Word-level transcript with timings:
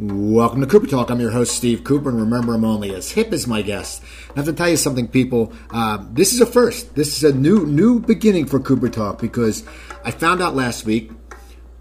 Welcome 0.00 0.60
to 0.60 0.68
Cooper 0.68 0.86
Talk. 0.86 1.10
I'm 1.10 1.18
your 1.18 1.32
host, 1.32 1.56
Steve 1.56 1.82
Cooper, 1.82 2.08
and 2.08 2.20
remember, 2.20 2.54
I'm 2.54 2.64
only 2.64 2.94
as 2.94 3.10
hip 3.10 3.32
as 3.32 3.48
my 3.48 3.62
guest. 3.62 4.00
I 4.30 4.34
have 4.36 4.44
to 4.44 4.52
tell 4.52 4.68
you 4.68 4.76
something, 4.76 5.08
people. 5.08 5.52
Uh, 5.72 6.04
this 6.12 6.32
is 6.32 6.40
a 6.40 6.46
first. 6.46 6.94
This 6.94 7.16
is 7.16 7.24
a 7.24 7.36
new 7.36 7.66
new 7.66 7.98
beginning 7.98 8.46
for 8.46 8.60
Cooper 8.60 8.88
Talk 8.88 9.20
because 9.20 9.64
I 10.04 10.12
found 10.12 10.40
out 10.40 10.54
last 10.54 10.84
week 10.84 11.10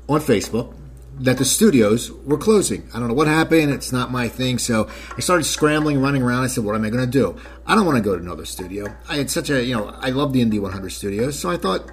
on 0.09 0.19
Facebook 0.19 0.73
that 1.19 1.38
the 1.38 1.45
studios 1.45 2.11
were 2.11 2.39
closing. 2.39 2.89
I 2.91 2.97
don't 2.97 3.07
know 3.07 3.13
what 3.13 3.27
happened. 3.27 3.71
It's 3.71 3.91
not 3.91 4.09
my 4.09 4.27
thing. 4.27 4.57
So 4.57 4.89
I 5.15 5.20
started 5.20 5.43
scrambling, 5.43 6.02
running 6.02 6.23
around. 6.23 6.43
I 6.43 6.47
said, 6.47 6.63
what 6.63 6.73
am 6.73 6.86
I 6.86 6.89
going 6.89 7.05
to 7.05 7.11
do? 7.11 7.39
I 7.68 7.75
don't 7.75 7.86
want 7.86 7.97
to 7.97 8.04
go 8.04 8.15
to 8.15 8.23
another 8.23 8.45
studio. 8.45 8.97
I 9.07 9.18
had 9.18 9.29
such 9.29 9.52
a, 9.52 9.63
you 9.63 9.75
know, 9.75 9.89
I 9.89 10.09
love 10.09 10.34
the 10.34 10.43
Indie 10.43 10.59
100 10.59 10.89
studios. 10.89 11.38
So 11.38 11.52
I 11.52 11.57
thought, 11.57 11.91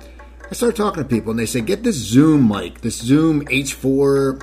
I 0.51 0.55
started 0.55 0.77
talking 0.77 1.03
to 1.03 1.09
people 1.09 1.33
and 1.33 1.39
they 1.39 1.45
said, 1.45 1.67
get 1.67 1.83
this 1.83 1.97
Zoom 1.97 2.49
mic, 2.49 2.81
this 2.81 2.97
Zoom 2.97 3.43
H4 3.47 4.43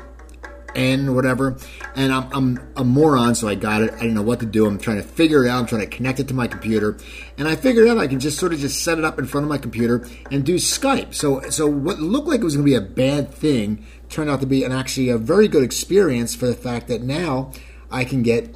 N 0.75 1.15
whatever. 1.15 1.57
And 1.95 2.13
I'm, 2.13 2.31
I'm 2.31 2.71
a 2.75 2.83
moron, 2.83 3.35
so 3.35 3.47
I 3.47 3.55
got 3.55 3.81
it. 3.81 3.93
I 3.93 3.99
didn't 3.99 4.13
know 4.13 4.21
what 4.21 4.39
to 4.39 4.45
do. 4.45 4.65
I'm 4.65 4.77
trying 4.77 4.97
to 4.97 5.03
figure 5.03 5.45
it 5.45 5.49
out. 5.49 5.59
I'm 5.59 5.65
trying 5.65 5.81
to 5.81 5.87
connect 5.87 6.19
it 6.19 6.27
to 6.29 6.33
my 6.33 6.47
computer, 6.47 6.97
and 7.37 7.47
I 7.47 7.55
figured 7.55 7.87
out 7.87 7.97
I 7.97 8.07
can 8.07 8.19
just 8.19 8.37
sort 8.37 8.53
of 8.53 8.59
just 8.59 8.83
set 8.83 8.97
it 8.97 9.05
up 9.05 9.19
in 9.19 9.25
front 9.25 9.43
of 9.43 9.49
my 9.49 9.57
computer 9.57 10.07
and 10.29 10.45
do 10.45 10.55
Skype. 10.55 11.13
So 11.13 11.41
so 11.49 11.67
what 11.67 11.99
looked 11.99 12.27
like 12.27 12.41
it 12.41 12.43
was 12.43 12.55
going 12.55 12.65
to 12.65 12.71
be 12.71 12.75
a 12.75 12.81
bad 12.81 13.33
thing 13.33 13.85
turned 14.09 14.29
out 14.29 14.41
to 14.41 14.45
be 14.45 14.63
an 14.63 14.71
actually 14.71 15.09
a 15.09 15.17
very 15.17 15.47
good 15.47 15.63
experience 15.63 16.35
for 16.35 16.45
the 16.45 16.53
fact 16.53 16.87
that 16.89 17.01
now 17.01 17.51
I 17.89 18.05
can 18.05 18.21
get 18.23 18.55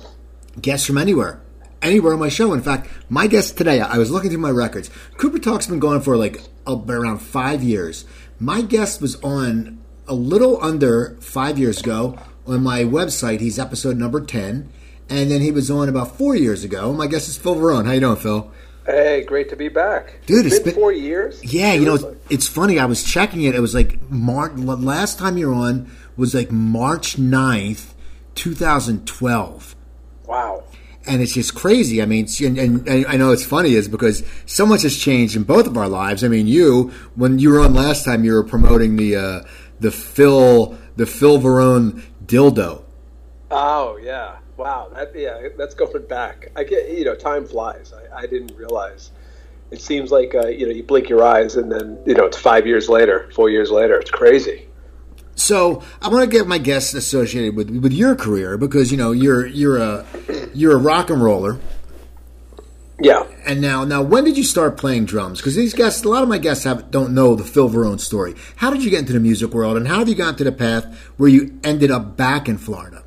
guests 0.62 0.86
from 0.86 0.98
anywhere. 0.98 1.41
Anywhere 1.82 2.13
on 2.13 2.20
my 2.20 2.30
show. 2.30 2.54
In 2.54 2.62
fact, 2.62 2.90
my 3.10 3.27
guest 3.27 3.58
today, 3.58 3.80
I 3.80 3.98
was 3.98 4.10
looking 4.10 4.32
through 4.32 4.40
my 4.40 4.50
records. 4.50 4.90
Cooper 5.18 5.38
Talk's 5.38 5.68
been 5.68 5.80
going 5.80 6.02
for 6.02 6.18
like 6.18 6.41
uh, 6.66 6.77
around 6.88 7.20
five 7.20 7.62
years. 7.62 8.05
My 8.40 8.62
guest 8.62 9.02
was 9.02 9.22
on 9.22 9.80
a 10.08 10.14
little 10.14 10.62
under 10.64 11.18
five 11.20 11.58
years 11.58 11.80
ago 11.82 12.18
on 12.48 12.63
my 12.63 12.84
website. 12.84 13.40
He's 13.40 13.57
episode 13.60 13.98
number 13.98 14.21
10. 14.21 14.70
And 15.10 15.29
then 15.29 15.41
he 15.41 15.52
was 15.52 15.70
on 15.70 15.88
about 15.88 16.18
four 16.18 16.35
years 16.35 16.63
ago. 16.63 16.91
My 16.93 17.07
guest 17.07 17.27
is 17.27 17.38
Phil 17.38 17.55
Varone. 17.55 17.85
How 17.85 17.91
you 17.91 17.99
doing, 17.99 18.16
Phil? 18.16 18.52
Hey, 18.85 19.24
great 19.24 19.49
to 19.49 19.55
be 19.55 19.68
back. 19.68 20.20
Dude, 20.26 20.46
it's 20.46 20.55
it's 20.55 20.63
been, 20.63 20.74
been- 20.74 20.82
four 20.82 20.91
years. 20.91 21.44
Yeah, 21.44 21.74
you 21.74 21.85
know, 21.85 22.16
it's 22.29 22.48
funny. 22.48 22.79
I 22.79 22.85
was 22.85 23.04
checking 23.04 23.41
it. 23.44 23.55
It 23.55 23.60
was 23.60 23.74
like 23.74 23.99
March. 24.10 24.54
Last 24.55 25.18
time 25.18 25.38
you 25.38 25.49
were 25.49 25.55
on 25.55 25.91
was 26.18 26.34
like 26.35 26.51
March 26.51 27.18
9th, 27.18 27.94
2012. 28.35 29.76
Wow. 30.27 30.63
And 31.07 31.22
it's 31.22 31.34
just 31.34 31.54
crazy. 31.54 32.01
I 32.01 32.05
mean, 32.05 32.27
and, 32.44 32.57
and, 32.57 32.88
and 32.88 33.05
I 33.07 33.18
know 33.18 33.32
it's 33.32 33.46
funny 33.46 33.74
is 33.76 33.88
because 33.88 34.24
so 34.48 34.66
much 34.66 34.82
has 34.82 34.98
changed 34.98 35.35
in 35.35 35.44
both 35.44 35.68
of 35.68 35.77
our 35.77 35.88
lives. 35.88 36.24
I 36.24 36.27
mean, 36.27 36.48
you 36.48 36.91
when 37.16 37.38
you 37.38 37.51
were 37.51 37.60
on 37.60 37.76
last 37.76 38.05
time, 38.05 38.24
you 38.24 38.34
were 38.34 38.44
promoting 38.44 38.96
the 38.96 39.16
uh, 39.16 39.41
the 39.79 39.91
Phil 39.91 40.77
the 40.95 41.05
Phil 41.05 41.40
Varone 41.40 42.04
dildo. 42.26 42.84
Oh 43.51 43.98
yeah. 44.01 44.37
Wow. 44.57 44.90
That 44.93 45.12
yeah. 45.15 45.49
That's 45.57 45.76
going 45.76 46.05
back. 46.07 46.51
I 46.55 46.63
get 46.63 46.90
you 46.90 47.05
know 47.05 47.15
time 47.15 47.45
flies. 47.45 47.93
I, 47.93 48.20
I 48.20 48.27
didn't 48.27 48.55
realize. 48.57 49.12
It 49.71 49.82
seems 49.82 50.12
like 50.12 50.35
uh, 50.35 50.48
you 50.48 50.67
know 50.67 50.73
you 50.73 50.84
blink 50.84 51.09
your 51.09 51.23
eyes 51.23 51.55
and 51.55 51.71
then 51.71 51.99
you 52.05 52.13
know 52.13 52.26
it's 52.26 52.37
five 52.37 52.65
years 52.65 52.90
later, 52.90 53.29
four 53.34 53.49
years 53.49 53.71
later. 53.71 53.99
It's 53.99 54.12
crazy. 54.12 54.67
So 55.35 55.84
I 56.01 56.07
want 56.07 56.29
to 56.29 56.37
get 56.37 56.48
my 56.48 56.57
guests 56.57 56.93
associated 56.93 57.55
with 57.55 57.70
with 57.70 57.93
your 57.93 58.15
career 58.15 58.57
because 58.57 58.91
you 58.91 58.98
know 58.98 59.12
you're 59.12 59.45
you're 59.45 59.77
a 59.77 60.05
you're 60.54 60.73
a 60.73 60.77
rock 60.77 61.10
and 61.10 61.21
roller. 61.21 61.60
And 63.46 63.62
now, 63.62 63.85
now, 63.85 64.01
when 64.01 64.24
did 64.24 64.38
you 64.38 64.44
start 64.44 64.75
playing 64.75 65.06
drums? 65.06 65.40
Because 65.40 65.56
these 65.56 65.74
guests, 65.74 66.03
a 66.03 66.09
lot 66.09 66.24
of 66.24 66.29
my 66.29 66.40
guests 66.40 66.63
have 66.63 66.90
don't 66.90 67.13
know 67.13 67.35
the 67.35 67.44
Phil 67.44 67.69
Varone 67.69 68.00
story. 68.00 68.34
How 68.56 68.72
did 68.72 68.84
you 68.84 68.90
get 68.90 69.00
into 69.00 69.13
the 69.13 69.19
music 69.19 69.53
world, 69.53 69.78
and 69.78 69.88
how 69.88 70.00
have 70.00 70.09
you 70.09 70.16
gotten 70.16 70.35
to 70.38 70.44
the 70.44 70.51
path 70.51 70.85
where 71.18 71.29
you 71.29 71.59
ended 71.63 71.91
up 71.91 72.18
back 72.18 72.50
in 72.50 72.57
Florida? 72.57 73.03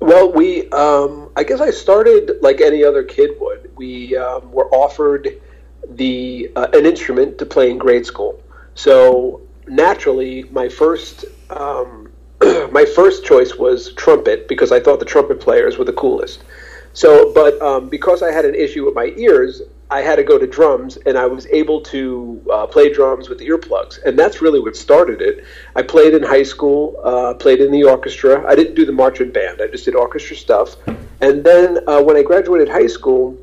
Well, 0.00 0.30
we, 0.30 0.68
um, 0.70 1.30
I 1.36 1.42
guess 1.42 1.60
I 1.60 1.70
started 1.70 2.32
like 2.42 2.60
any 2.60 2.84
other 2.84 3.02
kid 3.02 3.30
would. 3.40 3.72
We 3.76 4.16
um, 4.16 4.52
were 4.52 4.68
offered 4.74 5.40
the 5.88 6.50
uh, 6.54 6.68
an 6.74 6.84
instrument 6.84 7.38
to 7.38 7.46
play 7.46 7.70
in 7.70 7.78
grade 7.78 8.04
school. 8.04 8.42
So 8.74 9.40
naturally, 9.66 10.44
my 10.50 10.68
first 10.68 11.24
um, 11.50 12.10
my 12.72 12.84
first 12.94 13.24
choice 13.24 13.54
was 13.56 13.92
trumpet 13.94 14.48
because 14.48 14.70
I 14.70 14.80
thought 14.80 15.00
the 15.00 15.06
trumpet 15.06 15.40
players 15.40 15.78
were 15.78 15.84
the 15.84 15.92
coolest. 15.92 16.44
So, 16.92 17.32
but 17.32 17.60
um, 17.60 17.88
because 17.88 18.22
I 18.22 18.32
had 18.32 18.44
an 18.44 18.54
issue 18.54 18.84
with 18.84 18.94
my 18.94 19.12
ears, 19.16 19.62
I 19.90 20.02
had 20.02 20.16
to 20.16 20.22
go 20.22 20.38
to 20.38 20.46
drums, 20.46 20.98
and 21.06 21.16
I 21.16 21.26
was 21.26 21.46
able 21.46 21.80
to 21.82 22.42
uh, 22.52 22.66
play 22.66 22.92
drums 22.92 23.30
with 23.30 23.40
earplugs, 23.40 24.02
and 24.04 24.18
that's 24.18 24.42
really 24.42 24.60
what 24.60 24.76
started 24.76 25.22
it. 25.22 25.44
I 25.76 25.82
played 25.82 26.12
in 26.12 26.22
high 26.22 26.42
school, 26.42 27.00
uh, 27.02 27.34
played 27.34 27.60
in 27.60 27.72
the 27.72 27.84
orchestra. 27.84 28.46
I 28.46 28.54
didn't 28.54 28.74
do 28.74 28.84
the 28.84 28.92
marching 28.92 29.30
band; 29.30 29.62
I 29.62 29.68
just 29.68 29.86
did 29.86 29.94
orchestra 29.94 30.36
stuff. 30.36 30.76
And 31.20 31.42
then 31.42 31.78
uh, 31.88 32.02
when 32.02 32.16
I 32.16 32.22
graduated 32.22 32.68
high 32.68 32.86
school, 32.86 33.38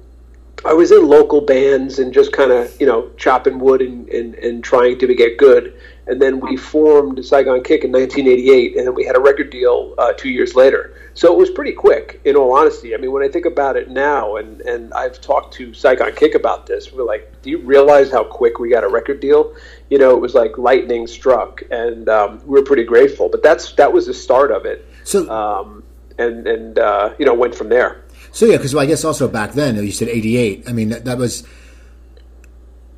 I 0.64 0.74
was 0.74 0.92
in 0.92 1.08
local 1.08 1.42
bands 1.42 1.98
and 1.98 2.14
just 2.14 2.32
kind 2.32 2.52
of 2.52 2.80
you 2.80 2.86
know 2.86 3.10
chopping 3.18 3.58
wood 3.58 3.82
and, 3.82 4.08
and, 4.10 4.36
and 4.36 4.64
trying 4.64 5.00
to 5.00 5.16
get 5.16 5.38
good. 5.38 5.80
And 6.06 6.22
then 6.22 6.40
we 6.40 6.58
formed 6.58 7.26
Saigon 7.26 7.64
Kick 7.64 7.84
in 7.84 7.92
1988, 7.92 8.78
and 8.78 8.86
then 8.86 8.94
we 8.94 9.04
had 9.04 9.16
a 9.16 9.20
record 9.20 9.50
deal 9.50 9.96
uh, 9.98 10.14
two 10.14 10.30
years 10.30 10.54
later. 10.54 10.95
So 11.16 11.32
it 11.32 11.40
was 11.40 11.50
pretty 11.50 11.72
quick, 11.72 12.20
in 12.26 12.36
all 12.36 12.54
honesty. 12.54 12.94
I 12.94 12.98
mean, 12.98 13.14
when 13.14 13.24
I 13.24 13.30
think 13.30 13.46
about 13.46 13.78
it 13.78 13.90
now, 13.90 14.36
and, 14.36 14.60
and 14.62 14.94
I've 14.94 15.22
talked 15.22 15.54
to 15.54 15.74
Saigon 15.74 16.14
Kick 16.14 16.36
about 16.36 16.68
this, 16.68 16.92
we're 16.92 17.06
like, 17.06 17.42
do 17.42 17.50
you 17.50 17.60
realize 17.60 18.12
how 18.12 18.26
quick 18.26 18.60
we 18.60 18.70
got 18.70 18.84
a 18.84 18.90
record 18.90 19.22
deal? 19.22 19.56
You 19.90 19.98
know, 19.98 20.12
it 20.12 20.20
was 20.20 20.36
like 20.36 20.58
lightning 20.58 21.08
struck, 21.08 21.64
and 21.72 22.10
um, 22.10 22.42
we 22.46 22.60
were 22.60 22.66
pretty 22.66 22.84
grateful. 22.84 23.30
But 23.30 23.42
that's 23.42 23.72
that 23.74 23.94
was 23.94 24.08
the 24.08 24.14
start 24.14 24.52
of 24.52 24.66
it. 24.66 24.86
So, 25.06 25.30
um, 25.30 25.84
and 26.18 26.46
and 26.48 26.80
uh, 26.80 27.14
you 27.18 27.26
know 27.26 27.34
went 27.34 27.56
from 27.56 27.70
there. 27.70 28.04
So 28.34 28.46
yeah, 28.46 28.58
because 28.58 28.76
I 28.76 28.86
guess 28.86 29.06
also 29.06 29.30
back 29.30 29.54
then 29.54 29.78
you 29.78 29.94
said 29.94 30.10
'88. 30.10 30.68
I 30.68 30.74
mean 30.74 30.90
that, 30.90 31.06
that 31.06 31.18
was 31.18 31.48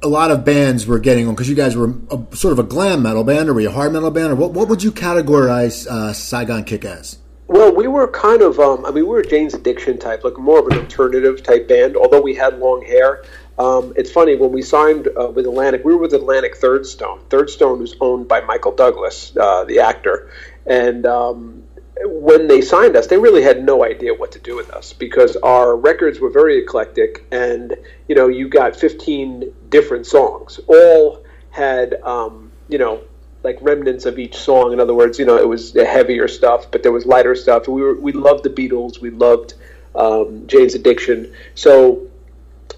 a 0.01 0.07
lot 0.07 0.31
of 0.31 0.44
bands 0.44 0.88
were 0.88 0.99
getting 0.99 1.28
on 1.28 1.35
because 1.35 1.49
you 1.49 1.55
guys 1.55 1.75
were 1.75 1.94
a, 2.09 2.35
sort 2.35 2.53
of 2.53 2.57
a 2.57 2.63
glam 2.63 3.03
metal 3.03 3.23
band, 3.23 3.47
or 3.49 3.53
were 3.53 3.61
you 3.61 3.69
a 3.69 3.72
hard 3.72 3.94
metal 3.94 4.09
band, 4.09 4.31
or 4.31 4.35
what? 4.35 4.53
What 4.53 4.69
would 4.69 4.81
you 4.81 4.91
categorize 4.91 5.85
uh, 5.85 6.13
Saigon 6.13 6.63
Kick 6.63 6.84
as? 6.84 7.19
Well, 7.47 7.74
we 7.74 7.88
were 7.88 8.09
kind 8.09 8.41
of, 8.41 8.59
um, 8.59 8.85
I 8.85 8.90
mean, 8.90 9.06
we 9.06 9.09
were 9.09 9.22
Jane's 9.22 9.53
Addiction 9.53 9.97
type, 9.97 10.25
like 10.25 10.38
more 10.38 10.59
of 10.59 10.68
an 10.68 10.80
alternative 10.80 11.41
type 11.44 11.69
band, 11.69 11.96
although 11.96 12.19
we 12.19 12.35
had 12.35 12.59
long 12.59 12.84
hair. 12.84 13.24
Um, 13.58 13.94
it's 13.96 14.12
funny, 14.12 14.35
when 14.35 14.52
we 14.52 14.62
signed 14.62 15.08
uh, 15.18 15.30
with 15.30 15.46
Atlantic, 15.46 15.85
we 15.85 15.94
were 15.94 16.02
with 16.02 16.13
Atlantic 16.13 16.58
Third 16.58 16.85
Stone. 16.85 17.22
Third 17.30 17.50
Stone 17.50 17.80
was 17.80 17.96
owned 18.02 18.28
by 18.28 18.41
Michael 18.41 18.74
Douglas, 18.74 19.31
uh, 19.38 19.63
the 19.63 19.80
actor. 19.80 20.30
And 20.66 21.06
um, 21.06 21.63
when 22.03 22.47
they 22.47 22.59
signed 22.59 22.97
us, 22.97 23.08
they 23.08 23.18
really 23.18 23.44
had 23.44 23.64
no 23.64 23.85
idea 23.85 24.14
what 24.14 24.34
to 24.34 24.40
do 24.40 24.58
with 24.58 24.69
us 24.72 24.91
because 24.91 25.38
our 25.38 25.78
records 25.78 26.19
were 26.19 26.29
very 26.29 26.59
eclectic. 26.59 27.25
And, 27.31 27.78
you 28.09 28.16
know, 28.16 28.28
you 28.28 28.50
got 28.50 28.75
15 28.75 29.53
different 29.69 30.06
songs, 30.06 30.59
all 30.68 31.24
had, 31.52 31.94
um, 32.03 32.52
you 32.68 32.78
know, 32.78 33.02
like 33.44 33.58
remnants 33.62 34.06
of 34.06 34.20
each 34.20 34.36
song. 34.36 34.74
In 34.74 34.80
other 34.80 34.94
words, 34.94 35.20
you 35.20 35.25
know, 35.25 35.38
it 35.38 35.48
was 35.48 35.74
heavier 35.74 36.28
stuff, 36.28 36.70
but 36.72 36.84
there 36.84 36.92
was 36.92 37.06
lighter 37.06 37.36
stuff. 37.36 37.68
We 37.68 37.81
were 37.81 38.00
we 38.00 38.12
loved 38.12 38.44
the 38.44 38.50
Beatles, 38.50 39.00
we 39.00 39.09
loved 39.09 39.53
um, 39.96 40.48
Jane's 40.48 40.75
Addiction, 40.75 41.34
so 41.56 42.08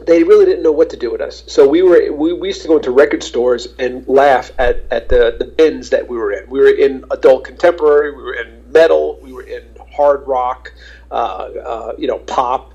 they 0.01 0.23
really 0.23 0.45
didn't 0.45 0.63
know 0.63 0.71
what 0.71 0.89
to 0.91 0.97
do 0.97 1.11
with 1.11 1.21
us. 1.21 1.43
So 1.47 1.67
we 1.67 1.81
were 1.81 2.11
we, 2.11 2.33
we 2.33 2.47
used 2.47 2.61
to 2.61 2.67
go 2.67 2.77
into 2.77 2.91
record 2.91 3.23
stores 3.23 3.67
and 3.79 4.07
laugh 4.07 4.51
at, 4.57 4.85
at 4.91 5.09
the, 5.09 5.35
the 5.37 5.45
bins 5.45 5.89
that 5.89 6.07
we 6.07 6.17
were 6.17 6.31
in. 6.31 6.49
We 6.49 6.59
were 6.59 6.69
in 6.69 7.05
adult 7.11 7.43
contemporary, 7.43 8.15
we 8.15 8.23
were 8.23 8.35
in 8.35 8.71
metal, 8.71 9.19
we 9.21 9.33
were 9.33 9.43
in 9.43 9.63
hard 9.91 10.27
rock, 10.27 10.73
uh, 11.11 11.13
uh, 11.13 11.93
you 11.97 12.07
know, 12.07 12.19
pop. 12.19 12.73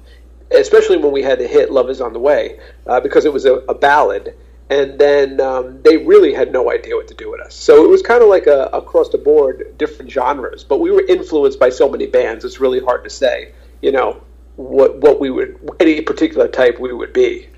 Especially 0.51 0.99
when 0.99 1.11
we 1.11 1.23
had 1.23 1.39
the 1.39 1.49
hit 1.49 1.73
"Love 1.73 1.89
Is 1.91 2.01
on 2.01 2.13
the 2.13 2.19
Way," 2.19 2.61
uh, 2.87 3.01
because 3.01 3.25
it 3.25 3.33
was 3.33 3.45
a, 3.45 3.55
a 3.55 3.75
ballad 3.75 4.37
and 4.71 4.99
then 4.99 5.41
um, 5.41 5.83
they 5.83 5.99
really 5.99 6.33
had 6.33 6.53
no 6.53 6.71
idea 6.71 6.97
what 6.97 7.09
to 7.09 7.15
do 7.15 7.31
with 7.31 7.41
us. 7.41 7.55
So 7.55 7.85
it 7.85 7.89
was 7.89 8.03
kind 8.03 8.23
of 8.23 8.29
like 8.29 8.47
a 8.47 8.67
across 8.73 9.11
the 9.11 9.19
board 9.19 9.75
different 9.79 10.11
genres, 10.11 10.65
but 10.65 10.81
we 10.81 10.91
were 10.91 11.05
influenced 11.07 11.59
by 11.59 11.71
so 11.71 11.89
many 11.89 12.07
bands. 12.07 12.45
It's 12.45 12.61
really 12.61 12.81
hard 12.81 13.05
to 13.05 13.11
say, 13.11 13.53
you 13.83 13.93
know, 13.93 14.23
what 14.57 14.97
what 14.99 15.21
we 15.21 15.31
would 15.31 15.59
any 15.81 16.01
particular 16.01 16.49
type 16.49 16.79
we 16.79 16.93
would 16.93 17.13
be. 17.13 17.49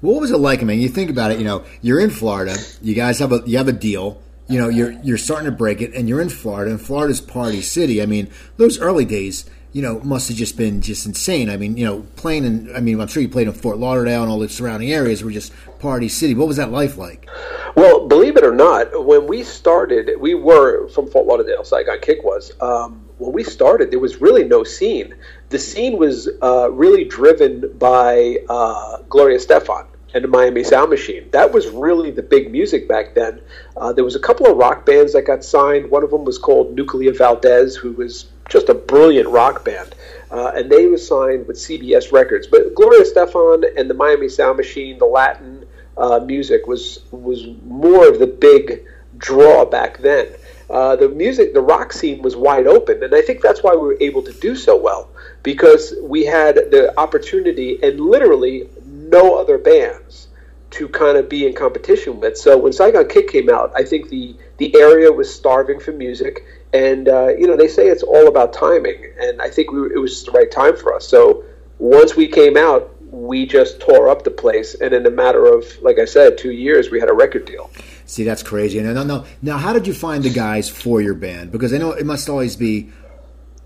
What 0.00 0.20
was 0.20 0.30
it 0.30 0.38
like? 0.38 0.62
I 0.62 0.64
mean, 0.64 0.80
you 0.80 0.88
think 0.88 1.10
about 1.10 1.30
it. 1.30 1.38
You 1.38 1.44
know, 1.44 1.64
you're 1.82 2.00
in 2.00 2.10
Florida. 2.10 2.56
You 2.82 2.94
guys 2.94 3.18
have 3.18 3.32
a 3.32 3.42
you 3.46 3.58
have 3.58 3.68
a 3.68 3.72
deal. 3.72 4.20
You 4.48 4.58
know, 4.58 4.68
you're 4.68 4.92
you're 5.04 5.18
starting 5.18 5.46
to 5.46 5.52
break 5.52 5.80
it, 5.80 5.94
and 5.94 6.08
you're 6.08 6.20
in 6.20 6.30
Florida, 6.30 6.70
and 6.70 6.80
Florida's 6.80 7.20
party 7.20 7.60
city. 7.60 8.02
I 8.02 8.06
mean, 8.06 8.28
those 8.56 8.80
early 8.80 9.04
days, 9.04 9.48
you 9.72 9.82
know, 9.82 10.00
must 10.00 10.28
have 10.28 10.36
just 10.36 10.56
been 10.56 10.80
just 10.80 11.06
insane. 11.06 11.48
I 11.48 11.56
mean, 11.56 11.76
you 11.76 11.84
know, 11.84 12.00
playing 12.16 12.44
in. 12.44 12.74
I 12.74 12.80
mean, 12.80 13.00
I'm 13.00 13.06
sure 13.06 13.22
you 13.22 13.28
played 13.28 13.46
in 13.46 13.52
Fort 13.52 13.78
Lauderdale 13.78 14.22
and 14.22 14.30
all 14.30 14.40
the 14.40 14.48
surrounding 14.48 14.90
areas 14.90 15.22
were 15.22 15.30
just 15.30 15.52
party 15.80 16.08
city. 16.08 16.34
What 16.34 16.48
was 16.48 16.56
that 16.58 16.70
life 16.70 16.96
like? 16.96 17.28
Well, 17.74 18.06
believe 18.06 18.36
it 18.36 18.44
or 18.44 18.54
not, 18.54 19.04
when 19.04 19.26
we 19.26 19.42
started, 19.42 20.10
we 20.18 20.34
were 20.34 20.88
from 20.88 21.10
Fort 21.10 21.26
Lauderdale. 21.26 21.64
Saigon 21.64 22.00
Kick 22.00 22.22
was. 22.22 22.52
Um, 22.60 23.04
when 23.18 23.32
we 23.32 23.44
started, 23.44 23.90
there 23.90 23.98
was 23.98 24.20
really 24.20 24.44
no 24.44 24.64
scene. 24.64 25.14
The 25.50 25.58
scene 25.58 25.98
was 25.98 26.28
uh, 26.42 26.70
really 26.70 27.04
driven 27.04 27.72
by 27.78 28.38
uh, 28.48 29.02
Gloria 29.08 29.38
Estefan 29.38 29.86
and 30.14 30.24
the 30.24 30.28
Miami 30.28 30.64
Sound 30.64 30.90
Machine. 30.90 31.28
That 31.30 31.52
was 31.52 31.68
really 31.68 32.10
the 32.10 32.22
big 32.22 32.50
music 32.50 32.88
back 32.88 33.14
then. 33.14 33.40
Uh, 33.76 33.92
there 33.92 34.04
was 34.04 34.16
a 34.16 34.20
couple 34.20 34.46
of 34.46 34.56
rock 34.56 34.84
bands 34.84 35.12
that 35.12 35.22
got 35.22 35.44
signed. 35.44 35.90
One 35.90 36.02
of 36.02 36.10
them 36.10 36.24
was 36.24 36.38
called 36.38 36.74
Nuclear 36.74 37.12
Valdez, 37.12 37.76
who 37.76 37.92
was 37.92 38.26
just 38.48 38.68
a 38.68 38.74
brilliant 38.74 39.28
rock 39.28 39.64
band. 39.64 39.94
Uh, 40.30 40.52
and 40.54 40.70
they 40.70 40.86
were 40.86 40.98
signed 40.98 41.46
with 41.46 41.56
CBS 41.56 42.12
Records. 42.12 42.46
But 42.46 42.74
Gloria 42.74 43.02
Estefan 43.02 43.64
and 43.76 43.88
the 43.88 43.94
Miami 43.94 44.28
Sound 44.28 44.56
Machine, 44.56 44.98
the 44.98 45.06
Latin 45.06 45.59
uh, 46.00 46.18
music 46.20 46.66
was 46.66 47.00
was 47.10 47.46
more 47.64 48.08
of 48.08 48.18
the 48.18 48.26
big 48.26 48.84
draw 49.18 49.64
back 49.64 49.98
then. 49.98 50.28
Uh, 50.70 50.96
the 50.96 51.08
music, 51.08 51.52
the 51.52 51.60
rock 51.60 51.92
scene 51.92 52.22
was 52.22 52.36
wide 52.36 52.66
open, 52.66 53.02
and 53.02 53.14
I 53.14 53.22
think 53.22 53.42
that's 53.42 53.62
why 53.62 53.74
we 53.74 53.86
were 53.88 53.96
able 54.00 54.22
to 54.22 54.32
do 54.32 54.54
so 54.54 54.76
well 54.76 55.10
because 55.42 55.94
we 56.02 56.24
had 56.24 56.54
the 56.54 56.94
opportunity 56.98 57.78
and 57.82 58.00
literally 58.00 58.68
no 58.86 59.36
other 59.36 59.58
bands 59.58 60.28
to 60.70 60.88
kind 60.88 61.16
of 61.18 61.28
be 61.28 61.46
in 61.46 61.54
competition 61.54 62.20
with. 62.20 62.38
So 62.38 62.56
when 62.56 62.72
Saigon 62.72 63.08
Kick 63.08 63.28
came 63.28 63.50
out, 63.50 63.72
I 63.74 63.82
think 63.82 64.08
the 64.08 64.36
the 64.58 64.74
area 64.76 65.10
was 65.12 65.34
starving 65.34 65.80
for 65.80 65.92
music, 65.92 66.44
and 66.72 67.08
uh, 67.08 67.28
you 67.28 67.46
know 67.46 67.56
they 67.56 67.68
say 67.68 67.88
it's 67.88 68.04
all 68.04 68.28
about 68.28 68.52
timing, 68.52 69.04
and 69.20 69.42
I 69.42 69.50
think 69.50 69.72
we, 69.72 69.80
it 69.92 70.00
was 70.00 70.24
the 70.24 70.32
right 70.32 70.50
time 70.50 70.76
for 70.76 70.94
us. 70.94 71.06
So 71.06 71.44
once 71.78 72.14
we 72.14 72.28
came 72.28 72.56
out, 72.56 72.94
we 73.30 73.46
just 73.46 73.80
tore 73.80 74.08
up 74.08 74.24
the 74.24 74.30
place, 74.44 74.74
and 74.74 74.92
in 74.92 75.06
a 75.06 75.10
matter 75.24 75.46
of, 75.46 75.64
like 75.82 75.98
I 76.00 76.04
said, 76.04 76.36
two 76.36 76.50
years, 76.50 76.90
we 76.90 76.98
had 76.98 77.08
a 77.08 77.12
record 77.24 77.44
deal. 77.46 77.70
See, 78.04 78.24
that's 78.24 78.42
crazy. 78.42 78.80
No, 78.80 78.92
no, 78.92 79.04
no. 79.04 79.24
Now, 79.40 79.56
how 79.56 79.72
did 79.72 79.86
you 79.86 79.94
find 79.94 80.24
the 80.24 80.30
guys 80.30 80.68
for 80.68 81.00
your 81.00 81.14
band? 81.14 81.52
Because 81.52 81.72
I 81.72 81.78
know 81.78 81.92
it 81.92 82.04
must 82.04 82.28
always 82.28 82.56
be, 82.56 82.90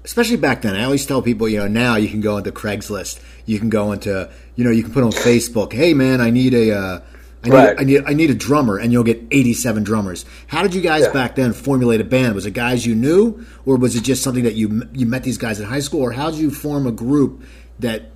especially 0.04 0.36
back 0.36 0.60
then. 0.60 0.76
I 0.76 0.84
always 0.84 1.06
tell 1.06 1.22
people, 1.22 1.48
you 1.48 1.60
know, 1.60 1.66
now 1.66 1.96
you 1.96 2.08
can 2.08 2.20
go 2.20 2.36
into 2.36 2.52
Craigslist, 2.52 3.22
you 3.46 3.58
can 3.58 3.70
go 3.70 3.92
into, 3.92 4.30
you 4.54 4.64
know, 4.64 4.70
you 4.70 4.82
can 4.82 4.92
put 4.92 5.02
on 5.02 5.12
Facebook, 5.12 5.72
hey 5.72 5.94
man, 5.94 6.20
I 6.20 6.28
need 6.28 6.52
a, 6.52 6.76
uh, 6.76 7.00
I 7.42 7.48
need, 7.48 7.54
right. 7.54 7.80
I 7.80 7.84
need, 7.84 8.02
I 8.06 8.12
need 8.12 8.30
a 8.30 8.34
drummer, 8.34 8.76
and 8.78 8.92
you'll 8.92 9.04
get 9.12 9.22
eighty-seven 9.30 9.82
drummers. 9.82 10.26
How 10.46 10.62
did 10.62 10.74
you 10.74 10.82
guys 10.82 11.04
yeah. 11.04 11.12
back 11.12 11.36
then 11.36 11.52
formulate 11.52 12.00
a 12.00 12.04
band? 12.04 12.34
Was 12.34 12.44
it 12.44 12.52
guys 12.52 12.86
you 12.86 12.94
knew, 12.94 13.44
or 13.64 13.76
was 13.76 13.96
it 13.96 14.04
just 14.04 14.22
something 14.22 14.44
that 14.44 14.54
you 14.54 14.88
you 14.92 15.06
met 15.06 15.24
these 15.24 15.38
guys 15.38 15.58
in 15.58 15.66
high 15.66 15.80
school, 15.80 16.02
or 16.02 16.12
how 16.12 16.30
did 16.30 16.38
you 16.38 16.50
form 16.50 16.86
a 16.86 16.92
group 16.92 17.42
that 17.80 18.10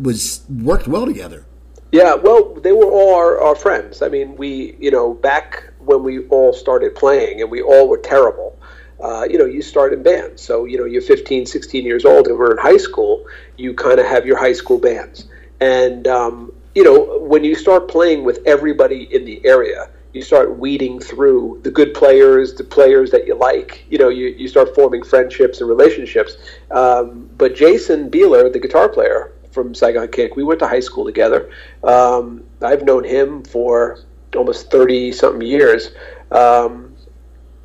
was 0.00 0.44
worked 0.48 0.88
well 0.88 1.06
together? 1.06 1.46
Yeah, 1.90 2.14
well, 2.14 2.54
they 2.54 2.72
were 2.72 2.90
all 2.90 3.14
our, 3.14 3.40
our 3.40 3.54
friends. 3.54 4.02
I 4.02 4.08
mean, 4.08 4.36
we, 4.36 4.76
you 4.78 4.90
know, 4.90 5.14
back 5.14 5.72
when 5.78 6.02
we 6.02 6.26
all 6.28 6.52
started 6.52 6.94
playing 6.94 7.40
and 7.40 7.50
we 7.50 7.62
all 7.62 7.88
were 7.88 7.98
terrible, 7.98 8.58
uh, 9.00 9.26
you 9.30 9.38
know, 9.38 9.46
you 9.46 9.62
start 9.62 9.92
in 9.92 10.02
bands. 10.02 10.42
So, 10.42 10.66
you 10.66 10.76
know, 10.76 10.84
you're 10.84 11.02
15, 11.02 11.46
16 11.46 11.84
years 11.84 12.04
old 12.04 12.26
and 12.26 12.36
we're 12.38 12.52
in 12.52 12.58
high 12.58 12.76
school, 12.76 13.24
you 13.56 13.72
kind 13.72 13.98
of 13.98 14.06
have 14.06 14.26
your 14.26 14.36
high 14.36 14.52
school 14.52 14.78
bands. 14.78 15.28
And, 15.60 16.06
um, 16.06 16.52
you 16.74 16.84
know, 16.84 17.18
when 17.20 17.42
you 17.42 17.54
start 17.54 17.88
playing 17.88 18.24
with 18.24 18.40
everybody 18.44 19.08
in 19.14 19.24
the 19.24 19.40
area, 19.46 19.88
you 20.12 20.22
start 20.22 20.58
weeding 20.58 21.00
through 21.00 21.60
the 21.62 21.70
good 21.70 21.94
players, 21.94 22.54
the 22.54 22.64
players 22.64 23.10
that 23.12 23.26
you 23.26 23.34
like. 23.34 23.84
You 23.88 23.98
know, 23.98 24.08
you, 24.08 24.28
you 24.28 24.48
start 24.48 24.74
forming 24.74 25.02
friendships 25.02 25.60
and 25.60 25.68
relationships. 25.68 26.36
Um, 26.70 27.30
but 27.38 27.54
Jason 27.54 28.10
Bieler, 28.10 28.52
the 28.52 28.58
guitar 28.58 28.88
player, 28.88 29.32
from 29.50 29.74
Saigon 29.74 30.08
Kick. 30.08 30.36
We 30.36 30.44
went 30.44 30.60
to 30.60 30.68
high 30.68 30.80
school 30.80 31.04
together. 31.04 31.50
Um, 31.82 32.44
I've 32.62 32.82
known 32.82 33.04
him 33.04 33.42
for 33.44 34.00
almost 34.36 34.70
30 34.70 35.12
something 35.12 35.46
years. 35.46 35.90
Um, 36.30 36.94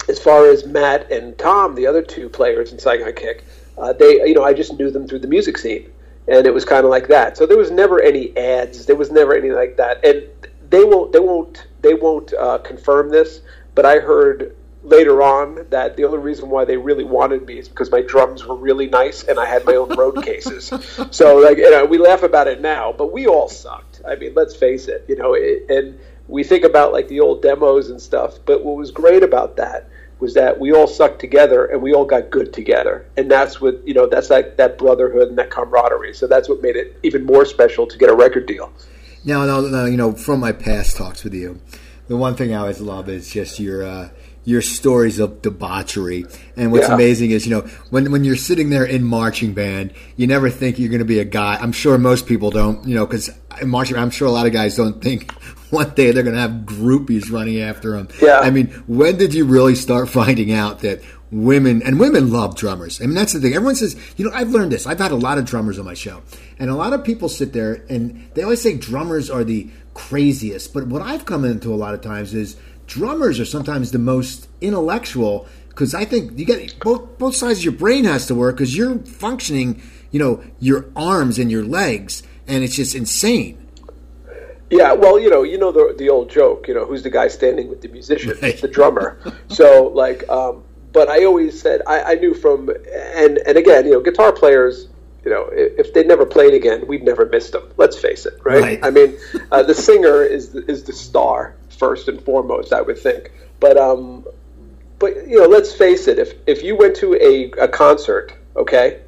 as 0.09 0.19
far 0.19 0.47
as 0.47 0.65
Matt 0.65 1.11
and 1.11 1.37
Tom, 1.37 1.75
the 1.75 1.87
other 1.87 2.01
two 2.01 2.29
players 2.29 2.71
in 2.71 2.79
Saigon 2.79 3.13
Kick, 3.13 3.45
uh, 3.77 3.93
they, 3.93 4.25
you 4.27 4.33
know, 4.33 4.43
I 4.43 4.53
just 4.53 4.77
knew 4.77 4.91
them 4.91 5.07
through 5.07 5.19
the 5.19 5.27
music 5.27 5.57
scene. 5.57 5.89
And 6.27 6.45
it 6.45 6.53
was 6.53 6.63
kind 6.63 6.85
of 6.85 6.89
like 6.89 7.07
that. 7.09 7.37
So 7.37 7.45
there 7.45 7.57
was 7.57 7.71
never 7.71 8.01
any 8.01 8.35
ads. 8.37 8.85
There 8.85 8.95
was 8.95 9.11
never 9.11 9.33
anything 9.33 9.55
like 9.55 9.75
that. 9.77 10.03
And 10.05 10.23
they 10.69 10.83
won't, 10.83 11.11
they 11.11 11.19
won't, 11.19 11.67
they 11.81 11.93
won't 11.93 12.33
uh, 12.33 12.59
confirm 12.59 13.09
this. 13.09 13.41
But 13.75 13.85
I 13.85 13.99
heard 13.99 14.55
later 14.83 15.21
on 15.21 15.65
that 15.69 15.95
the 15.95 16.03
only 16.03 16.17
reason 16.17 16.49
why 16.49 16.65
they 16.65 16.77
really 16.77 17.03
wanted 17.03 17.45
me 17.45 17.57
is 17.57 17.69
because 17.69 17.89
my 17.89 18.01
drums 18.01 18.45
were 18.45 18.55
really 18.55 18.87
nice 18.87 19.23
and 19.23 19.39
I 19.39 19.45
had 19.45 19.65
my 19.65 19.75
own 19.75 19.95
road 19.95 20.23
cases. 20.25 20.71
So 21.11 21.37
like 21.37 21.57
you 21.57 21.71
know, 21.71 21.85
we 21.85 21.97
laugh 21.97 22.23
about 22.23 22.47
it 22.47 22.61
now, 22.61 22.91
but 22.91 23.11
we 23.11 23.27
all 23.27 23.47
sucked. 23.47 24.01
I 24.07 24.15
mean, 24.15 24.33
let's 24.35 24.55
face 24.55 24.87
it. 24.87 25.05
You 25.07 25.15
know, 25.15 25.33
it, 25.33 25.65
and 25.69 25.99
we 26.27 26.43
think 26.43 26.63
about 26.63 26.91
like 26.91 27.07
the 27.07 27.19
old 27.19 27.41
demos 27.41 27.89
and 27.89 28.01
stuff. 28.01 28.39
But 28.45 28.63
what 28.63 28.75
was 28.75 28.91
great 28.91 29.23
about 29.23 29.55
that 29.57 29.89
was 30.19 30.33
that 30.35 30.59
we 30.59 30.71
all 30.71 30.87
sucked 30.87 31.19
together 31.19 31.65
and 31.65 31.81
we 31.81 31.93
all 31.93 32.05
got 32.05 32.29
good 32.29 32.53
together, 32.53 33.05
and 33.17 33.29
that's 33.31 33.59
what 33.61 33.85
you 33.87 33.93
know. 33.93 34.07
That's 34.07 34.29
like 34.29 34.57
that 34.57 34.77
brotherhood 34.77 35.29
and 35.29 35.37
that 35.37 35.49
camaraderie. 35.49 36.13
So 36.13 36.27
that's 36.27 36.49
what 36.49 36.61
made 36.61 36.75
it 36.75 36.97
even 37.03 37.25
more 37.25 37.45
special 37.45 37.87
to 37.87 37.97
get 37.97 38.09
a 38.09 38.15
record 38.15 38.45
deal. 38.45 38.71
Now, 39.25 39.45
now, 39.45 39.61
now 39.61 39.85
you 39.85 39.95
know, 39.95 40.11
from 40.11 40.41
my 40.41 40.51
past 40.51 40.97
talks 40.97 41.23
with 41.23 41.33
you, 41.33 41.61
the 42.07 42.17
one 42.17 42.35
thing 42.35 42.53
I 42.53 42.57
always 42.57 42.81
love 42.81 43.07
is 43.07 43.31
just 43.31 43.59
your. 43.59 43.83
Uh, 43.85 44.09
your 44.45 44.61
stories 44.61 45.19
of 45.19 45.41
debauchery. 45.41 46.25
And 46.55 46.71
what's 46.71 46.87
yeah. 46.87 46.95
amazing 46.95 47.31
is, 47.31 47.45
you 47.45 47.55
know, 47.55 47.61
when 47.89 48.11
when 48.11 48.23
you're 48.23 48.35
sitting 48.35 48.69
there 48.69 48.85
in 48.85 49.03
marching 49.03 49.53
band, 49.53 49.93
you 50.15 50.27
never 50.27 50.49
think 50.49 50.79
you're 50.79 50.89
going 50.89 50.99
to 50.99 51.05
be 51.05 51.19
a 51.19 51.25
guy. 51.25 51.55
I'm 51.55 51.71
sure 51.71 51.97
most 51.97 52.27
people 52.27 52.51
don't, 52.51 52.85
you 52.87 52.95
know, 52.95 53.05
because 53.05 53.29
in 53.61 53.69
marching, 53.69 53.97
I'm 53.97 54.09
sure 54.09 54.27
a 54.27 54.31
lot 54.31 54.45
of 54.45 54.53
guys 54.53 54.75
don't 54.75 55.01
think 55.01 55.31
one 55.69 55.89
day 55.91 56.11
they're 56.11 56.23
going 56.23 56.35
to 56.35 56.41
have 56.41 56.51
groupies 56.65 57.31
running 57.31 57.59
after 57.59 57.91
them. 57.91 58.09
Yeah. 58.21 58.39
I 58.39 58.49
mean, 58.49 58.67
when 58.87 59.17
did 59.17 59.33
you 59.33 59.45
really 59.45 59.75
start 59.75 60.09
finding 60.09 60.51
out 60.51 60.79
that 60.79 61.01
women 61.31 61.81
and 61.81 61.99
women 61.99 62.31
love 62.31 62.55
drummers? 62.55 63.01
I 63.01 63.05
mean, 63.05 63.15
that's 63.15 63.33
the 63.33 63.39
thing. 63.39 63.55
Everyone 63.55 63.75
says, 63.75 63.95
you 64.17 64.25
know, 64.25 64.31
I've 64.35 64.49
learned 64.49 64.71
this. 64.71 64.85
I've 64.85 64.99
had 64.99 65.11
a 65.11 65.15
lot 65.15 65.37
of 65.37 65.45
drummers 65.45 65.79
on 65.79 65.85
my 65.85 65.93
show, 65.93 66.21
and 66.59 66.69
a 66.69 66.75
lot 66.75 66.93
of 66.93 67.03
people 67.03 67.29
sit 67.29 67.53
there 67.53 67.85
and 67.89 68.29
they 68.33 68.43
always 68.43 68.61
say 68.61 68.77
drummers 68.77 69.29
are 69.29 69.43
the 69.43 69.69
craziest. 69.93 70.73
But 70.73 70.87
what 70.87 71.01
I've 71.01 71.25
come 71.25 71.45
into 71.45 71.73
a 71.73 71.75
lot 71.75 71.93
of 71.93 72.01
times 72.01 72.33
is 72.33 72.57
drummers 72.87 73.39
are 73.39 73.45
sometimes 73.45 73.91
the 73.91 73.99
most 73.99 74.47
intellectual 74.61 75.47
because 75.69 75.95
I 75.95 76.05
think 76.05 76.37
you 76.37 76.45
get 76.45 76.79
both 76.79 77.17
both 77.17 77.35
sides 77.35 77.59
of 77.59 77.65
your 77.65 77.73
brain 77.73 78.05
has 78.05 78.27
to 78.27 78.35
work 78.35 78.55
because 78.55 78.75
you're 78.75 78.99
functioning, 78.99 79.81
you 80.11 80.19
know, 80.19 80.43
your 80.59 80.85
arms 80.95 81.39
and 81.39 81.51
your 81.51 81.63
legs, 81.63 82.23
and 82.47 82.63
it's 82.63 82.75
just 82.75 82.95
insane. 82.95 83.59
Yeah, 84.69 84.93
well, 84.93 85.19
you 85.19 85.29
know, 85.29 85.43
you 85.43 85.57
know 85.57 85.71
the 85.71 85.95
the 85.97 86.09
old 86.09 86.29
joke, 86.29 86.67
you 86.67 86.73
know, 86.73 86.85
who's 86.85 87.03
the 87.03 87.09
guy 87.09 87.27
standing 87.27 87.69
with 87.69 87.81
the 87.81 87.87
musician, 87.89 88.37
right. 88.41 88.59
the 88.59 88.67
drummer. 88.67 89.19
so, 89.47 89.91
like, 89.93 90.27
um, 90.29 90.63
but 90.91 91.09
I 91.09 91.25
always 91.25 91.59
said 91.59 91.81
I, 91.87 92.03
I 92.03 92.15
knew 92.15 92.33
from 92.33 92.69
and 92.69 93.37
and 93.39 93.57
again, 93.57 93.85
you 93.85 93.93
know, 93.93 94.01
guitar 94.01 94.31
players 94.31 94.87
you 95.25 95.31
know, 95.31 95.47
if 95.53 95.93
they 95.93 96.03
never 96.03 96.25
played 96.25 96.53
again, 96.53 96.85
we'd 96.85 97.03
never 97.03 97.25
missed 97.25 97.53
them. 97.53 97.71
Let's 97.77 97.97
face 97.97 98.25
it, 98.25 98.33
right? 98.43 98.61
right. 98.61 98.79
I 98.83 98.89
mean, 98.89 99.17
uh, 99.51 99.63
the 99.63 99.73
singer 99.73 100.21
is 100.21 100.49
the, 100.49 100.69
is 100.69 100.83
the 100.83 100.91
star 100.91 101.55
first 101.83 102.07
and 102.07 102.21
foremost, 102.21 102.71
I 102.71 102.81
would 102.81 102.97
think. 102.97 103.31
But 103.59 103.77
um, 103.77 104.25
but 104.99 105.27
you 105.27 105.39
know, 105.39 105.47
let's 105.47 105.73
face 105.73 106.07
it. 106.07 106.17
If 106.17 106.33
if 106.47 106.63
you 106.63 106.75
went 106.77 106.95
to 106.97 107.15
a, 107.15 107.51
a 107.65 107.67
concert, 107.67 108.33
okay, 108.55 109.01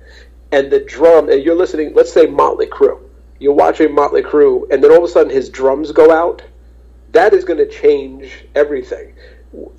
and 0.51 0.70
the 0.72 0.82
drum, 0.82 1.29
and 1.29 1.41
you're 1.44 1.55
listening, 1.55 1.94
let's 1.94 2.12
say 2.12 2.25
Motley 2.25 2.67
Crue, 2.67 3.00
you're 3.39 3.53
watching 3.53 3.94
Motley 3.96 4.24
Crue, 4.24 4.70
and 4.72 4.84
then 4.84 4.91
all 4.91 4.98
of 4.98 5.03
a 5.03 5.08
sudden 5.08 5.32
his 5.32 5.50
drums 5.50 5.91
go 5.91 6.12
out, 6.12 6.41
that 7.13 7.34
is 7.34 7.46
going 7.46 7.60
to 7.60 7.70
change 7.70 8.46
everything. 8.55 9.13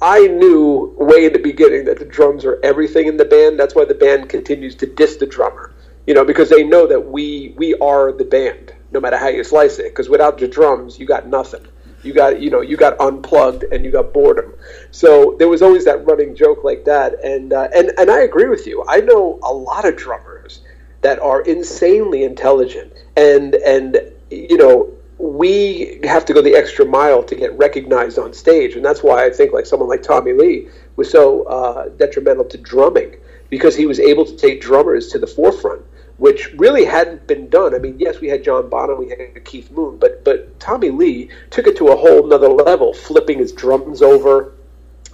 I 0.01 0.27
knew 0.27 0.95
way 0.97 1.27
in 1.27 1.35
the 1.35 1.39
beginning 1.39 1.85
that 1.85 1.99
the 1.99 2.07
drums 2.07 2.47
are 2.47 2.59
everything 2.63 3.09
in 3.09 3.19
the 3.19 3.27
band. 3.27 3.59
That's 3.59 3.75
why 3.75 3.85
the 3.85 3.95
band 3.95 4.31
continues 4.31 4.75
to 4.77 4.87
diss 4.87 5.17
the 5.17 5.27
drummer, 5.27 5.75
you 6.07 6.15
know, 6.15 6.25
because 6.25 6.49
they 6.49 6.65
know 6.65 6.87
that 6.87 7.01
we 7.01 7.55
we 7.59 7.75
are 7.75 8.13
the 8.13 8.25
band, 8.25 8.73
no 8.91 9.01
matter 9.01 9.19
how 9.19 9.29
you 9.29 9.45
slice 9.45 9.79
it. 9.79 9.91
Because 9.91 10.09
without 10.09 10.39
the 10.39 10.49
drums, 10.49 10.99
you 10.99 11.05
got 11.05 11.27
nothing. 11.27 11.67
You 12.07 12.15
got 12.15 12.41
you 12.41 12.51
know 12.51 12.61
you 12.61 12.77
got 12.77 12.99
unplugged 13.01 13.65
and 13.65 13.85
you 13.85 13.91
got 13.91 14.13
boredom. 14.13 14.55
So 14.91 15.35
there 15.39 15.49
was 15.49 15.61
always 15.61 15.85
that 15.85 16.07
running 16.07 16.35
joke 16.35 16.65
like 16.65 16.85
that, 16.85 17.23
and 17.25 17.53
uh, 17.53 17.69
and 17.75 17.91
and 17.99 18.11
I 18.11 18.21
agree 18.21 18.49
with 18.49 18.67
you. 18.67 18.85
I 18.89 19.01
know 19.01 19.39
a 19.43 19.53
lot 19.53 19.85
of 19.85 19.97
drummers 19.97 20.61
that 21.03 21.19
are 21.21 21.41
insanely 21.43 22.25
intelligent, 22.25 22.93
and 23.17 23.55
and 23.57 23.99
you 24.31 24.57
know 24.57 24.93
we 25.19 25.99
have 26.05 26.25
to 26.27 26.35
go 26.35 26.43
the 26.43 26.55
extra 26.55 26.85
mile 26.85 27.23
to 27.23 27.35
get 27.35 27.57
recognized 27.59 28.19
on 28.19 28.33
stage, 28.33 28.77
and 28.77 28.85
that's 28.85 29.03
why 29.03 29.25
I 29.25 29.31
think 29.31 29.53
like 29.53 29.67
someone 29.67 29.89
like 29.89 30.03
Tommy 30.03 30.33
Lee 30.33 30.69
was 30.97 31.11
so 31.11 31.43
uh, 31.45 31.89
detrimental 31.89 32.45
to 32.45 32.59
drumming 32.59 33.17
because 33.51 33.77
he 33.77 33.87
was 33.87 33.99
able 33.99 34.25
to 34.25 34.37
take 34.37 34.61
drummers 34.61 35.09
to 35.09 35.19
the 35.19 35.27
forefront 35.27 35.83
which 36.19 36.53
really 36.55 36.85
hadn't 36.85 37.27
been 37.27 37.49
done. 37.49 37.75
I 37.75 37.79
mean, 37.79 37.99
yes, 37.99 38.21
we 38.21 38.29
had 38.29 38.43
John 38.43 38.69
Bonham, 38.69 38.99
we 38.99 39.11
had 39.11 39.45
Keith 39.45 39.71
Moon, 39.71 39.99
but 39.99 40.25
but 40.25 40.59
Tommy 40.61 40.91
Lee 40.91 41.31
took 41.51 41.67
it 41.67 41.77
to 41.79 41.89
a 41.89 41.97
whole 41.97 42.27
nother 42.27 42.49
level, 42.49 42.95
flipping 42.95 43.39
his 43.39 43.53
drums 43.53 44.03
over, 44.03 44.53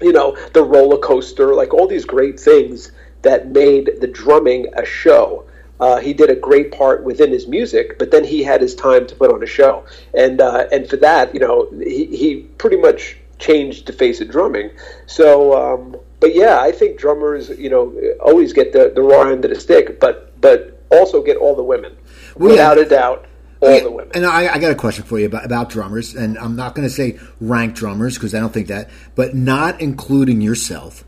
you 0.01 0.13
know, 0.13 0.37
the 0.53 0.63
roller 0.63 0.99
coaster, 0.99 1.55
like 1.55 1.75
all 1.75 1.87
these 1.87 2.05
great 2.05 2.39
things 2.39 2.93
that 3.23 3.49
made 3.49 4.01
the 4.01 4.07
drumming 4.07 4.67
a 4.77 4.85
show. 4.85 5.45
Uh, 5.81 5.99
he 5.99 6.13
did 6.13 6.31
a 6.31 6.37
great 6.37 6.71
part 6.71 7.03
within 7.03 7.33
his 7.33 7.49
music, 7.49 7.99
but 7.99 8.13
then 8.13 8.23
he 8.23 8.45
had 8.45 8.61
his 8.61 8.75
time 8.75 9.05
to 9.05 9.17
put 9.17 9.33
on 9.33 9.43
a 9.43 9.47
show, 9.47 9.85
and 10.15 10.41
uh, 10.41 10.67
and 10.71 10.89
for 10.89 10.97
that, 10.97 11.35
you 11.35 11.41
know, 11.41 11.69
he, 11.83 12.07
he 12.07 12.37
pretty 12.59 12.77
much 12.77 13.17
changed 13.41 13.87
the 13.87 13.93
face 13.93 14.21
of 14.21 14.31
drumming. 14.31 14.71
So, 15.07 15.53
um, 15.61 15.97
but 16.21 16.37
yeah, 16.37 16.61
I 16.61 16.71
think 16.71 17.01
drummers, 17.01 17.49
you 17.59 17.69
know, 17.69 17.93
always 18.21 18.53
get 18.53 18.73
the 18.73 18.93
the 18.95 19.03
raw 19.03 19.23
end 19.23 19.45
of 19.45 19.51
the 19.51 19.59
stick, 19.59 19.99
but 19.99 20.41
but 20.41 20.72
also 20.93 21.23
get 21.23 21.37
all 21.37 21.55
the 21.55 21.63
women, 21.63 21.97
well, 22.37 22.51
without 22.51 22.77
yeah. 22.77 22.83
a 22.85 22.89
doubt. 22.89 23.27
All 23.61 23.81
the 23.81 23.91
women. 23.93 24.11
And 24.15 24.27
I, 24.27 24.55
I, 24.55 24.59
got 24.59 24.73
a 24.73 24.75
question 24.75 25.05
for 25.05 25.21
you 25.21 25.27
about, 25.27 25.45
about 25.45 25.71
drummers, 25.71 26.17
and 26.17 26.37
I'm 26.37 26.57
not 26.57 26.75
going 26.75 26.87
to 26.87 26.93
say 26.93 27.21
rank 27.41 27.77
drummers 27.77 28.15
because 28.17 28.35
I 28.35 28.41
don't 28.41 28.53
think 28.53 28.67
that, 28.67 28.91
but 29.15 29.37
not 29.37 29.81
including 29.81 30.41
yourself, 30.41 31.05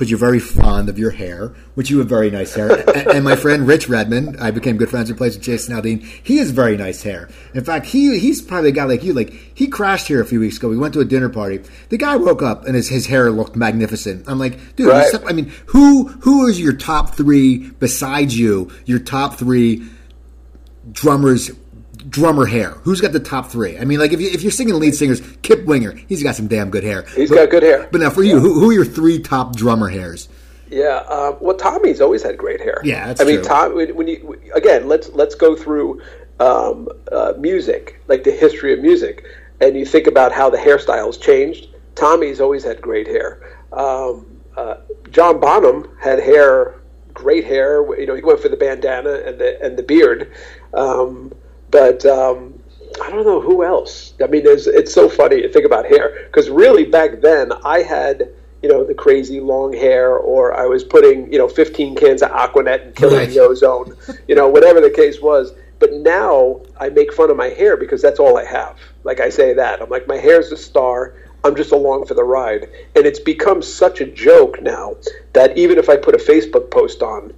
because 0.00 0.10
you're 0.10 0.18
very 0.18 0.38
fond 0.40 0.88
of 0.88 0.98
your 0.98 1.10
hair, 1.10 1.48
which 1.74 1.90
you 1.90 1.98
have 1.98 2.08
very 2.08 2.30
nice 2.30 2.54
hair. 2.54 2.70
and, 2.88 3.08
and, 3.08 3.22
my 3.22 3.36
friend 3.36 3.66
Rich 3.66 3.86
Redmond, 3.86 4.38
I 4.40 4.50
became 4.50 4.78
good 4.78 4.88
friends 4.88 5.10
with, 5.10 5.18
plays 5.18 5.36
with 5.36 5.44
Jason 5.44 5.76
Aldean. 5.76 6.02
He 6.02 6.38
has 6.38 6.52
very 6.52 6.74
nice 6.78 7.02
hair. 7.02 7.28
In 7.52 7.62
fact, 7.64 7.84
he 7.84 8.18
he's 8.18 8.40
probably 8.40 8.70
a 8.70 8.72
guy 8.72 8.84
like 8.84 9.04
you. 9.04 9.12
Like 9.12 9.34
he 9.54 9.66
crashed 9.66 10.08
here 10.08 10.22
a 10.22 10.24
few 10.24 10.40
weeks 10.40 10.56
ago. 10.56 10.70
We 10.70 10.78
went 10.78 10.94
to 10.94 11.00
a 11.00 11.04
dinner 11.04 11.28
party. 11.28 11.60
The 11.90 11.98
guy 11.98 12.16
woke 12.16 12.42
up 12.42 12.64
and 12.64 12.74
his 12.74 12.88
his 12.88 13.08
hair 13.08 13.30
looked 13.30 13.56
magnificent. 13.56 14.26
I'm 14.26 14.38
like, 14.38 14.74
dude, 14.74 14.88
right. 14.88 15.12
I 15.26 15.34
mean, 15.34 15.52
who 15.66 16.08
who 16.08 16.46
is 16.46 16.58
your 16.58 16.72
top 16.72 17.14
three 17.14 17.58
besides 17.58 18.38
you? 18.38 18.72
Your 18.86 19.00
top 19.00 19.34
three 19.34 19.86
drummers 20.92 21.50
drummer 22.10 22.44
hair? 22.46 22.72
Who's 22.82 23.00
got 23.00 23.12
the 23.12 23.20
top 23.20 23.50
three? 23.50 23.78
I 23.78 23.84
mean, 23.84 23.98
like 23.98 24.12
if, 24.12 24.20
you, 24.20 24.28
if 24.30 24.42
you're 24.42 24.52
singing 24.52 24.74
the 24.74 24.80
lead 24.80 24.94
singers, 24.94 25.22
Kip 25.42 25.64
Winger, 25.64 25.92
he's 25.92 26.22
got 26.22 26.34
some 26.34 26.48
damn 26.48 26.70
good 26.70 26.84
hair. 26.84 27.04
He's 27.14 27.30
but, 27.30 27.36
got 27.36 27.50
good 27.50 27.62
hair. 27.62 27.88
But 27.90 28.00
now 28.00 28.10
for 28.10 28.22
you, 28.22 28.34
yeah. 28.34 28.40
who, 28.40 28.60
who, 28.60 28.70
are 28.70 28.72
your 28.72 28.84
three 28.84 29.18
top 29.20 29.56
drummer 29.56 29.88
hairs? 29.88 30.28
Yeah, 30.68 31.04
uh, 31.08 31.36
well, 31.40 31.56
Tommy's 31.56 32.00
always 32.00 32.22
had 32.22 32.38
great 32.38 32.60
hair. 32.60 32.80
Yeah, 32.84 33.08
that's 33.08 33.20
I 33.20 33.24
true. 33.24 33.34
mean, 33.34 33.44
Tom. 33.44 33.74
When 33.74 34.06
you 34.06 34.40
again, 34.54 34.86
let's 34.86 35.08
let's 35.10 35.34
go 35.34 35.56
through 35.56 36.00
um, 36.38 36.88
uh, 37.10 37.34
music, 37.38 38.00
like 38.06 38.22
the 38.22 38.30
history 38.30 38.72
of 38.72 38.78
music, 38.78 39.24
and 39.60 39.76
you 39.76 39.84
think 39.84 40.06
about 40.06 40.32
how 40.32 40.48
the 40.48 40.58
hairstyles 40.58 41.20
changed. 41.20 41.68
Tommy's 41.96 42.40
always 42.40 42.62
had 42.62 42.80
great 42.80 43.08
hair. 43.08 43.42
Um, 43.72 44.40
uh, 44.56 44.76
John 45.10 45.40
Bonham 45.40 45.88
had 46.00 46.20
hair, 46.20 46.80
great 47.12 47.44
hair. 47.44 47.82
You 47.98 48.06
know, 48.06 48.14
he 48.14 48.22
went 48.22 48.40
for 48.40 48.48
the 48.48 48.56
bandana 48.56 49.14
and 49.26 49.40
the 49.40 49.60
and 49.60 49.76
the 49.76 49.82
beard. 49.82 50.32
Um, 50.72 51.32
but 51.70 52.04
um, 52.06 52.60
I 53.02 53.10
don't 53.10 53.24
know 53.24 53.40
who 53.40 53.64
else. 53.64 54.14
I 54.22 54.26
mean, 54.26 54.42
it's 54.44 54.92
so 54.92 55.08
funny 55.08 55.42
to 55.42 55.48
think 55.48 55.64
about 55.64 55.86
hair 55.86 56.26
because 56.26 56.50
really 56.50 56.84
back 56.84 57.20
then 57.20 57.52
I 57.64 57.82
had 57.82 58.30
you 58.62 58.68
know 58.68 58.84
the 58.84 58.94
crazy 58.94 59.40
long 59.40 59.72
hair, 59.72 60.16
or 60.16 60.54
I 60.54 60.66
was 60.66 60.84
putting 60.84 61.32
you 61.32 61.38
know 61.38 61.48
15 61.48 61.96
cans 61.96 62.22
of 62.22 62.30
Aquanet 62.30 62.82
and 62.82 62.94
killing 62.94 63.16
right. 63.16 63.28
the 63.28 63.40
ozone, 63.40 63.96
you 64.28 64.34
know 64.34 64.48
whatever 64.48 64.80
the 64.80 64.90
case 64.90 65.20
was. 65.20 65.52
But 65.78 65.94
now 65.94 66.60
I 66.78 66.90
make 66.90 67.10
fun 67.10 67.30
of 67.30 67.38
my 67.38 67.48
hair 67.48 67.74
because 67.78 68.02
that's 68.02 68.20
all 68.20 68.36
I 68.36 68.44
have. 68.44 68.78
Like 69.02 69.18
I 69.18 69.30
say 69.30 69.54
that 69.54 69.80
I'm 69.80 69.88
like 69.88 70.06
my 70.06 70.18
hair's 70.18 70.52
a 70.52 70.56
star. 70.56 71.14
I'm 71.42 71.56
just 71.56 71.72
along 71.72 72.04
for 72.04 72.12
the 72.12 72.24
ride, 72.24 72.68
and 72.94 73.06
it's 73.06 73.18
become 73.18 73.62
such 73.62 74.02
a 74.02 74.06
joke 74.06 74.60
now 74.60 74.96
that 75.32 75.56
even 75.56 75.78
if 75.78 75.88
I 75.88 75.96
put 75.96 76.14
a 76.14 76.18
Facebook 76.18 76.70
post 76.70 77.02
on, 77.02 77.32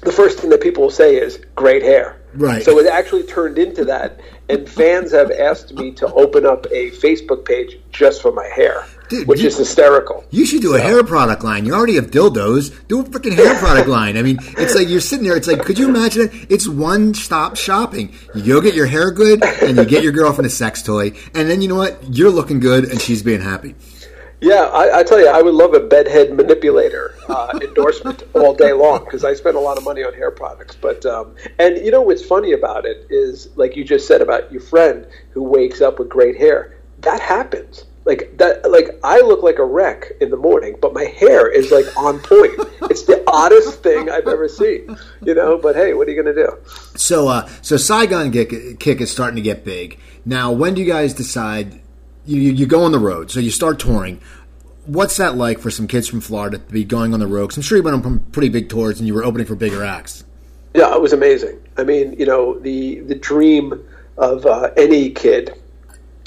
the 0.00 0.12
first 0.12 0.38
thing 0.38 0.48
that 0.48 0.62
people 0.62 0.84
will 0.84 0.90
say 0.90 1.16
is 1.16 1.44
"great 1.54 1.82
hair." 1.82 2.23
Right. 2.36 2.64
So 2.64 2.78
it 2.78 2.86
actually 2.86 3.24
turned 3.24 3.58
into 3.58 3.84
that, 3.86 4.20
and 4.48 4.68
fans 4.68 5.12
have 5.12 5.30
asked 5.30 5.72
me 5.74 5.92
to 5.92 6.12
open 6.14 6.44
up 6.44 6.66
a 6.66 6.90
Facebook 6.92 7.44
page 7.44 7.78
just 7.92 8.22
for 8.22 8.32
my 8.32 8.46
hair, 8.46 8.84
Dude, 9.08 9.28
which 9.28 9.40
you, 9.40 9.48
is 9.48 9.56
hysterical. 9.56 10.24
You 10.30 10.44
should 10.44 10.62
do 10.62 10.68
so. 10.68 10.76
a 10.76 10.80
hair 10.80 11.04
product 11.04 11.44
line. 11.44 11.64
You 11.64 11.74
already 11.74 11.94
have 11.94 12.10
dildos. 12.10 12.86
Do 12.88 13.00
a 13.00 13.04
freaking 13.04 13.34
hair 13.34 13.54
product 13.58 13.88
line. 13.88 14.16
I 14.16 14.22
mean, 14.22 14.38
it's 14.58 14.74
like 14.74 14.88
you're 14.88 15.00
sitting 15.00 15.26
there. 15.26 15.36
It's 15.36 15.46
like, 15.48 15.62
could 15.62 15.78
you 15.78 15.88
imagine 15.88 16.22
it? 16.28 16.46
It's 16.50 16.68
one 16.68 17.14
stop 17.14 17.56
shopping. 17.56 18.14
You 18.34 18.54
go 18.54 18.60
get 18.60 18.74
your 18.74 18.86
hair 18.86 19.10
good, 19.10 19.42
and 19.44 19.76
you 19.76 19.84
get 19.84 20.02
your 20.02 20.12
girlfriend 20.12 20.46
a 20.46 20.50
sex 20.50 20.82
toy, 20.82 21.12
and 21.34 21.48
then 21.48 21.62
you 21.62 21.68
know 21.68 21.76
what? 21.76 21.98
You're 22.14 22.30
looking 22.30 22.60
good, 22.60 22.84
and 22.84 23.00
she's 23.00 23.22
being 23.22 23.40
happy. 23.40 23.74
Yeah, 24.44 24.64
I, 24.64 24.98
I, 24.98 25.02
tell 25.02 25.18
you, 25.18 25.28
I 25.28 25.40
would 25.40 25.54
love 25.54 25.72
a 25.72 25.80
bedhead 25.80 26.36
manipulator 26.36 27.14
uh, 27.30 27.58
endorsement 27.62 28.24
all 28.34 28.54
day 28.54 28.74
long 28.74 29.02
because 29.02 29.24
I 29.24 29.32
spend 29.32 29.56
a 29.56 29.60
lot 29.60 29.78
of 29.78 29.84
money 29.84 30.04
on 30.04 30.12
hair 30.12 30.30
products. 30.30 30.76
But 30.76 31.06
um, 31.06 31.34
and 31.58 31.78
you 31.78 31.90
know 31.90 32.02
what's 32.02 32.22
funny 32.22 32.52
about 32.52 32.84
it 32.84 33.06
is, 33.08 33.48
like 33.56 33.74
you 33.74 33.84
just 33.84 34.06
said 34.06 34.20
about 34.20 34.52
your 34.52 34.60
friend 34.60 35.06
who 35.30 35.42
wakes 35.42 35.80
up 35.80 35.98
with 35.98 36.10
great 36.10 36.36
hair. 36.36 36.76
That 37.00 37.20
happens. 37.20 37.84
Like 38.04 38.36
that. 38.36 38.70
Like 38.70 39.00
I 39.02 39.22
look 39.22 39.42
like 39.42 39.58
a 39.58 39.64
wreck 39.64 40.12
in 40.20 40.28
the 40.28 40.36
morning, 40.36 40.76
but 40.78 40.92
my 40.92 41.04
hair 41.04 41.50
is 41.50 41.72
like 41.72 41.86
on 41.96 42.18
point. 42.18 42.52
it's 42.90 43.04
the 43.04 43.24
oddest 43.26 43.82
thing 43.82 44.10
I've 44.10 44.28
ever 44.28 44.46
seen. 44.46 44.94
You 45.22 45.34
know. 45.34 45.56
But 45.56 45.74
hey, 45.74 45.94
what 45.94 46.06
are 46.06 46.10
you 46.10 46.22
going 46.22 46.36
to 46.36 46.46
do? 46.46 46.58
So, 46.96 47.28
uh, 47.28 47.48
so 47.62 47.78
Saigon 47.78 48.30
kick, 48.30 48.78
kick 48.78 49.00
is 49.00 49.10
starting 49.10 49.36
to 49.36 49.42
get 49.42 49.64
big 49.64 49.98
now. 50.26 50.52
When 50.52 50.74
do 50.74 50.82
you 50.82 50.86
guys 50.86 51.14
decide? 51.14 51.80
You, 52.26 52.40
you 52.40 52.66
go 52.66 52.84
on 52.84 52.92
the 52.92 52.98
road, 52.98 53.30
so 53.30 53.40
you 53.40 53.50
start 53.50 53.78
touring. 53.78 54.20
What's 54.86 55.16
that 55.16 55.36
like 55.36 55.58
for 55.58 55.70
some 55.70 55.86
kids 55.86 56.08
from 56.08 56.20
Florida 56.20 56.58
to 56.58 56.72
be 56.72 56.84
going 56.84 57.14
on 57.14 57.20
the 57.20 57.26
road? 57.26 57.48
Cause 57.48 57.56
I'm 57.56 57.62
sure 57.62 57.78
you 57.78 57.84
went 57.84 58.04
on 58.04 58.18
pretty 58.32 58.50
big 58.50 58.68
tours 58.68 58.98
and 58.98 59.06
you 59.06 59.14
were 59.14 59.24
opening 59.24 59.46
for 59.46 59.54
bigger 59.54 59.82
acts. 59.82 60.24
Yeah, 60.74 60.94
it 60.94 61.00
was 61.00 61.12
amazing. 61.12 61.60
I 61.76 61.84
mean, 61.84 62.14
you 62.18 62.26
know, 62.26 62.58
the 62.58 63.00
the 63.00 63.14
dream 63.14 63.86
of 64.18 64.44
uh, 64.44 64.70
any 64.76 65.10
kid 65.10 65.54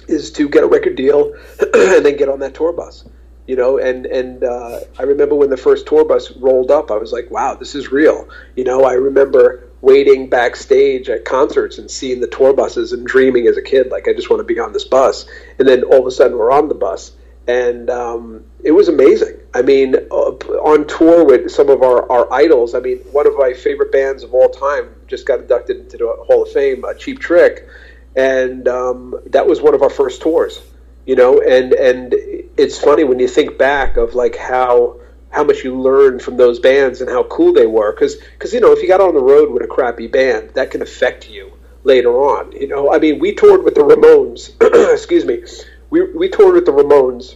is 0.07 0.31
to 0.31 0.49
get 0.49 0.63
a 0.63 0.67
record 0.67 0.95
deal 0.95 1.33
and 1.61 2.05
then 2.05 2.17
get 2.17 2.29
on 2.29 2.39
that 2.39 2.53
tour 2.53 2.73
bus. 2.73 3.05
You 3.45 3.55
know, 3.55 3.77
and 3.77 4.05
and 4.05 4.43
uh, 4.43 4.79
I 4.97 5.03
remember 5.03 5.35
when 5.35 5.49
the 5.49 5.57
first 5.57 5.85
tour 5.85 6.03
bus 6.03 6.31
rolled 6.37 6.71
up, 6.71 6.91
I 6.91 6.97
was 6.97 7.13
like, 7.13 7.29
"Wow, 7.31 7.55
this 7.55 7.75
is 7.75 7.91
real." 7.91 8.27
You 8.55 8.63
know, 8.63 8.83
I 8.83 8.93
remember 8.93 9.66
waiting 9.81 10.29
backstage 10.29 11.09
at 11.09 11.25
concerts 11.25 11.77
and 11.77 11.89
seeing 11.89 12.19
the 12.19 12.27
tour 12.27 12.53
buses 12.53 12.93
and 12.93 13.05
dreaming 13.05 13.47
as 13.47 13.57
a 13.57 13.61
kid, 13.61 13.91
like 13.91 14.07
I 14.07 14.13
just 14.13 14.29
want 14.29 14.39
to 14.39 14.53
be 14.53 14.59
on 14.59 14.73
this 14.73 14.85
bus. 14.85 15.27
And 15.59 15.67
then 15.67 15.83
all 15.83 15.99
of 15.99 16.07
a 16.07 16.11
sudden 16.11 16.37
we're 16.37 16.51
on 16.51 16.67
the 16.67 16.75
bus, 16.75 17.11
and 17.47 17.89
um, 17.89 18.43
it 18.63 18.71
was 18.71 18.89
amazing. 18.89 19.37
I 19.53 19.61
mean, 19.61 19.95
uh, 20.11 20.31
on 20.31 20.87
tour 20.87 21.25
with 21.25 21.49
some 21.51 21.69
of 21.69 21.81
our, 21.81 22.11
our 22.11 22.31
idols. 22.33 22.75
I 22.75 22.79
mean, 22.79 22.97
one 23.11 23.25
of 23.25 23.37
my 23.37 23.53
favorite 23.53 23.91
bands 23.91 24.23
of 24.23 24.33
all 24.33 24.49
time 24.49 24.93
just 25.07 25.25
got 25.25 25.39
inducted 25.39 25.77
into 25.77 25.97
the 25.97 26.07
Hall 26.27 26.43
of 26.43 26.51
Fame, 26.51 26.83
uh, 26.83 26.93
Cheap 26.95 27.19
Trick, 27.19 27.67
and 28.15 28.67
um, 28.67 29.15
that 29.27 29.47
was 29.47 29.61
one 29.61 29.73
of 29.73 29.81
our 29.81 29.89
first 29.89 30.21
tours. 30.21 30.61
You 31.05 31.15
know, 31.15 31.39
and 31.39 31.71
and 31.73 32.13
it's 32.57 32.77
funny 32.77 33.05
when 33.05 33.19
you 33.19 33.29
think 33.29 33.57
back 33.57 33.95
of 33.95 34.13
like 34.13 34.35
how 34.35 34.99
how 35.29 35.43
much 35.43 35.63
you 35.63 35.79
learned 35.79 36.21
from 36.21 36.37
those 36.37 36.59
bands 36.59 37.01
and 37.01 37.09
how 37.09 37.23
cool 37.23 37.53
they 37.53 37.67
were. 37.67 37.91
Because, 37.91 38.15
because 38.15 38.53
you 38.53 38.59
know, 38.59 38.71
if 38.71 38.81
you 38.81 38.87
got 38.87 39.01
on 39.01 39.13
the 39.13 39.21
road 39.21 39.51
with 39.51 39.63
a 39.63 39.67
crappy 39.67 40.07
band, 40.07 40.51
that 40.55 40.71
can 40.71 40.81
affect 40.81 41.29
you 41.29 41.51
later 41.83 42.11
on. 42.11 42.51
You 42.51 42.67
know, 42.67 42.93
I 42.93 42.99
mean, 42.99 43.19
we 43.19 43.33
toured 43.33 43.63
with 43.63 43.75
the 43.75 43.81
Ramones. 43.81 44.51
excuse 44.93 45.25
me, 45.25 45.43
we 45.89 46.03
we 46.13 46.29
toured 46.29 46.55
with 46.55 46.65
the 46.65 46.71
Ramones, 46.71 47.35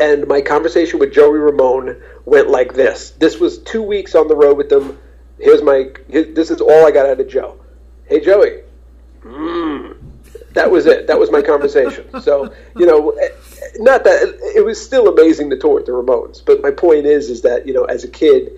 and 0.00 0.26
my 0.26 0.40
conversation 0.40 0.98
with 0.98 1.12
Joey 1.12 1.38
Ramone 1.38 2.00
went 2.24 2.48
like 2.48 2.74
this. 2.74 3.10
This 3.10 3.38
was 3.38 3.58
two 3.58 3.82
weeks 3.82 4.14
on 4.14 4.28
the 4.28 4.36
road 4.36 4.56
with 4.56 4.68
them. 4.68 4.98
Here's 5.38 5.62
my. 5.62 5.90
this 6.08 6.50
is 6.50 6.60
all 6.60 6.86
I 6.86 6.90
got 6.90 7.06
out 7.06 7.20
of 7.20 7.28
Joe. 7.28 7.60
Hey, 8.06 8.20
Joey. 8.20 8.62
Mm. 9.22 9.97
That 10.58 10.70
was 10.70 10.86
it. 10.86 11.06
That 11.06 11.18
was 11.18 11.30
my 11.30 11.42
conversation. 11.42 12.04
So 12.20 12.52
you 12.76 12.86
know 12.86 13.16
not 13.78 14.04
that 14.04 14.38
it 14.56 14.64
was 14.64 14.82
still 14.82 15.08
amazing 15.08 15.50
to 15.50 15.56
tour 15.56 15.74
with 15.74 15.86
the 15.86 15.92
Ramones, 15.92 16.44
but 16.44 16.62
my 16.62 16.70
point 16.70 17.06
is, 17.06 17.30
is 17.30 17.42
that 17.42 17.66
you 17.66 17.72
know, 17.72 17.84
as 17.84 18.04
a 18.04 18.08
kid, 18.08 18.52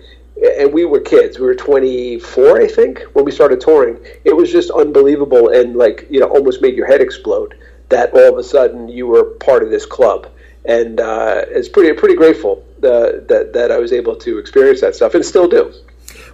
and 0.59 0.73
we 0.73 0.85
were 0.85 0.99
kids, 0.99 1.37
we 1.37 1.45
were 1.45 1.55
24, 1.55 2.61
I 2.61 2.67
think, 2.67 3.01
when 3.13 3.25
we 3.25 3.31
started 3.31 3.61
touring. 3.61 3.99
It 4.25 4.35
was 4.35 4.51
just 4.51 4.71
unbelievable, 4.71 5.49
and 5.49 5.75
like 5.75 6.07
you 6.09 6.19
know, 6.19 6.27
almost 6.27 6.61
made 6.61 6.75
your 6.75 6.87
head 6.87 7.01
explode 7.01 7.55
that 7.89 8.13
all 8.13 8.33
of 8.33 8.37
a 8.37 8.43
sudden 8.43 8.87
you 8.87 9.07
were 9.07 9.23
part 9.35 9.63
of 9.63 9.69
this 9.69 9.85
club, 9.85 10.27
and 10.65 10.99
uh, 10.99 11.45
it's 11.49 11.69
pretty 11.69 11.93
pretty 11.93 12.15
grateful 12.15 12.65
uh, 12.77 13.21
that 13.27 13.51
that 13.53 13.71
I 13.71 13.77
was 13.77 13.93
able 13.93 14.15
to 14.17 14.37
experience 14.37 14.81
that 14.81 14.95
stuff, 14.95 15.13
and 15.13 15.25
still 15.25 15.47
do. 15.47 15.73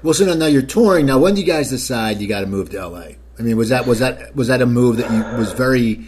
Well, 0.04 0.14
so 0.14 0.32
now 0.34 0.46
you're 0.46 0.62
touring. 0.62 1.08
Now, 1.08 1.18
when 1.20 1.34
do 1.34 1.42
you 1.42 1.48
guys 1.48 1.70
decide 1.70 2.22
you 2.22 2.28
got 2.28 2.42
to 2.42 2.48
move 2.48 2.70
to 2.72 2.88
LA? 2.88 3.17
I 3.40 3.44
mean, 3.44 3.58
was 3.58 3.70
that 3.70 3.86
was 3.86 4.00
that 4.00 4.36
was 4.36 4.48
that 4.48 4.62
a 4.62 4.66
move 4.66 4.98
that 4.98 5.12
you 5.12 5.38
was 5.38 5.54
very 5.54 6.06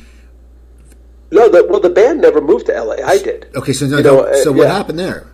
no, 1.31 1.49
the, 1.49 1.65
well, 1.65 1.79
the 1.79 1.89
band 1.89 2.21
never 2.21 2.41
moved 2.41 2.67
to 2.67 2.73
LA. 2.73 2.95
I 3.05 3.17
did. 3.19 3.47
Okay, 3.55 3.73
so 3.73 3.85
no, 3.85 3.97
you 3.97 4.03
know, 4.03 4.31
so 4.43 4.51
uh, 4.51 4.53
what 4.53 4.67
yeah. 4.67 4.73
happened 4.73 4.99
there? 4.99 5.27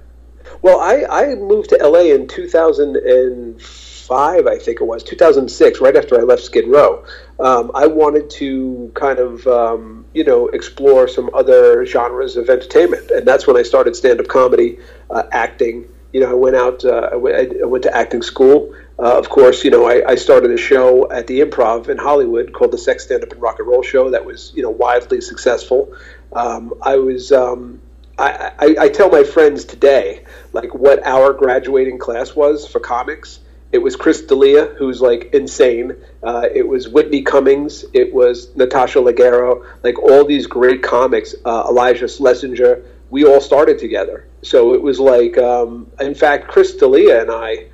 Well, 0.61 0.79
I, 0.79 1.05
I 1.09 1.35
moved 1.35 1.69
to 1.69 1.77
LA 1.77 2.13
in 2.13 2.27
2005, 2.27 4.47
I 4.47 4.57
think 4.57 4.81
it 4.81 4.83
was 4.83 5.03
2006, 5.03 5.79
right 5.79 5.95
after 5.95 6.19
I 6.19 6.23
left 6.23 6.43
Skid 6.43 6.67
Row. 6.67 7.05
Um, 7.39 7.71
I 7.73 7.87
wanted 7.87 8.29
to 8.31 8.91
kind 8.95 9.19
of 9.19 9.47
um, 9.47 10.05
you 10.13 10.23
know 10.23 10.47
explore 10.49 11.07
some 11.07 11.29
other 11.33 11.85
genres 11.85 12.35
of 12.35 12.49
entertainment, 12.49 13.09
and 13.11 13.25
that's 13.27 13.47
when 13.47 13.57
I 13.57 13.63
started 13.63 13.95
stand 13.95 14.19
up 14.19 14.27
comedy, 14.27 14.79
uh, 15.09 15.23
acting. 15.31 15.87
You 16.13 16.21
know, 16.21 16.31
I 16.31 16.33
went 16.33 16.55
out. 16.55 16.83
Uh, 16.83 17.09
I, 17.11 17.15
went, 17.15 17.61
I 17.61 17.65
went 17.65 17.83
to 17.83 17.95
acting 17.95 18.21
school. 18.21 18.73
Uh, 18.97 19.17
of 19.17 19.27
course, 19.29 19.63
you 19.65 19.71
know, 19.71 19.85
I, 19.85 20.11
I, 20.11 20.15
started 20.15 20.51
a 20.51 20.57
show 20.57 21.11
at 21.11 21.27
the 21.27 21.41
Improv 21.41 21.89
in 21.89 21.97
Hollywood 21.97 22.53
called 22.53 22.71
the 22.71 22.77
Sex 22.77 23.03
Stand 23.03 23.23
Up 23.23 23.31
and 23.33 23.41
Rock 23.41 23.59
and 23.59 23.67
Roll 23.67 23.83
Show 23.83 24.09
that 24.11 24.23
was, 24.23 24.53
you 24.55 24.63
know, 24.63 24.69
wildly 24.69 25.19
successful. 25.19 25.93
Um, 26.31 26.73
I 26.81 26.95
was, 26.95 27.33
um, 27.33 27.81
I, 28.17 28.51
I, 28.57 28.75
I, 28.79 28.89
tell 28.89 29.09
my 29.09 29.23
friends 29.23 29.65
today, 29.65 30.23
like, 30.53 30.73
what 30.73 31.05
our 31.05 31.33
graduating 31.33 31.99
class 31.99 32.35
was 32.35 32.65
for 32.65 32.79
comics. 32.79 33.39
It 33.73 33.79
was 33.79 33.97
Chris 33.97 34.21
D'Elia, 34.21 34.67
who's 34.77 35.01
like 35.01 35.33
insane. 35.33 35.97
Uh, 36.23 36.47
it 36.53 36.65
was 36.65 36.87
Whitney 36.87 37.23
Cummings. 37.23 37.83
It 37.93 38.13
was 38.13 38.55
Natasha 38.55 38.99
Leggero. 38.99 39.65
Like 39.83 39.99
all 39.99 40.23
these 40.23 40.47
great 40.47 40.81
comics. 40.81 41.35
Uh, 41.43 41.67
Iliza 41.67 42.05
Shlesinger. 42.05 42.85
We 43.09 43.25
all 43.25 43.41
started 43.41 43.77
together. 43.77 44.27
So 44.43 44.73
it 44.73 44.81
was 44.81 44.97
like, 44.97 45.37
um, 45.37 45.91
in 45.99 46.15
fact, 46.15 46.47
Chris 46.47 46.73
D'Elia 46.77 47.21
and 47.21 47.31
I 47.31 47.67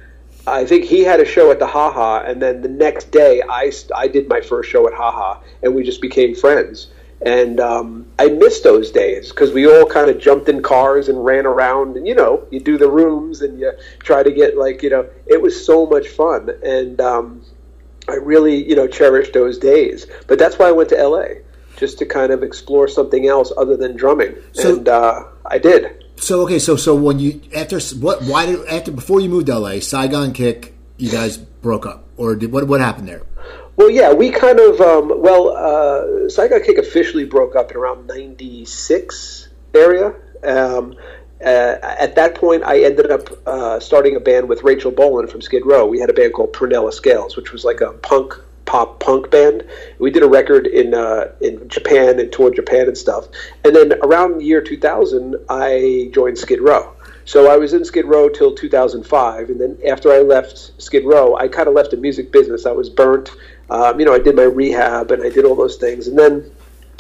I 0.48 0.66
think 0.66 0.86
he 0.86 1.02
had 1.02 1.20
a 1.20 1.26
show 1.26 1.52
at 1.52 1.60
the 1.60 1.68
Haha, 1.68 2.24
and 2.26 2.42
then 2.42 2.62
the 2.62 2.70
next 2.70 3.12
day 3.12 3.42
I, 3.48 3.72
I 3.96 4.08
did 4.08 4.28
my 4.28 4.42
first 4.42 4.70
show 4.70 4.88
at 4.88 4.94
Haha, 4.94 5.40
and 5.62 5.76
we 5.76 5.84
just 5.84 6.02
became 6.02 6.36
friends. 6.36 6.88
And 7.24 7.60
um, 7.60 8.08
I 8.18 8.30
miss 8.30 8.62
those 8.62 8.90
days 8.90 9.30
because 9.30 9.52
we 9.52 9.68
all 9.68 9.86
kind 9.86 10.10
of 10.10 10.20
jumped 10.20 10.50
in 10.50 10.64
cars 10.64 11.08
and 11.08 11.24
ran 11.24 11.46
around, 11.46 11.96
and 11.96 12.08
you 12.08 12.16
know, 12.16 12.48
you 12.50 12.60
do 12.60 12.80
the 12.80 12.90
rooms 12.90 13.42
and 13.42 13.60
you 13.60 13.72
try 14.00 14.24
to 14.24 14.32
get 14.32 14.58
like 14.58 14.82
you 14.82 14.90
know, 14.90 15.08
it 15.28 15.40
was 15.40 15.64
so 15.64 15.86
much 15.86 16.08
fun, 16.08 16.50
and 16.64 17.00
um, 17.00 17.44
I 18.10 18.16
really 18.16 18.68
you 18.68 18.76
know 18.76 18.88
cherish 18.88 19.32
those 19.32 19.60
days. 19.60 20.08
But 20.26 20.40
that's 20.40 20.58
why 20.58 20.70
I 20.70 20.72
went 20.72 20.90
to 20.90 20.96
LA 20.96 21.26
just 21.78 22.00
to 22.00 22.06
kind 22.08 22.32
of 22.32 22.42
explore 22.42 22.88
something 22.88 23.28
else 23.28 23.54
other 23.56 23.78
than 23.78 23.96
drumming, 23.96 24.36
so, 24.54 24.78
and 24.78 24.90
uh, 24.90 25.26
I 25.46 25.60
did. 25.60 26.01
So 26.22 26.44
okay, 26.44 26.60
so 26.60 26.76
so 26.76 26.94
when 26.94 27.18
you 27.18 27.42
after 27.56 27.80
what 28.00 28.22
why 28.22 28.46
did 28.46 28.64
after 28.68 28.92
before 28.92 29.20
you 29.22 29.28
moved 29.28 29.48
to 29.48 29.58
LA, 29.58 29.80
Saigon 29.80 30.34
Kick, 30.34 30.76
you 30.98 31.10
guys 31.10 31.38
broke 31.38 31.88
up, 31.88 32.06
or 32.16 32.36
did 32.36 32.52
what 32.52 32.68
what 32.68 32.80
happened 32.80 33.08
there? 33.08 33.24
Well, 33.76 33.90
yeah, 33.90 34.14
we 34.14 34.30
kind 34.30 34.60
of 34.60 34.80
um, 34.80 35.20
well, 35.20 35.50
uh, 35.50 36.30
Saigon 36.30 36.62
Kick 36.64 36.78
officially 36.78 37.26
broke 37.26 37.56
up 37.56 37.72
in 37.72 37.78
around 37.78 38.06
'96 38.06 39.50
area. 39.74 40.14
Um, 40.44 40.96
uh, 41.44 41.78
at 41.82 42.14
that 42.14 42.36
point, 42.36 42.64
I 42.66 42.84
ended 42.84 43.10
up 43.10 43.28
uh, 43.48 43.80
starting 43.80 44.16
a 44.16 44.20
band 44.20 44.48
with 44.48 44.62
Rachel 44.62 44.92
Bolan 44.92 45.26
from 45.26 45.42
Skid 45.42 45.66
Row. 45.66 45.88
We 45.88 46.00
had 46.00 46.12
a 46.12 46.14
band 46.14 46.34
called 46.34 46.54
Prunella 46.54 46.94
Scales, 46.94 47.36
which 47.36 47.52
was 47.52 47.66
like 47.66 47.82
a 47.82 47.94
punk 47.94 48.40
pop 48.72 49.02
punk 49.02 49.30
band. 49.30 49.66
We 50.00 50.12
did 50.12 50.24
a 50.24 50.30
record 50.30 50.66
in 50.66 50.94
uh, 50.94 51.34
in 51.42 51.68
Japan 51.68 52.22
and 52.22 52.32
toured 52.32 52.56
Japan 52.56 52.88
and 52.88 52.98
stuff. 52.98 53.28
And 53.66 53.76
then 53.76 54.00
around 54.02 54.38
the 54.38 54.46
year 54.46 54.62
2000, 54.62 55.36
I 55.50 56.10
joined 56.14 56.38
Skid 56.38 56.62
Row. 56.62 56.94
So 57.26 57.52
I 57.52 57.58
was 57.58 57.74
in 57.74 57.84
Skid 57.84 58.06
Row 58.06 58.30
till 58.30 58.56
2005, 58.56 59.50
and 59.50 59.60
then 59.60 59.78
after 59.86 60.10
I 60.14 60.20
left 60.20 60.72
Skid 60.82 61.04
Row, 61.04 61.36
I 61.36 61.50
kind 61.50 61.68
of 61.68 61.74
left 61.74 61.92
the 61.92 61.98
music 61.98 62.32
business. 62.32 62.66
I 62.66 62.72
was 62.72 62.90
burnt. 62.90 63.32
Um, 63.70 64.00
you 64.00 64.06
know, 64.06 64.14
I 64.14 64.20
did 64.20 64.38
my 64.38 64.44
rehab 64.44 65.12
and 65.12 65.22
I 65.22 65.30
did 65.30 65.44
all 65.44 65.56
those 65.56 65.76
things, 65.76 66.08
and 66.08 66.18
then 66.18 66.50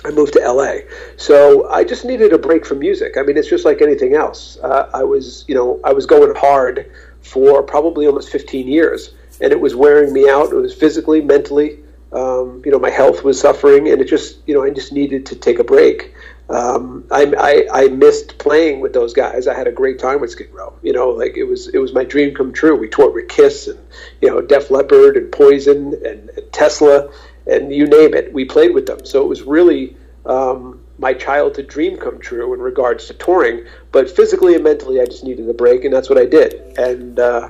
I 0.03 0.11
moved 0.11 0.33
to 0.33 0.39
LA. 0.39 0.79
So 1.15 1.69
I 1.69 1.85
just 1.85 2.03
needed 2.03 2.33
a 2.33 2.37
break 2.37 2.65
from 2.65 2.79
music. 2.79 3.15
I 3.17 3.21
mean, 3.21 3.37
it's 3.37 3.49
just 3.49 3.63
like 3.63 3.81
anything 3.81 4.13
else. 4.13 4.57
Uh, 4.61 4.89
I 4.93 5.05
was, 5.05 5.45
you 5.47 5.55
know, 5.55 5.79
I 5.85 5.93
was 5.93 6.05
going 6.05 6.35
hard 6.35 6.91
for 7.21 7.63
probably 7.63 8.07
almost 8.07 8.29
15 8.29 8.67
years, 8.67 9.13
and 9.41 9.51
it 9.51 9.59
was 9.59 9.75
wearing 9.75 10.13
me 10.13 10.29
out. 10.29 10.51
It 10.51 10.55
was 10.55 10.73
physically, 10.73 11.21
mentally. 11.21 11.79
Um, 12.11 12.61
you 12.65 12.71
know, 12.71 12.79
my 12.79 12.89
health 12.89 13.23
was 13.23 13.39
suffering, 13.39 13.87
and 13.87 14.01
it 14.01 14.07
just, 14.07 14.39
you 14.45 14.53
know, 14.53 14.63
I 14.63 14.69
just 14.69 14.91
needed 14.91 15.25
to 15.27 15.35
take 15.35 15.59
a 15.59 15.63
break 15.63 16.13
um, 16.51 17.05
I, 17.09 17.33
I, 17.37 17.83
I 17.83 17.87
missed 17.87 18.37
playing 18.37 18.81
with 18.81 18.91
those 18.91 19.13
guys. 19.13 19.47
I 19.47 19.53
had 19.53 19.67
a 19.67 19.71
great 19.71 19.99
time 19.99 20.19
with 20.19 20.31
Skid 20.31 20.51
Row. 20.51 20.73
You 20.81 20.91
know, 20.91 21.09
like 21.09 21.37
it 21.37 21.45
was 21.45 21.69
it 21.69 21.77
was 21.77 21.93
my 21.93 22.03
dream 22.03 22.35
come 22.35 22.51
true. 22.51 22.75
We 22.75 22.89
toured 22.89 23.13
with 23.13 23.29
Kiss 23.29 23.67
and 23.67 23.79
you 24.21 24.29
know 24.29 24.41
Def 24.41 24.69
Leppard 24.69 25.15
and 25.15 25.31
Poison 25.31 25.93
and, 26.05 26.29
and 26.29 26.51
Tesla 26.51 27.09
and 27.47 27.73
you 27.73 27.87
name 27.87 28.13
it. 28.13 28.33
We 28.33 28.45
played 28.45 28.73
with 28.73 28.85
them. 28.85 29.05
So 29.05 29.23
it 29.23 29.27
was 29.27 29.43
really 29.43 29.95
um, 30.25 30.81
my 30.99 31.13
childhood 31.13 31.67
dream 31.67 31.97
come 31.97 32.19
true 32.19 32.53
in 32.53 32.59
regards 32.59 33.07
to 33.07 33.13
touring. 33.13 33.65
But 33.93 34.09
physically 34.09 34.55
and 34.55 34.63
mentally, 34.63 34.99
I 34.99 35.05
just 35.05 35.23
needed 35.23 35.49
a 35.49 35.53
break, 35.53 35.85
and 35.85 35.93
that's 35.93 36.09
what 36.09 36.17
I 36.17 36.25
did. 36.25 36.77
And 36.77 37.17
uh, 37.17 37.49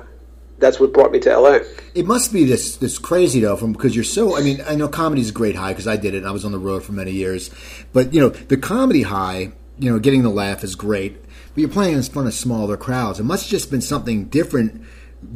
that's 0.61 0.79
what 0.79 0.93
brought 0.93 1.11
me 1.11 1.19
to 1.19 1.37
LA. 1.37 1.59
It 1.93 2.05
must 2.05 2.31
be 2.31 2.45
this 2.45 2.77
this 2.77 2.97
crazy 2.97 3.41
though, 3.41 3.57
from 3.57 3.73
because 3.73 3.95
you're 3.95 4.03
so. 4.05 4.37
I 4.37 4.41
mean, 4.41 4.61
I 4.65 4.75
know 4.75 4.87
comedy's 4.87 5.29
a 5.29 5.33
great 5.33 5.55
high 5.55 5.73
because 5.73 5.87
I 5.87 5.97
did 5.97 6.13
it. 6.13 6.19
and 6.19 6.27
I 6.27 6.31
was 6.31 6.45
on 6.45 6.51
the 6.51 6.59
road 6.59 6.83
for 6.83 6.93
many 6.93 7.11
years, 7.11 7.49
but 7.91 8.13
you 8.13 8.21
know 8.21 8.29
the 8.29 8.57
comedy 8.57 9.01
high, 9.01 9.51
you 9.79 9.91
know, 9.91 9.99
getting 9.99 10.23
the 10.23 10.29
laugh 10.29 10.63
is 10.63 10.75
great. 10.75 11.21
But 11.53 11.59
you're 11.59 11.69
playing 11.69 11.95
in 11.97 12.03
front 12.03 12.29
of 12.29 12.33
smaller 12.33 12.77
crowds. 12.77 13.19
It 13.19 13.23
must 13.23 13.45
have 13.45 13.51
just 13.51 13.69
been 13.69 13.81
something 13.81 14.25
different 14.25 14.81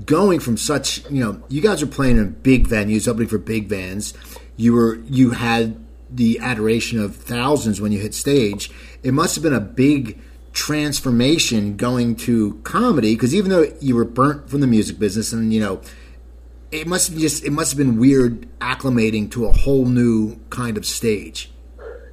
going 0.06 0.40
from 0.40 0.56
such. 0.56 1.04
You 1.10 1.24
know, 1.24 1.44
you 1.50 1.62
guys 1.62 1.82
are 1.82 1.88
playing 1.88 2.18
in 2.18 2.32
big 2.32 2.68
venues, 2.68 3.08
opening 3.08 3.28
for 3.28 3.38
big 3.38 3.68
bands. 3.68 4.14
You 4.56 4.74
were 4.74 4.96
you 5.10 5.32
had 5.32 5.84
the 6.10 6.40
adoration 6.40 7.00
of 7.00 7.16
thousands 7.16 7.82
when 7.82 7.92
you 7.92 8.00
hit 8.00 8.14
stage. 8.14 8.72
It 9.04 9.14
must 9.14 9.36
have 9.36 9.44
been 9.44 9.54
a 9.54 9.60
big 9.60 10.20
transformation 10.56 11.76
going 11.76 12.16
to 12.16 12.56
comedy 12.64 13.14
because 13.14 13.36
even 13.36 13.52
though 13.52 13.72
you 13.82 13.94
were 13.94 14.06
burnt 14.06 14.50
from 14.50 14.62
the 14.62 14.68
music 14.68 14.98
business 14.98 15.34
and 15.34 15.54
you 15.54 15.60
know 15.60 15.82
it 16.72 16.88
must 16.88 17.10
have 17.10 17.20
just 17.20 17.44
it 17.44 17.52
must 17.52 17.72
have 17.72 17.78
been 17.78 18.00
weird 18.00 18.48
acclimating 18.60 19.30
to 19.30 19.46
a 19.46 19.52
whole 19.52 19.86
new 19.86 20.40
kind 20.50 20.78
of 20.78 20.86
stage. 20.86 21.52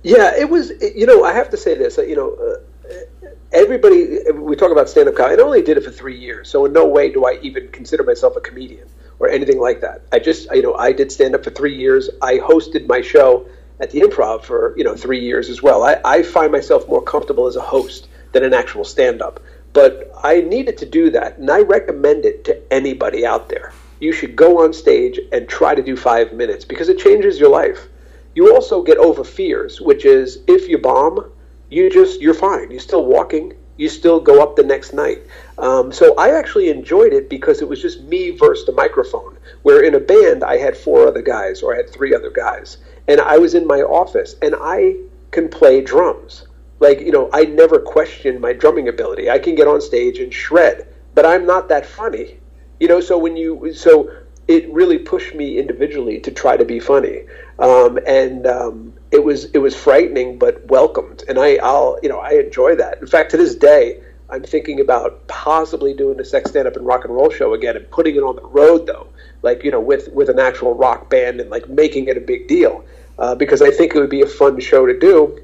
Yeah 0.03 0.37
it 0.37 0.51
was 0.51 0.73
you 0.81 1.07
know 1.07 1.23
i 1.25 1.33
have 1.33 1.51
to 1.51 1.57
say 1.57 1.77
this 1.77 1.97
you 1.99 2.17
know 2.17 2.35
uh, 2.35 3.29
everybody 3.53 4.19
we 4.33 4.57
talk 4.57 4.73
about 4.73 4.89
stand-up 4.89 5.15
comedy 5.15 5.41
i 5.41 5.45
only 5.45 5.63
did 5.63 5.77
it 5.77 5.85
for 5.85 5.93
three 5.93 6.19
years 6.19 6.49
so 6.49 6.65
in 6.65 6.73
no 6.73 6.85
way 6.85 7.13
do 7.13 7.25
i 7.25 7.39
even 7.43 7.69
consider 7.69 8.03
myself 8.03 8.35
a 8.35 8.41
comedian 8.41 8.89
or 9.21 9.29
anything 9.29 9.61
like 9.61 9.81
that. 9.83 10.03
I 10.11 10.19
just 10.19 10.51
you 10.53 10.63
know 10.63 10.75
i 10.75 10.91
did 10.91 11.13
stand-up 11.13 11.45
for 11.45 11.51
three 11.51 11.77
years. 11.77 12.11
I 12.21 12.39
hosted 12.39 12.89
my 12.89 13.03
show 13.03 13.47
at 13.79 13.93
the 13.93 14.01
improv 14.01 14.43
for 14.43 14.77
you 14.77 14.83
know 14.83 14.97
three 14.97 15.21
years 15.21 15.49
as 15.49 15.63
well. 15.63 15.85
I, 15.85 16.01
I 16.05 16.23
find 16.25 16.51
myself 16.51 16.89
more 16.89 17.03
comfortable 17.03 17.47
as 17.47 17.55
a 17.55 17.61
host 17.61 18.09
than 18.33 18.45
an 18.45 18.55
actual 18.55 18.85
stand 18.85 19.23
up. 19.23 19.41
But 19.73 20.11
I 20.23 20.41
needed 20.43 20.77
to 20.79 20.87
do 20.87 21.11
that, 21.11 21.39
and 21.39 21.51
I 21.51 21.61
recommend 21.61 22.25
it 22.25 22.45
to 22.45 22.73
anybody 22.73 23.25
out 23.25 23.49
there. 23.49 23.73
You 24.01 24.13
should 24.13 24.37
go 24.37 24.63
on 24.63 24.73
stage 24.73 25.19
and 25.33 25.49
try 25.49 25.75
to 25.75 25.83
do 25.83 25.97
five 25.97 26.33
minutes 26.33 26.65
because 26.65 26.89
it 26.89 26.99
changes 26.99 27.39
your 27.39 27.51
life. 27.51 27.89
You 28.35 28.55
also 28.55 28.83
get 28.83 28.99
over 28.99 29.25
fears, 29.25 29.81
which 29.81 30.05
is 30.05 30.39
if 30.47 30.69
you 30.69 30.79
bomb, 30.79 31.31
you 31.71 31.89
just 31.89 32.21
you're 32.21 32.35
fine. 32.35 32.71
You're 32.71 32.81
still 32.81 33.07
walking. 33.07 33.55
You 33.77 33.89
still 33.89 34.21
go 34.21 34.43
up 34.43 34.57
the 34.57 34.63
next 34.63 34.93
night. 34.93 35.23
Um, 35.57 35.93
so 35.93 36.15
I 36.17 36.37
actually 36.39 36.69
enjoyed 36.69 37.13
it 37.13 37.31
because 37.31 37.63
it 37.63 37.69
was 37.69 37.81
just 37.81 38.03
me 38.03 38.31
versus 38.31 38.67
the 38.67 38.73
microphone. 38.73 39.39
Where 39.63 39.83
in 39.83 39.95
a 39.95 40.01
band 40.01 40.45
I 40.45 40.59
had 40.59 40.77
four 40.77 41.07
other 41.07 41.23
guys 41.23 41.63
or 41.63 41.75
I 41.75 41.79
had 41.79 41.91
three 41.91 42.15
other 42.15 42.31
guys, 42.31 42.79
and 43.09 43.21
I 43.21 43.39
was 43.39 43.55
in 43.55 43.67
my 43.67 43.81
office 43.81 44.37
and 44.43 44.55
I 44.59 44.97
can 45.31 45.49
play 45.49 45.81
drums 45.81 46.47
like 46.83 47.01
you 47.01 47.13
know 47.13 47.31
i 47.33 47.45
never 47.45 47.79
question 47.79 48.41
my 48.41 48.53
drumming 48.53 48.89
ability. 48.89 49.31
I 49.31 49.39
can 49.39 49.55
get 49.55 49.69
on 49.69 49.81
stage 49.81 50.19
and 50.19 50.35
shred 50.35 50.87
but 51.15 51.25
i'm 51.25 51.47
not 51.47 51.69
that 51.69 51.87
funny. 51.87 52.39
You 52.81 52.89
know 52.89 53.01
so 53.01 53.17
when 53.17 53.37
you 53.37 53.73
so 53.73 54.11
it 54.49 54.71
really 54.73 54.99
pushed 54.99 55.35
me 55.35 55.59
individually 55.59 56.19
to 56.21 56.31
try 56.33 56.57
to 56.57 56.65
be 56.65 56.81
funny. 56.81 57.23
Um, 57.61 57.99
and 58.07 58.45
um, 58.45 58.93
it 59.13 59.23
was 59.23 59.45
it 59.57 59.59
was 59.59 59.75
frightening 59.77 60.39
but 60.39 60.67
welcomed. 60.67 61.23
And 61.29 61.39
i 61.39 61.57
i'll 61.63 61.99
you 62.03 62.09
know 62.09 62.19
i 62.19 62.33
enjoy 62.33 62.75
that. 62.77 63.01
In 63.01 63.07
fact 63.07 63.31
to 63.31 63.37
this 63.37 63.55
day 63.55 64.03
i'm 64.29 64.43
thinking 64.43 64.81
about 64.81 65.27
possibly 65.29 65.95
doing 65.95 66.19
a 66.21 66.25
sex 66.25 66.51
stand 66.51 66.67
up 66.67 66.77
and 66.77 66.85
rock 66.85 67.05
and 67.05 67.15
roll 67.15 67.31
show 67.31 67.55
again 67.55 67.77
and 67.77 67.89
putting 67.91 68.17
it 68.17 68.25
on 68.31 68.37
the 68.37 68.49
road 68.61 68.87
though. 68.87 69.07
Like 69.43 69.63
you 69.63 69.71
know 69.71 69.81
with 69.81 70.09
with 70.19 70.29
an 70.29 70.41
actual 70.41 70.75
rock 70.75 71.09
band 71.09 71.41
and 71.41 71.49
like 71.49 71.69
making 71.69 72.09
it 72.09 72.17
a 72.17 72.21
big 72.21 72.49
deal. 72.49 72.85
Uh, 73.19 73.35
because 73.35 73.61
i 73.61 73.71
think 73.71 73.95
it 73.95 74.01
would 74.01 74.17
be 74.19 74.23
a 74.23 74.27
fun 74.27 74.59
show 74.59 74.87
to 74.87 74.99
do 74.99 75.39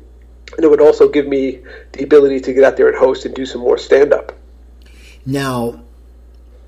and 0.56 0.64
it 0.64 0.68
would 0.68 0.80
also 0.80 1.08
give 1.08 1.26
me 1.26 1.60
the 1.92 2.04
ability 2.04 2.40
to 2.40 2.52
get 2.52 2.64
out 2.64 2.76
there 2.76 2.88
and 2.88 2.96
host 2.96 3.24
and 3.24 3.34
do 3.34 3.46
some 3.46 3.60
more 3.60 3.78
stand 3.78 4.12
up. 4.12 4.36
Now, 5.26 5.82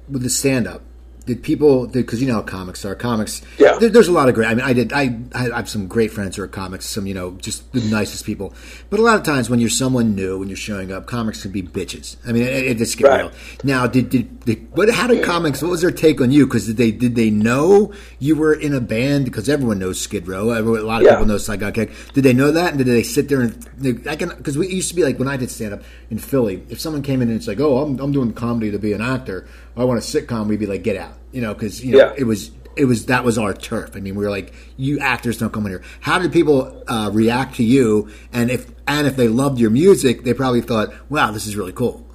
with 0.08 0.22
the 0.22 0.30
stand 0.30 0.66
up, 0.66 0.82
did 1.30 1.42
people 1.42 1.86
because 1.86 2.20
you 2.20 2.28
know 2.28 2.34
how 2.34 2.42
comics 2.42 2.84
are. 2.84 2.94
Comics 2.94 3.42
yeah. 3.58 3.78
there, 3.78 3.88
there's 3.88 4.08
a 4.08 4.12
lot 4.12 4.28
of 4.28 4.34
great 4.34 4.48
i 4.48 4.54
mean 4.54 4.64
i 4.64 4.72
did 4.72 4.92
I, 4.92 5.16
I 5.34 5.56
have 5.56 5.68
some 5.68 5.86
great 5.86 6.10
friends 6.10 6.36
who 6.36 6.42
are 6.42 6.48
comics 6.48 6.86
some 6.86 7.06
you 7.06 7.14
know 7.14 7.32
just 7.32 7.72
the 7.72 7.80
nicest 7.80 8.24
people. 8.24 8.52
But 8.90 9.00
a 9.00 9.02
lot 9.02 9.16
of 9.16 9.22
times 9.22 9.48
when 9.48 9.60
you're 9.60 9.70
someone 9.70 10.14
new 10.14 10.38
when 10.38 10.48
you're 10.48 10.56
showing 10.56 10.92
up 10.92 11.06
comics 11.06 11.42
can 11.42 11.52
be 11.52 11.62
bitches. 11.62 12.16
I 12.26 12.32
mean 12.32 12.42
it, 12.42 12.64
it 12.66 12.78
just 12.78 12.98
get 12.98 13.08
right. 13.08 13.20
real 13.20 13.32
now 13.64 13.86
did, 13.86 14.10
did, 14.10 14.40
did 14.44 14.76
what 14.76 14.90
how 14.90 15.06
did 15.06 15.24
comics 15.24 15.62
what 15.62 15.70
was 15.70 15.80
their 15.80 15.90
take 15.90 16.20
on 16.20 16.30
you? 16.30 16.46
Because 16.46 16.66
did 16.66 16.76
they 16.76 16.90
did 16.90 17.14
they 17.14 17.30
know 17.30 17.92
you 18.18 18.36
were 18.36 18.52
in 18.52 18.74
a 18.74 18.80
band? 18.80 19.24
Because 19.24 19.48
everyone 19.48 19.78
knows 19.78 20.00
skid 20.00 20.26
row. 20.26 20.50
A 20.50 20.60
lot 20.60 21.00
of 21.00 21.06
yeah. 21.06 21.12
people 21.12 21.26
know 21.26 21.38
saigon 21.38 21.72
kick. 21.72 21.90
Did 22.12 22.24
they 22.24 22.32
know 22.32 22.50
that? 22.50 22.70
And 22.70 22.78
did 22.78 22.86
they 22.86 23.02
sit 23.02 23.28
there 23.28 23.40
and 23.40 23.66
i 24.08 24.16
can 24.16 24.28
because 24.28 24.58
we 24.58 24.68
used 24.68 24.88
to 24.88 24.94
be 24.94 25.02
like 25.02 25.18
when 25.18 25.28
i 25.28 25.36
did 25.36 25.50
stand 25.50 25.72
up 25.72 25.82
in 26.10 26.18
philly 26.18 26.62
if 26.68 26.80
someone 26.80 27.02
came 27.02 27.22
in 27.22 27.28
and 27.28 27.36
it's 27.36 27.46
like 27.46 27.60
oh 27.60 27.78
i'm, 27.78 27.98
I'm 27.98 28.12
doing 28.12 28.32
comedy 28.32 28.70
to 28.70 28.78
be 28.78 28.92
an 28.92 29.00
actor 29.00 29.46
I 29.76 29.84
want 29.84 29.98
a 29.98 30.02
sitcom, 30.02 30.48
we'd 30.48 30.60
be 30.60 30.66
like, 30.66 30.82
get 30.82 30.96
out, 30.96 31.16
you 31.32 31.40
know, 31.40 31.54
because 31.54 31.84
you 31.84 31.92
know 31.92 31.98
yeah. 31.98 32.14
it 32.16 32.24
was 32.24 32.50
it 32.76 32.84
was 32.84 33.06
that 33.06 33.24
was 33.24 33.38
our 33.38 33.54
turf. 33.54 33.90
I 33.94 34.00
mean, 34.00 34.14
we 34.14 34.24
were 34.24 34.30
like, 34.30 34.54
you 34.76 34.98
actors 35.00 35.38
don't 35.38 35.52
come 35.52 35.66
in 35.66 35.72
here. 35.72 35.82
How 36.00 36.18
did 36.18 36.32
people 36.32 36.82
uh, 36.88 37.10
react 37.12 37.56
to 37.56 37.64
you? 37.64 38.10
And 38.32 38.50
if 38.50 38.70
and 38.86 39.06
if 39.06 39.16
they 39.16 39.28
loved 39.28 39.58
your 39.58 39.70
music, 39.70 40.24
they 40.24 40.34
probably 40.34 40.60
thought, 40.60 40.92
wow, 41.08 41.30
this 41.30 41.46
is 41.46 41.56
really 41.56 41.72
cool. 41.72 42.06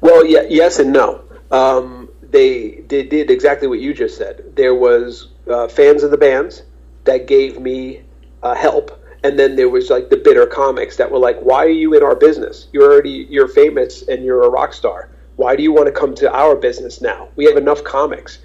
Well, 0.00 0.24
yeah, 0.24 0.42
yes 0.48 0.78
and 0.78 0.92
no. 0.92 1.22
Um, 1.50 2.08
they, 2.22 2.82
they 2.88 3.02
did 3.02 3.30
exactly 3.30 3.66
what 3.66 3.80
you 3.80 3.92
just 3.92 4.16
said. 4.16 4.52
There 4.56 4.74
was 4.74 5.28
uh, 5.48 5.68
fans 5.68 6.02
of 6.02 6.10
the 6.10 6.18
bands 6.18 6.62
that 7.04 7.26
gave 7.26 7.60
me 7.60 8.02
uh, 8.42 8.54
help, 8.54 9.04
and 9.24 9.38
then 9.38 9.56
there 9.56 9.68
was 9.68 9.90
like 9.90 10.10
the 10.10 10.16
bitter 10.16 10.46
comics 10.46 10.96
that 10.96 11.10
were 11.10 11.18
like, 11.18 11.38
"Why 11.40 11.64
are 11.64 11.68
you 11.68 11.94
in 11.94 12.02
our 12.02 12.14
business? 12.14 12.68
You're 12.72 12.90
already 12.90 13.26
you're 13.28 13.48
famous 13.48 14.02
and 14.08 14.24
you're 14.24 14.44
a 14.44 14.48
rock 14.48 14.72
star." 14.72 15.10
Why 15.40 15.56
do 15.56 15.62
you 15.62 15.72
want 15.72 15.86
to 15.86 15.92
come 15.92 16.14
to 16.16 16.30
our 16.30 16.54
business 16.54 17.00
now? 17.00 17.28
We 17.34 17.46
have 17.46 17.56
enough 17.56 17.82
comics. 17.82 18.40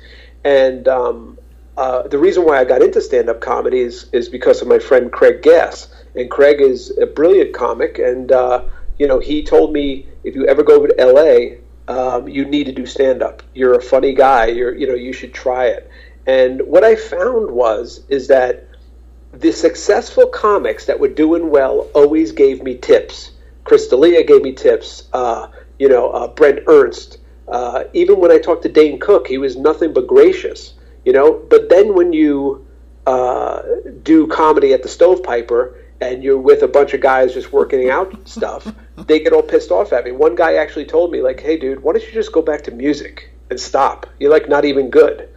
And 0.45 0.87
um, 0.87 1.37
uh, 1.75 2.07
the 2.07 2.17
reason 2.17 2.45
why 2.45 2.57
I 2.57 2.63
got 2.63 2.81
into 2.81 3.01
stand 3.01 3.27
up 3.27 3.41
comedy 3.41 3.79
is, 3.79 4.07
is 4.13 4.29
because 4.29 4.61
of 4.61 4.69
my 4.69 4.79
friend 4.79 5.11
Craig 5.11 5.41
Gass. 5.41 5.93
And 6.15 6.31
Craig 6.31 6.61
is 6.61 6.97
a 6.97 7.05
brilliant 7.05 7.53
comic. 7.53 7.99
And, 7.99 8.31
uh, 8.31 8.63
you 8.97 9.09
know, 9.09 9.19
he 9.19 9.43
told 9.43 9.73
me 9.73 10.07
if 10.23 10.35
you 10.35 10.47
ever 10.47 10.63
go 10.63 10.77
over 10.77 10.87
to 10.87 11.05
LA, 11.05 11.57
um, 11.93 12.29
you 12.29 12.45
need 12.45 12.63
to 12.67 12.71
do 12.71 12.85
stand 12.85 13.21
up. 13.21 13.43
You're 13.53 13.73
a 13.73 13.81
funny 13.81 14.13
guy. 14.13 14.45
You're, 14.45 14.73
you 14.73 14.87
know, 14.87 14.95
you 14.95 15.11
should 15.11 15.33
try 15.33 15.65
it. 15.65 15.91
And 16.25 16.61
what 16.61 16.85
I 16.85 16.95
found 16.95 17.51
was, 17.51 18.05
is 18.07 18.29
that 18.29 18.69
the 19.33 19.51
successful 19.51 20.27
comics 20.27 20.85
that 20.85 20.97
were 20.97 21.09
doing 21.09 21.49
well 21.49 21.89
always 21.93 22.31
gave 22.31 22.63
me 22.63 22.77
tips. 22.77 23.31
Chris 23.65 23.89
D'Elia 23.89 24.23
gave 24.23 24.43
me 24.43 24.53
tips. 24.53 25.09
Uh, 25.11 25.47
you 25.79 25.89
know, 25.89 26.09
uh, 26.11 26.27
Brent 26.27 26.59
Ernst. 26.67 27.19
Uh, 27.47 27.83
even 27.93 28.19
when 28.19 28.31
I 28.31 28.39
talked 28.39 28.63
to 28.63 28.69
Dane 28.69 28.99
Cook, 28.99 29.27
he 29.27 29.37
was 29.37 29.55
nothing 29.55 29.93
but 29.93 30.07
gracious. 30.07 30.73
You 31.03 31.13
know, 31.13 31.33
but 31.49 31.69
then 31.69 31.93
when 31.93 32.13
you 32.13 32.65
uh, 33.05 33.61
do 34.01 34.25
comedy 34.27 34.73
at 34.73 34.81
the 34.81 34.89
Stovepiper 34.89 35.75
and 36.01 36.23
you're 36.23 36.39
with 36.39 36.63
a 36.63 36.67
bunch 36.67 36.93
of 36.95 37.01
guys 37.01 37.33
just 37.33 37.53
working 37.53 37.89
out 37.89 38.27
stuff, 38.27 38.73
they 39.05 39.19
get 39.19 39.31
all 39.31 39.43
pissed 39.43 39.71
off 39.71 39.93
at 39.93 40.03
me. 40.03 40.11
One 40.11 40.35
guy 40.35 40.55
actually 40.55 40.85
told 40.85 41.11
me, 41.11 41.21
like, 41.21 41.39
"Hey, 41.39 41.57
dude, 41.57 41.83
why 41.83 41.93
don't 41.93 42.05
you 42.05 42.11
just 42.11 42.31
go 42.31 42.41
back 42.41 42.63
to 42.63 42.71
music 42.71 43.31
and 43.49 43.59
stop? 43.59 44.07
You're 44.19 44.31
like 44.31 44.49
not 44.49 44.65
even 44.65 44.89
good." 44.89 45.29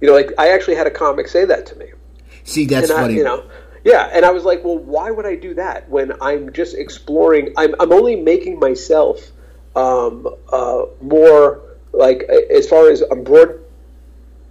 You 0.00 0.08
know, 0.08 0.14
like 0.14 0.30
I 0.38 0.50
actually 0.50 0.76
had 0.76 0.86
a 0.86 0.92
comic 0.92 1.26
say 1.26 1.44
that 1.44 1.66
to 1.66 1.76
me. 1.76 1.86
See, 2.44 2.66
that's 2.66 2.88
and 2.88 2.98
funny. 2.98 3.14
I, 3.14 3.16
you 3.16 3.24
know, 3.24 3.44
yeah, 3.84 4.10
and 4.12 4.24
I 4.24 4.30
was 4.30 4.44
like, 4.44 4.64
well, 4.64 4.78
why 4.78 5.10
would 5.10 5.26
I 5.26 5.34
do 5.34 5.54
that 5.54 5.88
when 5.88 6.12
I'm 6.20 6.52
just 6.52 6.74
exploring? 6.74 7.54
I'm 7.56 7.74
I'm 7.80 7.92
only 7.92 8.16
making 8.16 8.58
myself 8.58 9.32
um, 9.76 10.28
uh, 10.52 10.82
more 11.00 11.62
like 11.92 12.22
as 12.22 12.68
far 12.68 12.90
as 12.90 13.02
I'm 13.02 13.24
broad 13.24 13.60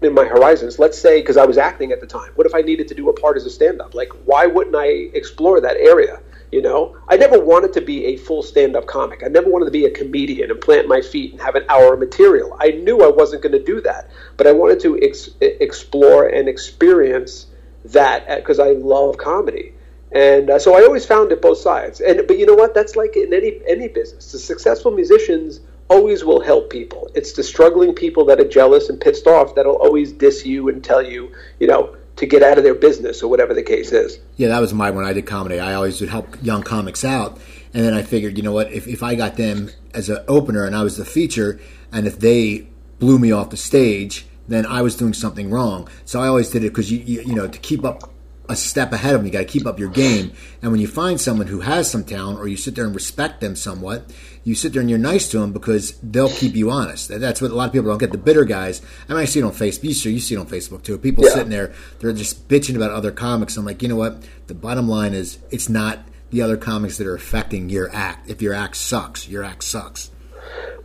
in 0.01 0.13
my 0.13 0.25
horizons. 0.25 0.79
Let's 0.79 0.97
say 0.97 1.21
because 1.21 1.37
I 1.37 1.45
was 1.45 1.57
acting 1.57 1.91
at 1.91 2.01
the 2.01 2.07
time. 2.07 2.31
What 2.35 2.47
if 2.47 2.53
I 2.53 2.61
needed 2.61 2.87
to 2.89 2.95
do 2.95 3.09
a 3.09 3.13
part 3.13 3.37
as 3.37 3.45
a 3.45 3.49
stand-up? 3.49 3.95
Like, 3.95 4.09
why 4.25 4.45
wouldn't 4.45 4.75
I 4.75 4.87
explore 4.87 5.59
that 5.61 5.77
area? 5.77 6.19
You 6.51 6.61
know, 6.61 6.95
I 7.09 7.17
never 7.17 7.39
wanted 7.39 7.73
to 7.73 7.81
be 7.81 8.05
a 8.05 8.17
full 8.17 8.41
stand-up 8.41 8.85
comic. 8.85 9.21
I 9.23 9.27
never 9.27 9.49
wanted 9.49 9.65
to 9.65 9.71
be 9.71 9.85
a 9.85 9.91
comedian 9.91 10.49
and 10.49 10.61
plant 10.61 10.87
my 10.87 11.01
feet 11.01 11.33
and 11.33 11.41
have 11.41 11.55
an 11.55 11.65
hour 11.67 11.93
of 11.93 11.99
material. 11.99 12.55
I 12.59 12.71
knew 12.71 13.01
I 13.03 13.09
wasn't 13.09 13.41
going 13.41 13.51
to 13.51 13.63
do 13.63 13.81
that, 13.81 14.09
but 14.37 14.47
I 14.47 14.53
wanted 14.53 14.79
to 14.81 14.97
ex- 15.01 15.31
explore 15.41 16.27
and 16.27 16.47
experience 16.47 17.47
that 17.85 18.27
because 18.37 18.59
I 18.59 18.71
love 18.71 19.17
comedy. 19.17 19.73
And 20.11 20.49
uh, 20.49 20.59
so 20.59 20.75
I 20.75 20.83
always 20.83 21.05
found 21.05 21.31
it 21.31 21.41
both 21.41 21.57
sides. 21.57 21.99
And 21.99 22.25
but 22.27 22.37
you 22.37 22.45
know 22.45 22.55
what? 22.55 22.73
That's 22.73 22.95
like 22.95 23.15
in 23.17 23.33
any 23.33 23.59
any 23.67 23.87
business. 23.87 24.31
The 24.31 24.39
successful 24.39 24.91
musicians 24.91 25.59
always 25.89 26.23
will 26.23 26.41
help 26.41 26.69
people. 26.69 27.09
It's 27.15 27.33
the 27.33 27.43
struggling 27.43 27.93
people 27.93 28.25
that 28.25 28.39
are 28.39 28.47
jealous 28.47 28.89
and 28.89 28.99
pissed 28.99 29.27
off 29.27 29.55
that'll 29.55 29.75
always 29.75 30.11
diss 30.11 30.45
you 30.45 30.69
and 30.69 30.83
tell 30.83 31.01
you, 31.01 31.31
you 31.59 31.67
know, 31.67 31.95
to 32.17 32.25
get 32.25 32.43
out 32.43 32.57
of 32.57 32.63
their 32.63 32.75
business 32.75 33.21
or 33.23 33.29
whatever 33.29 33.53
the 33.53 33.63
case 33.63 33.91
is. 33.91 34.19
Yeah, 34.35 34.49
that 34.49 34.59
was 34.59 34.73
my 34.73 34.91
when 34.91 35.05
I 35.05 35.13
did 35.13 35.25
comedy. 35.25 35.59
I 35.59 35.73
always 35.73 36.01
would 36.01 36.09
help 36.09 36.27
young 36.41 36.63
comics 36.63 37.05
out, 37.05 37.39
and 37.73 37.83
then 37.83 37.93
I 37.93 38.01
figured, 38.01 38.37
you 38.37 38.43
know 38.43 38.53
what, 38.53 38.71
if 38.71 38.87
if 38.87 39.03
I 39.03 39.15
got 39.15 39.35
them 39.35 39.69
as 39.93 40.09
an 40.09 40.23
opener 40.27 40.65
and 40.65 40.75
I 40.75 40.83
was 40.83 40.97
the 40.97 41.05
feature, 41.05 41.59
and 41.91 42.07
if 42.07 42.19
they 42.19 42.67
blew 42.99 43.19
me 43.19 43.31
off 43.31 43.49
the 43.49 43.57
stage, 43.57 44.25
then 44.47 44.65
I 44.65 44.81
was 44.81 44.95
doing 44.95 45.13
something 45.13 45.51
wrong. 45.51 45.87
So 46.05 46.21
I 46.21 46.27
always 46.27 46.49
did 46.49 46.63
it 46.63 46.69
because 46.69 46.91
you, 46.91 46.99
you 46.99 47.21
you 47.21 47.35
know 47.35 47.47
to 47.47 47.59
keep 47.59 47.85
up 47.85 48.11
a 48.49 48.55
step 48.55 48.93
ahead 48.93 49.13
of 49.13 49.19
them. 49.21 49.25
You 49.25 49.31
got 49.31 49.39
to 49.39 49.45
keep 49.45 49.65
up 49.65 49.79
your 49.79 49.89
game. 49.89 50.31
And 50.61 50.71
when 50.71 50.79
you 50.79 50.87
find 50.87 51.19
someone 51.19 51.47
who 51.47 51.61
has 51.61 51.89
some 51.89 52.03
talent, 52.03 52.39
or 52.39 52.47
you 52.47 52.57
sit 52.57 52.75
there 52.75 52.85
and 52.85 52.95
respect 52.95 53.41
them 53.41 53.55
somewhat, 53.55 54.11
you 54.43 54.55
sit 54.55 54.71
there 54.73 54.79
and 54.81 54.89
you're 54.89 54.99
nice 54.99 55.29
to 55.29 55.39
them 55.39 55.51
because 55.51 55.97
they'll 56.01 56.29
keep 56.29 56.55
you 56.55 56.69
honest. 56.69 57.09
That's 57.09 57.41
what 57.41 57.51
a 57.51 57.55
lot 57.55 57.65
of 57.67 57.73
people 57.73 57.89
don't 57.89 57.97
get. 57.97 58.11
The 58.11 58.17
bitter 58.17 58.45
guys. 58.45 58.81
I 59.09 59.13
mean, 59.13 59.21
I 59.21 59.25
see 59.25 59.39
it 59.39 59.43
on 59.43 59.51
Facebook. 59.51 59.83
You 59.83 59.93
see, 59.93 60.13
you 60.13 60.19
see 60.19 60.35
it 60.35 60.39
on 60.39 60.47
Facebook 60.47 60.83
too. 60.83 60.97
People 60.97 61.25
Yeah. 61.25 61.31
sitting 61.31 61.49
there, 61.49 61.73
they're 61.99 62.13
just 62.13 62.47
bitching 62.47 62.75
about 62.75 62.91
other 62.91 63.11
comics. 63.11 63.57
I'm 63.57 63.65
like, 63.65 63.81
you 63.81 63.89
know 63.89 63.97
what? 63.97 64.23
The 64.47 64.53
bottom 64.53 64.87
line 64.87 65.13
is, 65.13 65.39
it's 65.51 65.67
not 65.67 65.99
the 66.29 66.41
other 66.41 66.57
comics 66.57 66.97
that 66.97 67.07
are 67.07 67.15
affecting 67.15 67.69
your 67.69 67.93
act. 67.93 68.29
If 68.29 68.41
your 68.41 68.53
act 68.53 68.77
sucks, 68.77 69.27
your 69.27 69.43
act 69.43 69.63
sucks. 69.63 70.11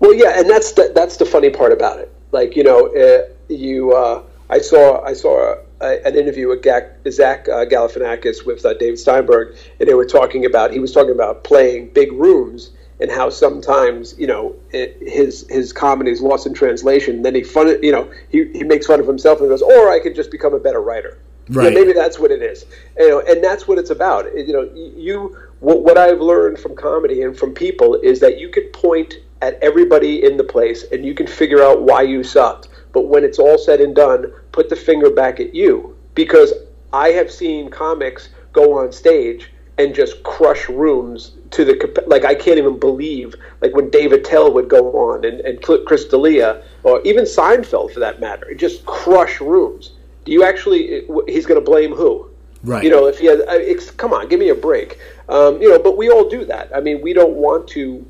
Well, 0.01 0.14
yeah, 0.14 0.38
and 0.40 0.51
that's 0.51 0.72
the, 0.72 0.90
that's 0.94 1.16
the 1.16 1.25
funny 1.25 1.51
part 1.51 1.72
about 1.72 1.98
it. 2.01 2.12
Like 2.33 2.57
you 2.57 2.64
know, 2.64 2.88
uh, 2.88 3.29
you 3.48 3.92
uh, 3.92 4.22
I 4.51 4.59
saw 4.59 5.05
I 5.05 5.12
saw 5.12 5.53
a, 5.53 5.59
an 5.83 6.16
interview 6.16 6.49
with 6.49 6.62
Gak, 6.62 7.11
Zach 7.11 7.49
uh, 7.49 7.64
Galifianakis 7.64 8.47
with 8.47 8.64
uh, 8.64 8.75
David 8.75 8.99
Steinberg, 8.99 9.57
and 9.81 9.88
they 9.88 9.95
were 9.95 10.07
talking 10.07 10.45
about 10.47 10.73
he 10.73 10.79
was 10.79 10.92
talking 10.92 11.12
about 11.12 11.45
playing 11.45 11.90
big 11.90 12.12
rooms 12.12 12.71
and 13.01 13.11
how 13.11 13.29
sometimes 13.29 14.14
you 14.18 14.27
know 14.27 14.55
it, 14.71 14.97
his 15.01 15.47
his 15.49 15.73
comedy 15.73 16.11
is 16.11 16.23
lost 16.23 16.47
in 16.47 16.55
translation. 16.55 17.23
Then 17.23 17.35
he 17.35 17.42
fun 17.42 17.83
you 17.83 17.92
know 17.92 18.11
he, 18.29 18.51
he 18.53 18.64
makes 18.64 18.87
fun 18.87 19.01
of 19.01 19.07
himself 19.07 19.40
and 19.40 19.49
goes, 19.49 19.62
or 19.62 19.90
I 19.90 19.99
could 20.01 20.14
just 20.14 20.31
become 20.31 20.55
a 20.55 20.61
better 20.61 20.81
writer. 20.81 21.18
You 21.49 21.57
know, 21.57 21.62
Right. 21.64 21.75
maybe 21.75 21.92
that's 21.92 22.21
what 22.21 22.31
it 22.31 22.40
is. 22.40 22.64
You 22.99 23.09
know, 23.09 23.21
and 23.21 23.42
that's 23.42 23.66
what 23.66 23.77
it's 23.77 23.90
about. 23.90 24.27
You 24.37 24.53
know, 24.53 24.71
you 24.75 25.37
what, 25.59 25.83
what 25.83 25.99
I've 25.99 26.21
learned 26.21 26.59
from 26.59 26.77
comedy 26.77 27.23
and 27.23 27.37
from 27.37 27.53
people 27.53 27.95
is 27.97 28.21
that 28.21 28.38
you 28.38 28.49
could 28.49 28.73
point 28.73 29.16
at 29.42 29.59
everybody 29.61 30.25
in 30.25 30.37
the 30.37 30.45
place 30.45 30.85
and 30.92 31.05
you 31.05 31.14
can 31.14 31.27
figure 31.27 31.62
out 31.62 31.83
why 31.83 32.03
you 32.03 32.23
sucked. 32.23 32.68
But 32.92 33.09
when 33.09 33.24
it's 33.24 33.38
all 33.38 33.59
said 33.59 33.81
and 33.81 33.94
done, 33.94 34.33
put 34.52 34.68
the 34.68 34.76
finger 34.76 35.11
back 35.11 35.40
at 35.40 35.55
you 35.55 35.96
because 36.14 36.52
I 36.92 37.09
have 37.11 37.31
seen 37.31 37.70
comics 37.70 38.28
go 38.52 38.78
on 38.78 38.92
stage 38.92 39.50
and 39.78 39.94
just 39.94 40.22
crush 40.22 40.68
rooms 40.68 41.33
to 41.50 41.64
the 41.64 42.05
like 42.07 42.24
I 42.24 42.35
can't 42.35 42.59
even 42.59 42.78
believe 42.78 43.35
like 43.61 43.74
when 43.74 43.88
Dave 43.90 44.12
Attell 44.12 44.52
would 44.52 44.68
go 44.68 44.92
on 44.92 45.24
and, 45.24 45.40
and 45.40 45.62
Chris 45.62 46.05
D'Elia 46.05 46.62
or 46.83 47.00
even 47.02 47.24
Seinfeld 47.24 47.92
for 47.92 48.00
that 48.00 48.20
matter, 48.20 48.52
just 48.55 48.85
crush 48.85 49.40
rooms. 49.40 49.92
Do 50.24 50.33
you 50.33 50.44
actually? 50.44 51.05
He's 51.26 51.46
going 51.46 51.61
to 51.61 51.64
blame 51.64 51.92
who? 51.92 52.28
Right. 52.64 52.85
You 52.85 52.90
know, 52.90 53.07
if 53.07 53.18
he 53.18 53.26
has, 53.26 53.40
it's, 53.48 53.90
come 53.90 54.12
on, 54.12 54.28
give 54.28 54.38
me 54.38 54.50
a 54.50 54.55
break. 54.55 54.98
Um, 55.28 55.61
you 55.61 55.68
know, 55.68 55.78
but 55.78 55.96
we 55.96 56.11
all 56.11 56.28
do 56.28 56.44
that. 56.44 56.70
I 56.74 56.81
mean, 56.81 57.00
we 57.00 57.12
don't 57.12 57.35
want 57.35 57.66
to, 57.68 58.07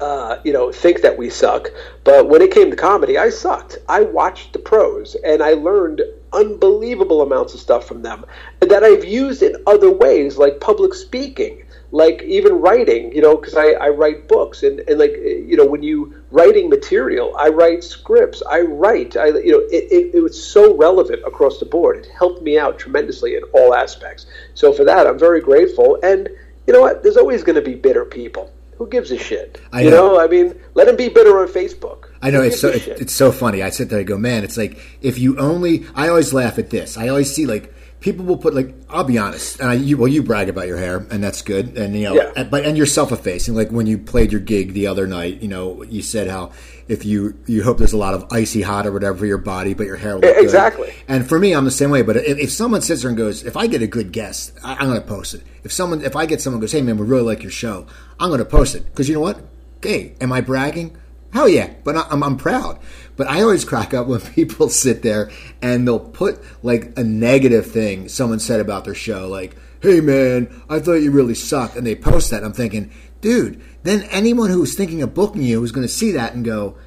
uh, 0.00 0.38
you 0.44 0.52
know, 0.52 0.72
think 0.72 1.02
that 1.02 1.16
we 1.16 1.30
suck. 1.30 1.68
But 2.04 2.28
when 2.28 2.42
it 2.42 2.52
came 2.52 2.70
to 2.70 2.76
comedy, 2.76 3.18
I 3.18 3.30
sucked. 3.30 3.78
I 3.88 4.02
watched 4.02 4.52
the 4.52 4.58
pros 4.58 5.16
and 5.24 5.42
I 5.42 5.52
learned 5.52 6.02
unbelievable 6.32 7.22
amounts 7.22 7.54
of 7.54 7.60
stuff 7.60 7.86
from 7.86 8.02
them 8.02 8.24
that 8.60 8.82
I've 8.82 9.04
used 9.04 9.42
in 9.42 9.56
other 9.66 9.90
ways, 9.90 10.36
like 10.36 10.60
public 10.60 10.94
speaking. 10.94 11.60
Like 11.92 12.22
even 12.22 12.54
writing, 12.54 13.14
you 13.14 13.22
know, 13.22 13.36
because 13.36 13.54
I, 13.54 13.68
I 13.72 13.88
write 13.90 14.26
books 14.26 14.64
and, 14.64 14.80
and 14.80 14.98
like 14.98 15.12
you 15.12 15.56
know 15.56 15.64
when 15.64 15.84
you 15.84 16.24
writing 16.32 16.68
material, 16.68 17.36
I 17.38 17.50
write 17.50 17.84
scripts, 17.84 18.42
I 18.50 18.62
write, 18.62 19.16
I 19.16 19.26
you 19.26 19.52
know 19.52 19.60
it, 19.70 19.92
it, 19.92 20.14
it 20.16 20.20
was 20.20 20.42
so 20.42 20.76
relevant 20.76 21.22
across 21.24 21.60
the 21.60 21.66
board. 21.66 21.98
It 21.98 22.08
helped 22.18 22.42
me 22.42 22.58
out 22.58 22.80
tremendously 22.80 23.36
in 23.36 23.44
all 23.52 23.76
aspects. 23.76 24.26
So 24.54 24.72
for 24.72 24.82
that, 24.82 25.06
I'm 25.06 25.20
very 25.20 25.40
grateful. 25.40 25.96
And 26.02 26.28
you 26.66 26.72
know 26.72 26.80
what? 26.80 27.04
There's 27.04 27.16
always 27.16 27.44
going 27.44 27.56
to 27.56 27.62
be 27.62 27.76
bitter 27.76 28.04
people. 28.04 28.50
Who 28.78 28.88
gives 28.88 29.10
a 29.10 29.18
shit? 29.18 29.60
I 29.72 29.82
you 29.82 29.90
know. 29.90 30.14
know, 30.14 30.20
I 30.20 30.26
mean, 30.26 30.58
let 30.74 30.86
them 30.86 30.96
be 30.96 31.08
bitter 31.08 31.38
on 31.40 31.48
Facebook. 31.48 32.08
I 32.22 32.30
know 32.30 32.40
Who 32.40 32.46
it's 32.46 32.60
so 32.60 32.68
it's, 32.68 33.12
so 33.12 33.30
funny. 33.32 33.62
I 33.62 33.70
sit 33.70 33.90
there 33.90 33.98
and 33.98 34.08
go, 34.08 34.16
man, 34.16 34.44
it's 34.44 34.56
like 34.56 34.78
if 35.02 35.18
you 35.18 35.38
only. 35.38 35.84
I 35.94 36.08
always 36.08 36.32
laugh 36.32 36.58
at 36.58 36.70
this. 36.70 36.96
I 36.96 37.08
always 37.08 37.34
see 37.34 37.46
like 37.46 37.73
people 38.04 38.24
will 38.26 38.36
put 38.36 38.52
like 38.54 38.74
I'll 38.90 39.02
be 39.02 39.16
honest, 39.16 39.58
and 39.60 39.70
I, 39.70 39.74
you 39.74 39.96
well 39.96 40.06
you 40.08 40.22
brag 40.22 40.50
about 40.50 40.66
your 40.68 40.76
hair, 40.76 40.98
and 41.10 41.24
that's 41.24 41.40
good, 41.40 41.76
and 41.78 41.96
you 41.96 42.04
know, 42.04 42.14
Yeah. 42.14 42.32
and- 42.36 42.50
but 42.50 42.64
and 42.66 42.76
you're 42.76 42.86
self 42.86 43.10
effacing. 43.10 43.54
Like 43.54 43.70
when 43.70 43.86
you 43.86 43.96
played 43.98 44.30
your 44.30 44.42
gig 44.42 44.74
the 44.74 44.86
other 44.86 45.06
night, 45.06 45.40
you 45.42 45.48
know, 45.48 45.82
you 45.84 46.02
said 46.02 46.28
how 46.28 46.52
if 46.86 47.04
you 47.06 47.34
you 47.46 47.64
hope 47.64 47.78
there's 47.78 47.94
a 47.94 47.96
lot 47.96 48.12
of 48.12 48.26
icy 48.30 48.60
hot 48.60 48.86
or 48.86 48.92
whatever 48.92 49.16
for 49.16 49.26
your 49.26 49.38
body, 49.38 49.72
but 49.72 49.86
your 49.86 49.96
hair 49.96 50.14
will 50.16 50.20
look 50.20 50.34
good. 50.36 50.44
Exactly. 50.44 50.92
And 51.08 51.26
for 51.26 51.38
me, 51.38 51.54
I'm 51.54 51.64
the 51.64 51.70
same 51.70 51.88
way. 51.90 52.02
But 52.02 52.16
if, 52.18 52.38
if 52.38 52.52
someone 52.52 52.82
sits 52.82 53.00
there 53.02 53.08
and 53.08 53.16
goes, 53.16 53.42
if 53.42 53.56
I 53.56 53.66
get 53.66 53.80
a 53.80 53.86
good 53.86 54.12
guest, 54.12 54.52
I, 54.62 54.74
I'm 54.74 54.88
going 54.88 55.00
to 55.00 55.06
post 55.06 55.32
it. 55.34 55.42
If 55.64 55.72
someone, 55.72 56.02
if 56.04 56.14
I 56.14 56.26
get 56.26 56.42
someone 56.42 56.60
goes, 56.60 56.72
hey 56.72 56.82
man, 56.82 56.98
we 56.98 57.06
really 57.06 57.22
like 57.22 57.42
your 57.42 57.50
show, 57.52 57.86
I'm 58.20 58.28
going 58.28 58.38
to 58.38 58.44
post 58.44 58.74
it 58.74 58.84
because 58.84 59.08
you 59.08 59.14
know 59.14 59.20
what? 59.22 59.40
Hey, 59.82 60.14
am 60.20 60.30
I 60.30 60.42
bragging? 60.42 60.94
Hell 61.34 61.48
yeah, 61.48 61.74
but 61.82 61.96
I'm, 61.96 62.22
I'm 62.22 62.36
proud. 62.36 62.78
But 63.16 63.26
I 63.26 63.42
always 63.42 63.64
crack 63.64 63.92
up 63.92 64.06
when 64.06 64.20
people 64.34 64.68
sit 64.68 65.02
there 65.02 65.32
and 65.60 65.86
they'll 65.86 65.98
put 65.98 66.40
like 66.62 66.96
a 66.96 67.02
negative 67.02 67.66
thing 67.66 68.08
someone 68.08 68.38
said 68.38 68.60
about 68.60 68.84
their 68.84 68.94
show, 68.94 69.28
like, 69.28 69.56
hey 69.82 70.00
man, 70.00 70.62
I 70.70 70.78
thought 70.78 70.94
you 70.94 71.10
really 71.10 71.34
sucked. 71.34 71.74
And 71.74 71.84
they 71.84 71.96
post 71.96 72.30
that. 72.30 72.44
I'm 72.44 72.52
thinking, 72.52 72.92
dude, 73.20 73.60
then 73.82 74.02
anyone 74.12 74.50
who's 74.50 74.76
thinking 74.76 75.02
of 75.02 75.12
booking 75.12 75.42
you 75.42 75.62
is 75.64 75.72
going 75.72 75.86
to 75.86 75.92
see 75.92 76.12
that 76.12 76.34
and 76.34 76.44
go, 76.44 76.78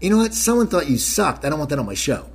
you 0.00 0.10
know 0.10 0.16
what? 0.16 0.34
Someone 0.34 0.66
thought 0.66 0.90
you 0.90 0.98
sucked. 0.98 1.44
I 1.44 1.48
don't 1.48 1.60
want 1.60 1.70
that 1.70 1.78
on 1.78 1.86
my 1.86 1.94
show. 1.94 2.28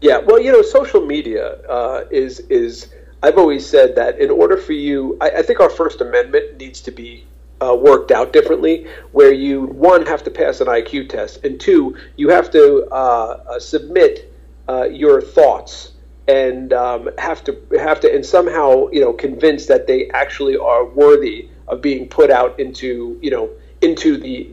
Yeah, 0.00 0.18
well, 0.18 0.40
you 0.40 0.52
know, 0.52 0.62
social 0.62 1.04
media 1.04 1.60
uh, 1.68 2.04
is 2.12 2.40
is. 2.48 2.92
I've 3.24 3.38
always 3.38 3.68
said 3.68 3.96
that 3.96 4.20
in 4.20 4.30
order 4.30 4.56
for 4.56 4.72
you, 4.72 5.16
I, 5.20 5.30
I 5.30 5.42
think 5.42 5.60
our 5.60 5.70
First 5.70 6.00
Amendment 6.00 6.58
needs 6.58 6.80
to 6.82 6.90
be 6.90 7.24
uh, 7.62 7.74
worked 7.74 8.10
out 8.10 8.32
differently. 8.32 8.86
Where 9.12 9.32
you 9.32 9.62
one 9.66 10.06
have 10.06 10.22
to 10.24 10.30
pass 10.30 10.60
an 10.60 10.66
IQ 10.66 11.08
test, 11.08 11.44
and 11.44 11.60
two, 11.60 11.96
you 12.16 12.28
have 12.30 12.50
to 12.52 12.88
uh, 12.90 13.42
uh, 13.48 13.60
submit 13.60 14.32
uh, 14.68 14.84
your 14.84 15.20
thoughts 15.20 15.92
and 16.28 16.72
um, 16.72 17.10
have 17.18 17.42
to 17.44 17.58
have 17.78 18.00
to 18.00 18.14
and 18.14 18.24
somehow 18.24 18.88
you 18.90 19.00
know 19.00 19.12
convince 19.12 19.66
that 19.66 19.86
they 19.86 20.08
actually 20.10 20.56
are 20.56 20.84
worthy 20.84 21.48
of 21.68 21.82
being 21.82 22.08
put 22.08 22.30
out 22.30 22.58
into 22.60 23.18
you 23.20 23.30
know 23.30 23.50
into 23.80 24.16
the 24.16 24.48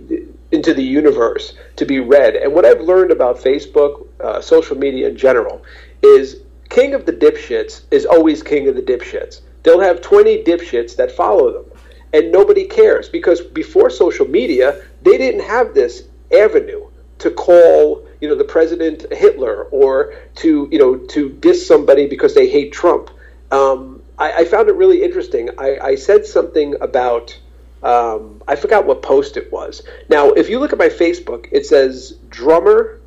into 0.51 0.73
the 0.73 0.83
universe 0.83 1.53
to 1.75 1.85
be 1.85 1.99
read. 1.99 2.35
And 2.35 2.53
what 2.53 2.65
I've 2.65 2.81
learned 2.81 3.11
about 3.11 3.37
Facebook, 3.37 4.07
uh, 4.19 4.41
social 4.41 4.75
media 4.75 5.07
in 5.07 5.15
general, 5.15 5.63
is 6.01 6.37
king 6.69 6.93
of 6.93 7.05
the 7.05 7.13
dipshits 7.13 7.83
is 7.91 8.05
always 8.05 8.41
king 8.41 8.67
of 8.67 8.75
the 8.75 8.81
dipshits. 8.81 9.41
They'll 9.63 9.81
have 9.81 10.01
20 10.01 10.43
dipshits 10.43 10.95
that 10.95 11.11
follow 11.11 11.51
them, 11.51 11.68
and 12.13 12.31
nobody 12.31 12.65
cares 12.65 13.09
because 13.09 13.41
before 13.41 13.89
social 13.89 14.27
media, 14.27 14.81
they 15.03 15.17
didn't 15.17 15.41
have 15.41 15.73
this 15.73 16.03
avenue 16.31 16.87
to 17.19 17.29
call 17.31 18.05
you 18.21 18.27
know 18.27 18.35
the 18.35 18.43
president 18.43 19.05
Hitler 19.11 19.63
or 19.65 20.13
to 20.35 20.67
you 20.71 20.79
know 20.79 20.97
to 20.97 21.29
diss 21.29 21.65
somebody 21.67 22.07
because 22.07 22.33
they 22.35 22.49
hate 22.49 22.71
Trump. 22.71 23.09
Um, 23.51 24.01
I, 24.17 24.33
I, 24.33 24.45
found 24.45 24.69
it 24.69 24.75
really 24.75 25.01
interesting. 25.01 25.49
I, 25.57 25.79
I 25.79 25.95
said 25.95 26.23
something 26.23 26.75
about 26.81 27.37
um, 27.81 28.43
I 28.47 28.55
forgot 28.55 28.85
what 28.85 29.01
post 29.01 29.37
it 29.37 29.51
was. 29.51 29.81
Now, 30.07 30.29
if 30.29 30.49
you 30.49 30.59
look 30.59 30.71
at 30.71 30.77
my 30.77 30.89
Facebook, 30.89 31.47
it 31.51 31.65
says 31.65 32.19
drummer, 32.29 32.99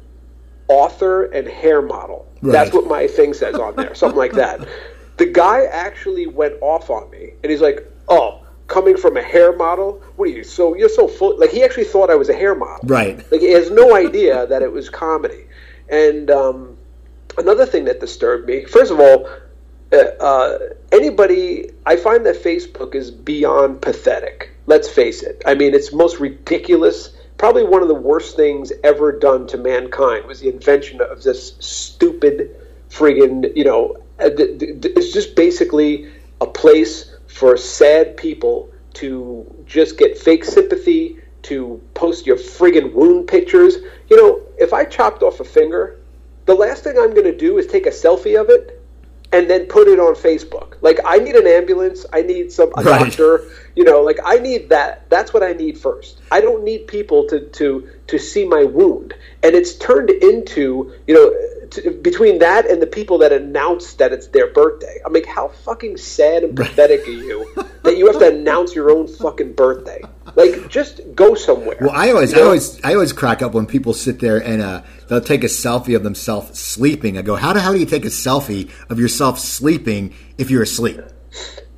author, 0.67 1.25
and 1.27 1.47
hair 1.47 1.81
model. 1.81 2.27
Right. 2.41 2.53
That's 2.53 2.73
what 2.73 2.87
my 2.87 3.07
thing 3.07 3.35
says 3.35 3.55
on 3.55 3.77
there, 3.77 3.95
something 3.95 4.19
like 4.19 4.33
that. 4.33 4.67
The 5.19 5.27
guy 5.27 5.67
actually 5.67 6.27
went 6.27 6.55
off 6.63 6.89
on 6.89 7.09
me, 7.11 7.35
and 7.43 7.53
he's 7.53 7.61
like, 7.61 7.87
"Oh." 8.09 8.42
Coming 8.73 8.97
from 8.97 9.19
a 9.19 9.23
hair 9.23 9.55
model, 9.55 10.03
what 10.17 10.29
are 10.29 10.33
you? 10.33 10.43
So 10.43 10.75
you're 10.75 10.89
so 10.89 11.07
full. 11.07 11.39
Like 11.39 11.51
he 11.51 11.63
actually 11.63 11.85
thought 11.85 12.09
I 12.09 12.15
was 12.15 12.31
a 12.31 12.35
hair 12.35 12.55
model, 12.55 12.89
right? 12.89 13.19
Like 13.31 13.43
he 13.43 13.53
has 13.53 13.71
no 13.71 13.95
idea 13.95 14.47
that 14.51 14.63
it 14.63 14.73
was 14.73 14.89
comedy. 14.89 15.45
And 15.91 16.31
um, 16.31 16.79
another 17.37 17.67
thing 17.67 17.85
that 17.85 18.01
disturbed 18.01 18.49
me, 18.49 18.65
first 18.65 18.91
of 18.91 18.99
all, 18.99 19.29
uh, 19.93 19.97
uh, 19.97 20.59
anybody, 20.91 21.71
I 21.85 21.97
find 21.97 22.25
that 22.25 22.43
Facebook 22.43 22.95
is 22.95 23.11
beyond 23.11 23.83
pathetic. 23.83 24.51
Let's 24.65 24.89
face 24.89 25.23
it. 25.23 25.43
I 25.45 25.55
mean, 25.55 25.75
it's 25.75 25.93
most 25.93 26.19
ridiculous. 26.19 27.11
Probably 27.37 27.65
one 27.65 27.83
of 27.83 27.89
the 27.89 27.95
worst 27.95 28.37
things 28.37 28.73
ever 28.85 29.13
done 29.13 29.47
to 29.49 29.59
mankind 29.59 30.25
was 30.25 30.41
the 30.41 30.49
invention 30.49 31.03
of 31.03 31.23
this 31.23 31.55
stupid 31.59 32.57
friggin', 32.89 33.55
you 33.55 33.65
know, 33.65 33.97
uh, 34.19 34.31
it's 34.39 35.13
just 35.13 35.35
basically 35.35 36.11
a 36.41 36.47
place 36.47 37.12
for 37.33 37.57
sad 37.57 38.17
people 38.17 38.71
to 38.95 39.65
just 39.67 39.97
get 39.97 40.19
fake 40.19 40.45
sympathy, 40.45 41.19
to 41.43 41.81
post 41.95 42.27
your 42.27 42.37
friggin' 42.37 42.93
wound 42.93 43.27
pictures. 43.27 43.77
You 44.09 44.17
know, 44.17 44.43
if 44.59 44.73
I 44.73 44.85
chopped 44.85 45.23
off 45.23 45.41
a 45.41 45.45
finger, 45.45 45.99
the 46.45 46.55
last 46.55 46.85
thing 46.85 46.97
I'm 46.99 47.13
going 47.13 47.25
to 47.25 47.37
do 47.37 47.59
is 47.59 47.67
take 47.67 47.87
a 47.87 47.91
selfie 47.91 48.41
of 48.41 48.49
it 48.51 48.81
and 49.33 49.49
then 49.49 49.65
put 49.67 49.89
it 49.89 49.99
on 49.99 50.15
Facebook. 50.15 50.77
Like 50.83 51.01
I 51.05 51.19
need 51.19 51.35
an 51.35 51.47
ambulance, 51.47 52.05
I 52.13 52.21
need 52.21 52.53
some 52.53 52.71
a 52.77 52.83
right. 52.83 53.07
doctor, 53.07 53.51
you 53.75 53.85
know, 53.85 54.03
like 54.03 54.19
I 54.25 54.37
need 54.37 54.69
that. 54.69 55.09
That's 55.09 55.33
what 55.33 55.43
I 55.43 55.53
need 55.53 55.79
first. 55.79 56.21
I 56.31 56.41
don't 56.41 56.63
need 56.63 56.87
people 56.87 57.27
to 57.29 57.41
to 57.49 57.89
to 58.09 58.19
see 58.19 58.45
my 58.47 58.65
wound. 58.65 59.15
And 59.43 59.55
it's 59.55 59.75
turned 59.77 60.11
into, 60.11 60.93
you 61.07 61.15
know, 61.15 61.35
to, 61.73 61.91
between 61.91 62.39
that 62.39 62.71
and 62.71 62.81
the 62.81 62.87
people 62.87 63.19
that 63.19 63.33
announce 63.33 63.95
that 63.95 64.13
it's 64.13 64.29
their 64.29 64.53
birthday. 64.53 65.01
I'm 65.05 65.13
like, 65.13 65.27
how 65.27 65.49
fucking 65.49 65.97
sad 65.97 66.45
and 66.45 66.57
pathetic 66.57 67.07
are 67.07 67.11
you 67.11 67.51
that 67.83 67.97
you 67.97 68.07
have 68.07 68.19
to 68.21 68.29
announce 68.29 68.75
your 68.75 68.91
own 68.91 69.07
fucking 69.07 69.53
birthday? 69.55 70.03
Like, 70.35 70.69
just 70.69 71.01
go 71.15 71.35
somewhere. 71.35 71.77
Well, 71.81 71.91
I 71.91 72.11
always, 72.11 72.33
you 72.33 72.39
know? 72.39 72.45
I 72.45 72.47
always, 72.47 72.85
I 72.85 72.95
always 72.95 73.13
crack 73.13 73.43
up 73.43 73.53
when 73.53 73.67
people 73.67 73.93
sit 73.93 74.21
there 74.21 74.43
and 74.43 74.63
uh, 74.63 74.83
they'll 75.09 75.21
take 75.21 75.45
a 75.45 75.49
selfie 75.49 75.97
of 75.97 76.03
themselves 76.03 76.59
sleeping. 76.59 77.19
I 77.19 77.23
go, 77.23 77.37
how 77.37 77.53
the 77.53 77.61
hell 77.61 77.73
do 77.73 77.81
you 77.81 77.87
take 77.87 78.05
a 78.05 78.09
selfie 78.09 78.71
of 78.89 78.99
yourself 78.99 79.39
sleeping 79.39 80.15
if 80.39 80.51
you're 80.51 80.63
asleep? 80.63 81.01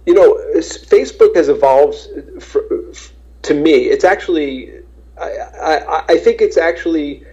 You 0.07 0.15
know, 0.15 0.35
Facebook 0.57 1.35
has 1.35 1.49
evolved. 1.49 1.97
For, 2.41 2.63
to 3.43 3.55
me, 3.55 3.87
it's 3.87 4.05
actually, 4.05 4.73
I, 5.21 5.29
I, 5.63 6.05
I 6.11 6.19
think 6.19 6.41
it's 6.41 6.57
actually. 6.57 7.25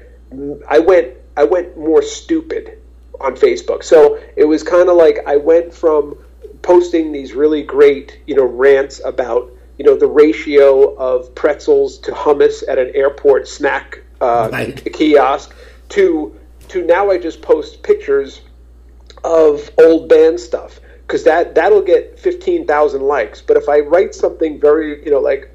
I 0.69 0.79
went 0.79 1.09
I 1.37 1.43
went 1.43 1.77
more 1.77 2.01
stupid 2.01 2.77
on 3.19 3.35
Facebook. 3.35 3.83
So 3.83 4.19
it 4.35 4.45
was 4.45 4.63
kind 4.63 4.89
of 4.89 4.95
like 4.97 5.19
I 5.25 5.37
went 5.37 5.73
from 5.73 6.17
posting 6.61 7.11
these 7.11 7.33
really 7.33 7.63
great, 7.63 8.19
you 8.27 8.35
know, 8.35 8.45
rants 8.45 9.01
about, 9.03 9.51
you 9.77 9.85
know, 9.85 9.95
the 9.95 10.07
ratio 10.07 10.95
of 10.95 11.33
pretzels 11.35 11.97
to 11.99 12.11
hummus 12.11 12.63
at 12.67 12.77
an 12.77 12.91
airport 12.95 13.47
snack 13.47 14.01
uh, 14.19 14.49
right. 14.51 14.93
kiosk 14.93 15.55
to 15.89 16.37
to 16.69 16.85
now 16.85 17.09
I 17.09 17.17
just 17.17 17.41
post 17.41 17.83
pictures 17.83 18.41
of 19.23 19.69
old 19.77 20.07
band 20.07 20.39
stuff 20.39 20.79
because 21.05 21.23
that 21.23 21.55
that'll 21.55 21.81
get 21.81 22.19
fifteen 22.19 22.65
thousand 22.65 23.01
likes. 23.01 23.41
But 23.41 23.57
if 23.57 23.67
I 23.67 23.79
write 23.79 24.13
something 24.15 24.59
very, 24.59 25.03
you 25.03 25.11
know, 25.11 25.19
like, 25.19 25.49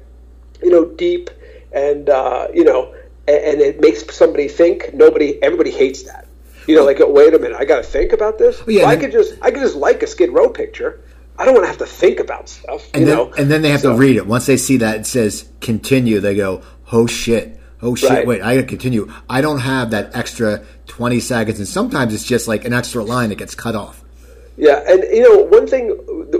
you 0.61 0.69
know, 0.69 0.85
deep 0.85 1.29
and 1.71 2.09
uh, 2.09 2.47
you 2.53 2.63
know 2.63 2.93
and 3.27 3.61
it 3.61 3.79
makes 3.79 4.15
somebody 4.15 4.47
think. 4.47 4.93
Nobody, 4.93 5.41
everybody 5.41 5.71
hates 5.71 6.03
that. 6.03 6.27
You 6.67 6.75
know, 6.75 6.83
like 6.83 6.97
wait 6.99 7.33
a 7.33 7.39
minute, 7.39 7.57
I 7.57 7.65
got 7.65 7.77
to 7.77 7.83
think 7.83 8.11
about 8.11 8.37
this. 8.37 8.65
Well, 8.65 8.75
yeah, 8.75 8.83
well, 8.83 8.91
I 8.91 8.97
could 8.97 9.11
just, 9.11 9.35
I 9.41 9.51
could 9.51 9.61
just 9.61 9.75
like 9.75 10.03
a 10.03 10.07
Skid 10.07 10.31
Row 10.31 10.49
picture. 10.49 11.01
I 11.39 11.45
don't 11.45 11.53
want 11.53 11.65
to 11.65 11.67
have 11.67 11.77
to 11.77 11.85
think 11.85 12.19
about 12.19 12.49
stuff. 12.49 12.89
And 12.93 13.07
then, 13.07 13.15
know? 13.15 13.31
and 13.33 13.49
then 13.49 13.61
they 13.61 13.69
have 13.69 13.81
so, 13.81 13.91
to 13.93 13.97
read 13.97 14.17
it. 14.17 14.25
Once 14.25 14.47
they 14.47 14.57
see 14.57 14.77
that 14.77 15.01
it 15.01 15.05
says 15.05 15.47
continue, 15.61 16.19
they 16.19 16.35
go, 16.35 16.63
"Oh 16.91 17.07
shit, 17.07 17.59
oh 17.81 17.95
shit, 17.95 18.09
right. 18.09 18.27
wait, 18.27 18.41
I 18.41 18.55
got 18.55 18.61
to 18.61 18.67
continue." 18.67 19.11
I 19.29 19.41
don't 19.41 19.59
have 19.59 19.91
that 19.91 20.15
extra 20.15 20.65
twenty 20.87 21.19
seconds, 21.19 21.59
and 21.59 21.67
sometimes 21.67 22.13
it's 22.13 22.25
just 22.25 22.47
like 22.47 22.65
an 22.65 22.73
extra 22.73 23.03
line 23.03 23.29
that 23.29 23.37
gets 23.37 23.55
cut 23.55 23.75
off. 23.75 24.03
Yeah, 24.57 24.83
and 24.87 25.03
you 25.03 25.21
know 25.21 25.43
one 25.43 25.67
thing, 25.67 25.89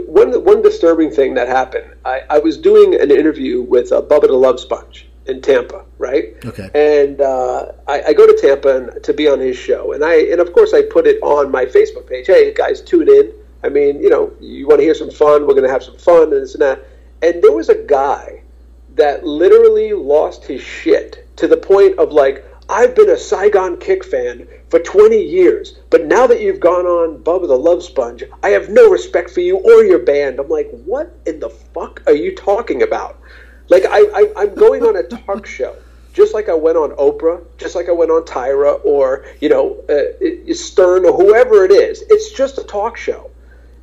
one 0.06 0.44
one 0.44 0.60
disturbing 0.60 1.12
thing 1.12 1.34
that 1.34 1.48
happened. 1.48 1.94
I, 2.04 2.22
I 2.28 2.38
was 2.40 2.58
doing 2.58 3.00
an 3.00 3.12
interview 3.12 3.62
with 3.62 3.92
uh, 3.92 4.02
Bubba 4.02 4.26
the 4.26 4.32
Love 4.32 4.58
Sponge, 4.58 5.07
in 5.28 5.42
Tampa, 5.42 5.84
right? 5.98 6.34
Okay. 6.44 6.70
And 6.74 7.20
uh, 7.20 7.72
I, 7.86 8.02
I, 8.08 8.12
go 8.14 8.26
to 8.26 8.36
Tampa 8.40 8.76
and, 8.76 9.04
to 9.04 9.12
be 9.12 9.28
on 9.28 9.38
his 9.38 9.56
show, 9.56 9.92
and 9.92 10.04
I 10.04 10.22
and 10.22 10.40
of 10.40 10.52
course 10.52 10.72
I 10.74 10.82
put 10.82 11.06
it 11.06 11.22
on 11.22 11.50
my 11.50 11.66
Facebook 11.66 12.08
page. 12.08 12.26
Hey 12.26 12.52
guys, 12.54 12.80
tune 12.80 13.08
in. 13.08 13.32
I 13.62 13.68
mean, 13.68 14.00
you 14.00 14.08
know, 14.08 14.32
you 14.40 14.66
want 14.66 14.80
to 14.80 14.84
hear 14.84 14.94
some 14.94 15.10
fun? 15.10 15.42
We're 15.42 15.54
going 15.54 15.66
to 15.66 15.70
have 15.72 15.82
some 15.82 15.98
fun 15.98 16.24
and 16.24 16.42
this 16.42 16.54
and 16.54 16.62
that. 16.62 16.84
And 17.22 17.42
there 17.42 17.52
was 17.52 17.68
a 17.68 17.74
guy 17.74 18.42
that 18.94 19.24
literally 19.24 19.92
lost 19.92 20.44
his 20.44 20.62
shit 20.62 21.28
to 21.36 21.48
the 21.48 21.56
point 21.56 21.98
of 21.98 22.12
like, 22.12 22.44
I've 22.68 22.94
been 22.94 23.10
a 23.10 23.16
Saigon 23.16 23.78
Kick 23.78 24.04
fan 24.04 24.46
for 24.70 24.78
20 24.78 25.16
years, 25.16 25.78
but 25.90 26.04
now 26.04 26.26
that 26.26 26.40
you've 26.40 26.60
gone 26.60 26.86
on 26.86 27.22
Bubba 27.24 27.48
the 27.48 27.58
Love 27.58 27.82
Sponge, 27.82 28.22
I 28.42 28.50
have 28.50 28.68
no 28.68 28.90
respect 28.90 29.30
for 29.30 29.40
you 29.40 29.56
or 29.56 29.84
your 29.84 30.00
band. 30.00 30.38
I'm 30.38 30.48
like, 30.48 30.70
what 30.84 31.18
in 31.26 31.40
the 31.40 31.48
fuck 31.50 32.02
are 32.06 32.14
you 32.14 32.36
talking 32.36 32.82
about? 32.82 33.18
Like 33.68 33.84
I, 33.88 34.30
I 34.36 34.42
am 34.44 34.54
going 34.54 34.82
on 34.82 34.96
a 34.96 35.02
talk 35.02 35.46
show, 35.46 35.76
just 36.14 36.32
like 36.32 36.48
I 36.48 36.54
went 36.54 36.78
on 36.78 36.90
Oprah, 36.92 37.44
just 37.58 37.74
like 37.74 37.88
I 37.88 37.92
went 37.92 38.10
on 38.10 38.22
Tyra 38.22 38.82
or 38.84 39.26
you 39.40 39.48
know 39.48 39.76
uh, 39.88 40.54
Stern 40.54 41.04
or 41.04 41.12
whoever 41.12 41.64
it 41.64 41.70
is. 41.70 42.02
It's 42.08 42.32
just 42.32 42.58
a 42.58 42.64
talk 42.64 42.96
show, 42.96 43.30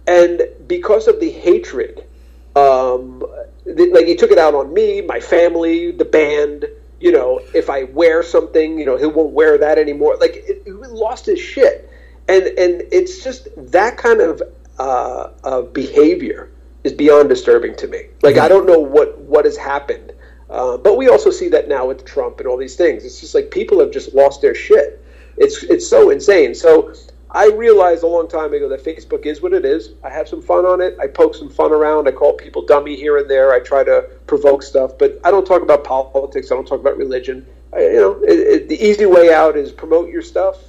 and 0.07 0.41
because 0.67 1.07
of 1.07 1.19
the 1.19 1.29
hatred, 1.29 2.03
um, 2.55 3.23
like 3.65 4.07
he 4.07 4.15
took 4.15 4.31
it 4.31 4.39
out 4.39 4.55
on 4.55 4.73
me, 4.73 5.01
my 5.01 5.19
family, 5.19 5.91
the 5.91 6.05
band. 6.05 6.65
You 6.99 7.11
know, 7.11 7.41
if 7.53 7.69
I 7.69 7.83
wear 7.83 8.23
something, 8.23 8.79
you 8.79 8.85
know, 8.85 8.97
he 8.97 9.05
won't 9.05 9.33
wear 9.33 9.59
that 9.59 9.77
anymore. 9.77 10.17
Like 10.19 10.43
he 10.65 10.71
lost 10.71 11.27
his 11.27 11.39
shit, 11.39 11.87
and 12.27 12.43
and 12.43 12.81
it's 12.91 13.23
just 13.23 13.49
that 13.71 13.97
kind 13.97 14.21
of 14.21 14.41
uh, 14.79 15.29
uh, 15.43 15.61
behavior 15.61 16.49
is 16.85 16.93
beyond 16.93 17.27
disturbing 17.27 17.75
to 17.75 17.87
me. 17.87 18.03
Like 18.21 18.37
I 18.37 18.47
don't 18.47 18.65
know 18.65 18.79
what 18.79 19.17
what 19.19 19.43
has 19.43 19.57
happened, 19.57 20.13
uh, 20.49 20.77
but 20.77 20.97
we 20.97 21.09
also 21.09 21.31
see 21.31 21.49
that 21.49 21.67
now 21.67 21.87
with 21.87 22.05
Trump 22.05 22.39
and 22.39 22.47
all 22.47 22.57
these 22.57 22.75
things. 22.75 23.03
It's 23.03 23.19
just 23.19 23.35
like 23.35 23.51
people 23.51 23.79
have 23.79 23.91
just 23.91 24.13
lost 24.13 24.41
their 24.41 24.55
shit. 24.55 25.03
It's 25.35 25.63
it's 25.63 25.87
so 25.89 26.11
insane. 26.11 26.53
So 26.53 26.93
I 27.31 27.47
realized 27.47 28.03
a 28.03 28.07
long 28.07 28.27
time 28.29 28.53
ago 28.53 28.69
that 28.69 28.83
Facebook 28.85 29.25
is 29.25 29.41
what 29.41 29.51
it 29.53 29.65
is. 29.65 29.93
I 30.03 30.09
have 30.11 30.29
some 30.29 30.43
fun 30.43 30.63
on 30.63 30.79
it. 30.79 30.95
I 31.01 31.07
poke 31.07 31.33
some 31.33 31.49
fun 31.49 31.71
around. 31.71 32.07
I 32.07 32.11
call 32.11 32.33
people 32.33 32.63
dummy 32.65 32.95
here 32.95 33.17
and 33.17 33.29
there. 33.29 33.51
I 33.51 33.59
try 33.59 33.83
to 33.83 34.07
provoke 34.27 34.61
stuff, 34.61 34.97
but 34.97 35.19
I 35.23 35.31
don't 35.31 35.45
talk 35.45 35.63
about 35.63 35.83
politics. 35.83 36.51
I 36.51 36.55
don't 36.55 36.67
talk 36.67 36.79
about 36.79 36.97
religion. 36.97 37.45
I, 37.73 37.79
you 37.81 37.99
know, 37.99 38.21
it, 38.23 38.39
it, 38.39 38.69
the 38.69 38.81
easy 38.81 39.07
way 39.07 39.33
out 39.33 39.57
is 39.57 39.71
promote 39.71 40.09
your 40.09 40.21
stuff, 40.21 40.59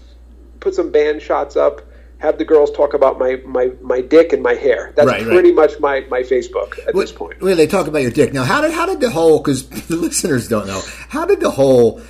put 0.61 0.75
some 0.75 0.91
band 0.91 1.21
shots 1.21 1.57
up 1.57 1.83
have 2.19 2.39
the 2.39 2.45
girls 2.45 2.71
talk 2.71 2.95
about 2.95 3.19
my, 3.19 3.37
my, 3.45 3.71
my 3.83 4.01
dick 4.01 4.33
and 4.33 4.43
my 4.43 4.55
hair. 4.55 4.93
That's 4.97 5.09
right, 5.09 5.23
pretty 5.23 5.53
right. 5.53 5.71
much 5.71 5.81
my, 5.81 6.01
my 6.09 6.23
Facebook 6.23 6.79
at 6.87 6.95
well, 6.95 7.03
this 7.03 7.13
point. 7.13 7.41
Well, 7.43 7.57
they 7.57 7.67
talk 7.67 7.87
about 7.87 8.03
your 8.03 8.11
dick. 8.11 8.33
Now, 8.33 8.45
how 8.45 8.61
did 8.61 8.73
how 8.73 8.87
did 8.87 9.01
the 9.01 9.11
whole 9.11 9.39
because 9.39 9.69
the 9.89 9.97
listeners 9.97 10.49
don't 10.49 10.67
know 10.67 10.81
how 11.09 11.27
did 11.27 11.41
the 11.41 11.51
whole 11.51 12.01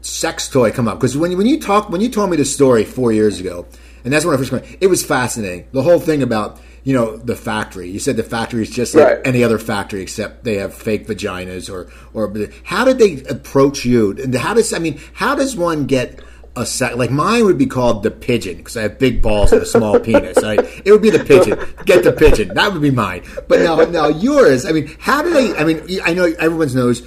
sex 0.00 0.48
toy 0.48 0.72
come 0.72 0.88
up? 0.88 0.98
Because 0.98 1.16
when 1.16 1.36
when 1.36 1.46
you 1.46 1.60
talk 1.60 1.90
when 1.90 2.00
you 2.00 2.08
told 2.08 2.30
me 2.30 2.36
the 2.36 2.44
story 2.44 2.84
four 2.84 3.12
years 3.12 3.40
ago, 3.40 3.66
and 4.04 4.12
that's 4.12 4.24
when 4.24 4.34
I 4.34 4.38
first 4.38 4.50
came, 4.50 4.78
it 4.80 4.88
was 4.88 5.04
fascinating. 5.04 5.68
The 5.72 5.82
whole 5.82 6.00
thing 6.00 6.22
about 6.22 6.60
you 6.82 6.94
know 6.94 7.16
the 7.16 7.36
factory. 7.36 7.88
You 7.88 8.00
said 8.00 8.16
the 8.16 8.24
factory 8.24 8.62
is 8.62 8.70
just 8.70 8.96
like 8.96 9.04
right. 9.04 9.20
any 9.24 9.44
other 9.44 9.58
factory 9.58 10.02
except 10.02 10.42
they 10.42 10.56
have 10.56 10.74
fake 10.74 11.06
vaginas 11.06 11.72
or 11.72 11.88
or. 12.14 12.34
How 12.64 12.84
did 12.84 12.98
they 12.98 13.22
approach 13.30 13.84
you? 13.84 14.10
And 14.12 14.34
how 14.34 14.54
does 14.54 14.72
I 14.72 14.80
mean 14.80 15.00
how 15.12 15.36
does 15.36 15.54
one 15.54 15.86
get 15.86 16.20
a 16.60 16.66
sec. 16.66 16.96
Like 16.96 17.10
mine 17.10 17.44
would 17.44 17.58
be 17.58 17.66
called 17.66 18.02
the 18.02 18.10
pigeon 18.10 18.58
because 18.58 18.76
I 18.76 18.82
have 18.82 18.98
big 18.98 19.22
balls 19.22 19.52
and 19.52 19.62
a 19.62 19.66
small 19.66 19.98
penis. 20.06 20.42
Right? 20.42 20.60
It 20.84 20.92
would 20.92 21.02
be 21.02 21.10
the 21.10 21.24
pigeon. 21.24 21.58
Get 21.84 22.04
the 22.04 22.12
pigeon. 22.12 22.54
That 22.54 22.72
would 22.72 22.82
be 22.82 22.90
mine. 22.90 23.22
But 23.48 23.60
now, 23.60 23.76
now 23.76 24.08
yours. 24.08 24.66
I 24.66 24.72
mean, 24.72 24.94
how 24.98 25.22
do 25.22 25.30
they? 25.30 25.56
I 25.56 25.64
mean, 25.64 26.00
I 26.04 26.14
know 26.14 26.24
everyone 26.38 26.72
knows 26.74 27.02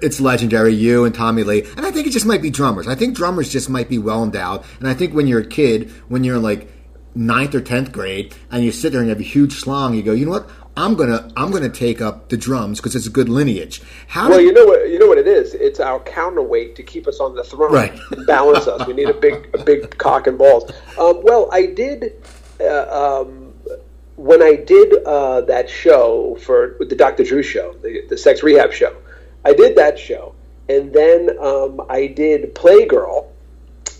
it's 0.00 0.20
legendary. 0.20 0.74
You 0.74 1.04
and 1.04 1.14
Tommy 1.14 1.42
Lee, 1.42 1.62
and 1.76 1.86
I 1.86 1.90
think 1.90 2.06
it 2.06 2.10
just 2.10 2.26
might 2.26 2.42
be 2.42 2.50
drummers. 2.50 2.88
I 2.88 2.94
think 2.94 3.16
drummers 3.16 3.50
just 3.50 3.68
might 3.68 3.88
be 3.88 3.98
well 3.98 4.22
endowed. 4.22 4.64
And 4.78 4.88
I 4.88 4.94
think 4.94 5.14
when 5.14 5.26
you're 5.26 5.40
a 5.40 5.46
kid, 5.46 5.90
when 6.08 6.24
you're 6.24 6.38
like 6.38 6.72
ninth 7.14 7.54
or 7.54 7.60
tenth 7.60 7.92
grade, 7.92 8.34
and 8.50 8.64
you 8.64 8.72
sit 8.72 8.92
there 8.92 9.00
and 9.00 9.08
you 9.08 9.14
have 9.14 9.20
a 9.20 9.24
huge 9.24 9.54
slong, 9.54 9.94
you 9.94 10.02
go, 10.02 10.12
you 10.12 10.26
know 10.26 10.32
what? 10.32 10.50
I'm 10.76 10.94
gonna 10.94 11.30
I'm 11.36 11.50
gonna 11.50 11.70
take 11.70 12.00
up 12.00 12.28
the 12.28 12.36
drums 12.36 12.80
because 12.80 12.94
it's 12.94 13.06
a 13.06 13.10
good 13.10 13.28
lineage. 13.28 13.82
How? 14.08 14.28
Well, 14.28 14.40
you 14.40 14.52
know 14.52 14.66
what 14.66 14.90
you 14.90 14.98
know 14.98 15.06
what 15.06 15.18
it 15.18 15.26
is. 15.26 15.54
It's 15.54 15.80
our 15.80 16.00
counterweight 16.00 16.76
to 16.76 16.82
keep 16.82 17.06
us 17.06 17.18
on 17.18 17.34
the 17.34 17.42
throne, 17.42 17.72
right? 17.72 17.98
And 18.10 18.26
balance 18.26 18.66
us. 18.66 18.86
We 18.86 18.92
need 18.92 19.08
a 19.08 19.14
big 19.14 19.48
a 19.54 19.64
big 19.64 19.96
cock 19.96 20.26
and 20.26 20.36
balls. 20.36 20.70
Um, 20.98 21.22
well, 21.22 21.48
I 21.50 21.66
did. 21.66 22.22
Uh, 22.60 23.22
um, 23.22 23.54
when 24.16 24.42
I 24.42 24.56
did 24.56 25.04
uh, 25.04 25.42
that 25.42 25.68
show 25.68 26.36
for 26.40 26.76
the 26.80 26.96
Dr. 26.96 27.22
Drew 27.22 27.42
show, 27.42 27.74
the, 27.82 28.06
the 28.08 28.16
sex 28.16 28.42
rehab 28.42 28.72
show, 28.72 28.96
I 29.44 29.52
did 29.52 29.76
that 29.76 29.98
show, 29.98 30.34
and 30.68 30.92
then 30.92 31.38
um, 31.38 31.82
I 31.90 32.06
did 32.06 32.54
Playgirl, 32.54 33.26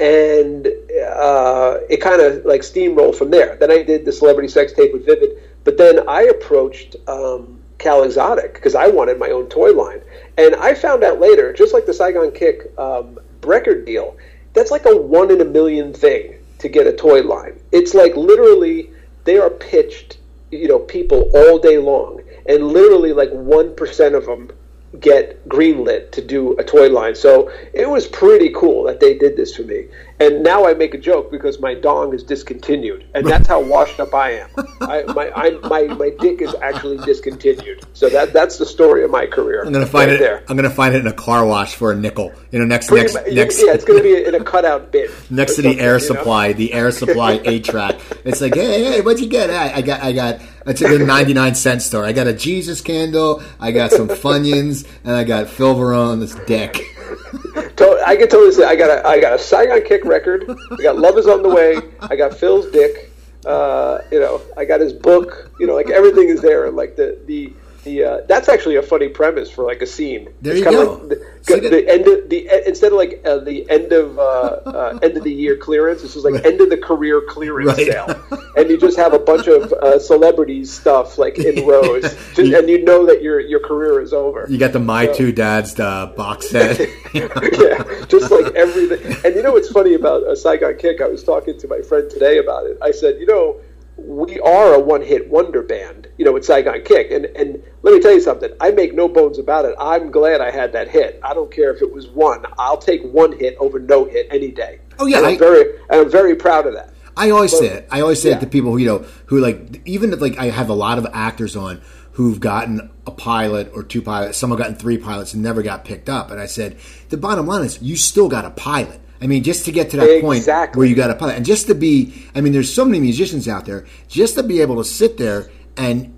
and 0.00 0.66
uh, 0.66 1.78
it 1.90 2.00
kind 2.00 2.22
of 2.22 2.44
like 2.46 2.62
steamrolled 2.62 3.16
from 3.16 3.30
there. 3.30 3.56
Then 3.56 3.70
I 3.70 3.82
did 3.82 4.04
the 4.06 4.12
celebrity 4.12 4.48
sex 4.48 4.72
tape 4.72 4.92
with 4.92 5.04
Vivid, 5.04 5.38
but 5.66 5.76
then 5.76 6.08
I 6.08 6.22
approached 6.22 6.94
um, 7.08 7.60
Cal 7.78 8.04
Exotic 8.04 8.54
because 8.54 8.76
I 8.76 8.86
wanted 8.86 9.18
my 9.18 9.30
own 9.30 9.48
toy 9.48 9.72
line, 9.72 10.00
and 10.38 10.54
I 10.54 10.74
found 10.74 11.02
out 11.02 11.18
later, 11.18 11.52
just 11.52 11.74
like 11.74 11.86
the 11.86 11.92
Saigon 11.92 12.30
Kick 12.30 12.72
um, 12.78 13.18
record 13.42 13.84
deal, 13.84 14.16
that's 14.54 14.70
like 14.70 14.86
a 14.86 14.96
one 14.96 15.32
in 15.32 15.40
a 15.40 15.44
million 15.44 15.92
thing 15.92 16.36
to 16.60 16.68
get 16.68 16.86
a 16.86 16.92
toy 16.92 17.22
line. 17.22 17.58
It's 17.72 17.94
like 17.94 18.14
literally 18.16 18.92
they 19.24 19.38
are 19.38 19.50
pitched, 19.50 20.18
you 20.52 20.68
know, 20.68 20.78
people 20.78 21.28
all 21.34 21.58
day 21.58 21.78
long, 21.78 22.22
and 22.48 22.68
literally 22.68 23.12
like 23.12 23.30
one 23.32 23.74
percent 23.74 24.14
of 24.14 24.24
them 24.24 24.52
get 25.00 25.46
greenlit 25.48 26.12
to 26.12 26.22
do 26.22 26.56
a 26.58 26.64
toy 26.64 26.88
line. 26.88 27.16
So 27.16 27.50
it 27.74 27.90
was 27.90 28.06
pretty 28.06 28.50
cool 28.50 28.84
that 28.84 29.00
they 29.00 29.18
did 29.18 29.36
this 29.36 29.56
for 29.56 29.62
me. 29.62 29.88
And 30.18 30.42
now 30.42 30.66
I 30.66 30.72
make 30.72 30.94
a 30.94 30.98
joke 30.98 31.30
because 31.30 31.60
my 31.60 31.74
dong 31.74 32.14
is 32.14 32.22
discontinued, 32.22 33.06
and 33.14 33.26
that's 33.26 33.46
how 33.46 33.60
washed 33.62 34.00
up 34.00 34.14
I 34.14 34.30
am. 34.32 34.50
I, 34.80 35.02
my, 35.02 35.30
I, 35.36 35.50
my 35.68 35.82
my 35.94 36.10
dick 36.20 36.40
is 36.40 36.54
actually 36.62 36.96
discontinued. 37.04 37.84
So 37.92 38.08
that 38.08 38.32
that's 38.32 38.56
the 38.56 38.64
story 38.64 39.04
of 39.04 39.10
my 39.10 39.26
career. 39.26 39.62
I'm 39.62 39.72
gonna 39.72 39.84
find 39.84 40.10
right 40.10 40.16
it. 40.16 40.20
there. 40.20 40.42
I'm 40.48 40.56
gonna 40.56 40.70
find 40.70 40.94
it 40.94 41.00
in 41.00 41.06
a 41.06 41.12
car 41.12 41.44
wash 41.44 41.74
for 41.74 41.92
a 41.92 41.96
nickel. 41.96 42.32
You 42.50 42.60
know, 42.60 42.64
next 42.64 42.88
Pretty 42.88 43.12
next 43.12 43.26
mu- 43.28 43.34
next 43.34 43.62
yeah, 43.62 43.74
it's 43.74 43.84
to 43.84 44.02
be 44.02 44.24
in 44.24 44.34
a 44.34 44.42
cutout 44.42 44.90
bin. 44.90 45.10
next 45.28 45.56
to 45.56 45.62
the 45.62 45.78
air 45.78 45.98
you 45.98 46.08
know? 46.08 46.14
supply, 46.14 46.52
the 46.54 46.72
air 46.72 46.90
supply 46.92 47.32
A 47.44 47.60
track. 47.60 47.96
It's 48.24 48.40
like, 48.40 48.54
hey, 48.54 48.84
hey, 48.84 49.00
what'd 49.02 49.20
you 49.20 49.28
get? 49.28 49.50
I, 49.50 49.74
I 49.74 49.82
got, 49.82 50.02
I 50.02 50.12
got. 50.12 50.40
It's 50.66 50.80
at 50.80 50.90
the 50.90 50.98
ninety 50.98 51.34
nine 51.34 51.54
cent 51.54 51.82
store. 51.82 52.06
I 52.06 52.12
got 52.12 52.26
a 52.26 52.32
Jesus 52.32 52.80
candle. 52.80 53.42
I 53.60 53.70
got 53.70 53.90
some 53.90 54.08
Funyuns, 54.08 54.88
and 55.04 55.14
I 55.14 55.24
got 55.24 55.48
Phil 55.48 55.74
Varone's 55.74 56.34
dick. 56.46 56.80
I 58.06 58.16
can 58.16 58.28
totally 58.28 58.52
say 58.52 58.64
I 58.64 58.76
got 58.76 58.90
a 58.90 59.06
I 59.06 59.20
got 59.20 59.32
a 59.32 59.38
Saigon 59.38 59.82
Kick 59.82 60.04
record. 60.04 60.48
I 60.48 60.82
got 60.82 60.98
Love 60.98 61.18
Is 61.18 61.26
on 61.26 61.42
the 61.42 61.48
Way. 61.48 61.78
I 62.02 62.16
got 62.16 62.34
Phil's 62.34 62.70
dick. 62.70 63.12
Uh, 63.44 63.98
you 64.10 64.20
know, 64.20 64.40
I 64.56 64.64
got 64.64 64.80
his 64.80 64.92
book. 64.92 65.50
You 65.58 65.66
know, 65.66 65.74
like 65.74 65.90
everything 65.90 66.28
is 66.28 66.40
there. 66.40 66.70
Like 66.70 66.96
the 66.96 67.18
the 67.26 67.52
the 67.86 68.04
uh, 68.04 68.20
that's 68.28 68.48
actually 68.50 68.76
a 68.76 68.82
funny 68.82 69.08
premise 69.08 69.48
for 69.50 69.64
like 69.64 69.80
a 69.80 69.86
scene. 69.86 70.28
There 70.42 70.52
It's 70.54 70.64
you 70.66 70.70
go. 70.70 70.92
Like 70.92 71.08
the, 71.08 71.66
a- 71.66 71.70
the 71.70 71.88
end 71.88 72.06
of 72.08 72.28
the 72.28 72.68
instead 72.68 72.92
of 72.92 72.98
like 72.98 73.22
uh, 73.24 73.38
the 73.38 73.58
end 73.70 73.92
of 73.92 74.18
uh, 74.18 74.22
uh, 74.22 74.98
end 75.02 75.16
of 75.16 75.22
the 75.24 75.32
year 75.32 75.56
clearance, 75.56 76.02
this 76.02 76.16
is 76.16 76.24
like 76.24 76.44
end 76.44 76.60
of 76.60 76.68
the 76.68 76.76
career 76.76 77.22
clearance 77.28 77.68
Right. 77.78 77.86
sale, 77.86 78.20
and 78.56 78.68
you 78.68 78.76
just 78.76 78.96
have 78.98 79.14
a 79.14 79.18
bunch 79.18 79.46
of 79.46 79.72
uh, 79.72 79.98
celebrities 79.98 80.72
stuff 80.72 81.16
like 81.16 81.38
in 81.38 81.64
rows, 81.72 82.02
just, 82.34 82.52
and 82.52 82.68
you 82.68 82.84
know 82.84 83.06
that 83.06 83.22
your 83.22 83.38
your 83.40 83.60
career 83.60 84.00
is 84.00 84.12
over. 84.12 84.46
You 84.50 84.58
got 84.58 84.72
the 84.72 84.80
My 84.80 85.06
Two 85.06 85.30
Dads 85.32 85.74
box 85.74 86.50
set. 86.50 86.80
yeah, 87.14 88.04
just 88.08 88.30
like 88.30 88.52
everything. 88.54 89.16
And 89.24 89.34
you 89.36 89.42
know 89.42 89.52
what's 89.52 89.70
funny 89.70 89.94
about 89.94 90.24
a 90.28 90.34
Saigon 90.36 90.76
Kick? 90.76 91.00
I 91.00 91.06
was 91.08 91.22
talking 91.22 91.58
to 91.60 91.68
my 91.68 91.80
friend 91.82 92.10
today 92.10 92.38
about 92.38 92.66
it. 92.66 92.76
I 92.82 92.90
said, 92.90 93.20
you 93.20 93.26
know, 93.26 93.60
we 93.96 94.38
are 94.40 94.74
a 94.74 94.80
one-hit 94.80 95.28
wonder 95.30 95.62
band, 95.62 96.06
you 96.18 96.24
know, 96.24 96.32
with 96.32 96.44
Saigon 96.44 96.82
Kick. 96.84 97.10
And 97.10 97.24
and 97.26 97.62
let 97.82 97.94
me 97.94 98.00
tell 98.00 98.12
you 98.12 98.20
something. 98.20 98.50
I 98.60 98.70
make 98.70 98.94
no 98.94 99.08
bones 99.08 99.38
about 99.38 99.64
it. 99.64 99.74
I'm 99.80 100.10
glad 100.10 100.40
I 100.40 100.50
had 100.50 100.72
that 100.72 100.88
hit. 100.88 101.18
I 101.22 101.32
don't 101.34 101.50
care 101.50 101.72
if 101.74 101.80
it 101.82 101.92
was 101.92 102.08
one. 102.08 102.44
I'll 102.58 102.76
take 102.78 103.02
one 103.04 103.32
hit 103.38 103.56
over 103.58 103.78
no 103.78 104.04
hit 104.04 104.26
any 104.30 104.50
day. 104.50 104.80
Oh, 104.98 105.06
yeah, 105.06 105.18
and 105.18 105.26
I'm 105.26 105.34
I- 105.34 105.38
very, 105.38 105.62
and 105.90 106.00
I'm 106.02 106.10
very 106.10 106.34
proud 106.36 106.66
of 106.66 106.74
that. 106.74 106.92
I 107.18 107.30
always 107.30 107.58
say 107.58 107.68
it. 107.68 107.88
I 107.90 108.02
always 108.02 108.20
say 108.20 108.28
Yeah. 108.30 108.36
it 108.36 108.40
to 108.40 108.46
people 108.46 108.72
who 108.72 108.76
you 108.76 108.86
know 108.86 109.06
who 109.26 109.40
like 109.40 109.80
even 109.86 110.12
if, 110.12 110.20
like 110.20 110.36
I 110.38 110.46
have 110.50 110.68
a 110.68 110.74
lot 110.74 110.98
of 110.98 111.06
actors 111.14 111.56
on 111.56 111.80
who've 112.12 112.38
gotten 112.40 112.90
a 113.06 113.10
pilot 113.10 113.70
or 113.74 113.82
two 113.82 114.02
pilots. 114.02 114.36
Some 114.36 114.50
have 114.50 114.58
gotten 114.58 114.74
three 114.74 114.98
pilots 114.98 115.32
and 115.32 115.42
never 115.42 115.62
got 115.62 115.86
picked 115.86 116.10
up. 116.10 116.30
And 116.30 116.38
I 116.38 116.44
said 116.44 116.76
the 117.08 117.16
bottom 117.16 117.46
line 117.46 117.64
is 117.64 117.80
you 117.80 117.96
still 117.96 118.28
got 118.28 118.44
a 118.44 118.50
pilot. 118.50 119.00
I 119.20 119.26
mean, 119.26 119.42
just 119.42 119.64
to 119.64 119.72
get 119.72 119.90
to 119.90 119.96
that 119.98 120.20
point 120.20 120.38
Exactly. 120.38 120.78
where 120.78 120.86
you 120.86 120.94
got 120.94 121.10
a 121.10 121.14
pilot, 121.14 121.36
and 121.36 121.46
just 121.46 121.66
to 121.68 121.74
be, 121.74 122.26
I 122.34 122.40
mean, 122.40 122.52
there's 122.52 122.72
so 122.72 122.84
many 122.84 123.00
musicians 123.00 123.48
out 123.48 123.64
there. 123.64 123.86
Just 124.08 124.34
to 124.36 124.42
be 124.42 124.60
able 124.60 124.76
to 124.76 124.84
sit 124.84 125.16
there 125.18 125.50
and, 125.76 126.14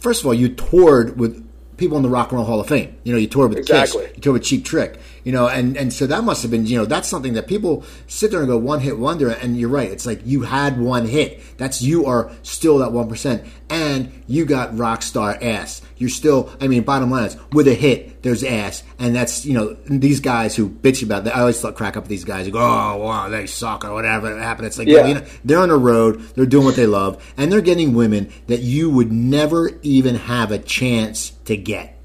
first 0.00 0.20
of 0.20 0.26
all, 0.26 0.34
you 0.34 0.48
toured 0.48 1.18
with 1.18 1.46
people 1.80 1.96
in 1.96 2.04
the 2.04 2.08
Rock 2.08 2.30
and 2.30 2.36
Roll 2.38 2.46
Hall 2.46 2.60
of 2.60 2.68
Fame. 2.68 2.94
You 3.02 3.12
know, 3.12 3.18
you 3.18 3.26
toured 3.26 3.48
with 3.50 3.58
Exactly. 3.58 4.06
Kiss, 4.06 4.16
you 4.16 4.22
toured 4.22 4.34
with 4.34 4.44
Cheap 4.44 4.64
Trick. 4.64 5.00
You 5.24 5.32
know, 5.32 5.48
and 5.48 5.76
and 5.76 5.92
so 5.92 6.06
that 6.06 6.24
must 6.24 6.40
have 6.42 6.50
been, 6.50 6.64
you 6.66 6.78
know, 6.78 6.86
that's 6.86 7.06
something 7.08 7.34
that 7.34 7.46
people 7.46 7.84
sit 8.06 8.30
there 8.30 8.40
and 8.40 8.48
go 8.48 8.56
one 8.56 8.80
hit 8.80 8.98
wonder. 8.98 9.28
And 9.28 9.54
you're 9.58 9.68
right, 9.68 9.90
it's 9.90 10.06
like 10.06 10.22
you 10.24 10.42
had 10.42 10.80
one 10.80 11.06
hit. 11.06 11.42
That's 11.58 11.82
you 11.82 12.06
are 12.06 12.30
still 12.42 12.78
that 12.78 12.92
one 12.92 13.06
percent, 13.08 13.44
and 13.68 14.10
you 14.28 14.46
got 14.46 14.76
rock 14.78 15.02
star 15.02 15.36
ass. 15.42 15.82
You're 15.98 16.08
still, 16.08 16.48
I 16.58 16.68
mean, 16.68 16.84
bottom 16.84 17.10
line 17.10 17.24
is 17.26 17.36
with 17.52 17.68
a 17.68 17.74
hit, 17.74 18.22
there's 18.22 18.42
ass, 18.42 18.82
and 18.98 19.14
that's 19.14 19.44
you 19.44 19.52
know 19.52 19.76
these 19.84 20.20
guys 20.20 20.56
who 20.56 20.70
bitch 20.70 21.02
about 21.02 21.24
that. 21.24 21.36
I 21.36 21.40
always 21.40 21.60
thought 21.60 21.74
crack 21.74 21.98
up 21.98 22.04
with 22.04 22.08
these 22.10 22.24
guys 22.24 22.46
who 22.46 22.52
go, 22.52 22.60
oh 22.60 22.96
wow, 22.96 23.28
they 23.28 23.46
suck 23.46 23.84
or 23.84 23.92
whatever 23.92 24.38
happened. 24.38 24.68
It's 24.68 24.78
like 24.78 24.88
Yeah. 24.88 25.06
you 25.06 25.14
know, 25.16 25.24
they're 25.44 25.58
on 25.58 25.68
the 25.68 25.76
road, 25.76 26.20
they're 26.34 26.46
doing 26.46 26.64
what 26.64 26.76
they 26.76 26.86
love, 26.86 27.22
and 27.36 27.52
they're 27.52 27.60
getting 27.60 27.92
women 27.92 28.32
that 28.46 28.60
you 28.60 28.88
would 28.88 29.12
never 29.12 29.70
even 29.82 30.14
have 30.14 30.50
a 30.50 30.58
chance 30.58 31.32
to 31.50 31.56
get. 31.56 31.96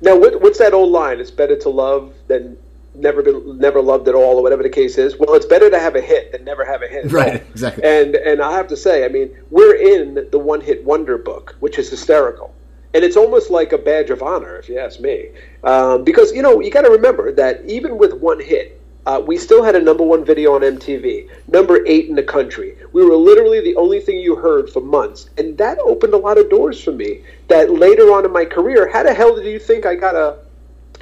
Now, 0.00 0.16
what, 0.18 0.40
what's 0.40 0.58
that 0.58 0.74
old 0.74 0.90
line? 0.90 1.20
It's 1.20 1.30
better 1.30 1.56
to 1.56 1.68
love 1.68 2.12
than 2.26 2.58
never 2.94 3.22
been 3.22 3.58
never 3.58 3.80
loved 3.80 4.08
at 4.08 4.14
all, 4.14 4.38
or 4.38 4.42
whatever 4.42 4.62
the 4.62 4.68
case 4.68 4.98
is. 4.98 5.16
Well, 5.16 5.34
it's 5.34 5.46
better 5.46 5.70
to 5.70 5.78
have 5.78 5.96
a 5.96 6.00
hit 6.00 6.32
than 6.32 6.44
never 6.44 6.64
have 6.64 6.82
a 6.82 6.88
hit. 6.88 7.10
Right, 7.12 7.42
exactly. 7.50 7.84
And 7.84 8.16
and 8.16 8.42
I 8.42 8.52
have 8.52 8.68
to 8.68 8.76
say, 8.76 9.04
I 9.04 9.08
mean, 9.08 9.34
we're 9.50 9.76
in 9.76 10.28
the 10.30 10.38
one 10.38 10.60
hit 10.60 10.84
wonder 10.84 11.16
book, 11.18 11.56
which 11.60 11.78
is 11.78 11.88
hysterical, 11.88 12.54
and 12.94 13.04
it's 13.04 13.16
almost 13.16 13.50
like 13.50 13.72
a 13.72 13.78
badge 13.78 14.10
of 14.10 14.22
honor, 14.22 14.56
if 14.56 14.68
you 14.68 14.78
ask 14.78 15.00
me, 15.00 15.30
um, 15.64 16.04
because 16.04 16.32
you 16.32 16.42
know 16.42 16.60
you 16.60 16.70
got 16.70 16.82
to 16.82 16.90
remember 16.90 17.32
that 17.32 17.64
even 17.66 17.96
with 17.96 18.12
one 18.14 18.40
hit. 18.40 18.78
Uh, 19.04 19.20
we 19.24 19.36
still 19.36 19.64
had 19.64 19.74
a 19.74 19.80
number 19.80 20.04
one 20.04 20.24
video 20.24 20.54
on 20.54 20.60
MTV, 20.60 21.28
number 21.48 21.84
eight 21.86 22.08
in 22.08 22.14
the 22.14 22.22
country. 22.22 22.76
We 22.92 23.04
were 23.04 23.16
literally 23.16 23.60
the 23.60 23.74
only 23.74 24.00
thing 24.00 24.18
you 24.18 24.36
heard 24.36 24.70
for 24.70 24.80
months, 24.80 25.28
and 25.36 25.58
that 25.58 25.78
opened 25.80 26.14
a 26.14 26.18
lot 26.18 26.38
of 26.38 26.48
doors 26.48 26.82
for 26.82 26.92
me. 26.92 27.22
That 27.48 27.72
later 27.72 28.12
on 28.12 28.24
in 28.24 28.32
my 28.32 28.44
career, 28.44 28.88
how 28.88 29.02
the 29.02 29.12
hell 29.12 29.34
did 29.34 29.46
you 29.46 29.58
think 29.58 29.86
I 29.86 29.96
got 29.96 30.14
a 30.14 30.38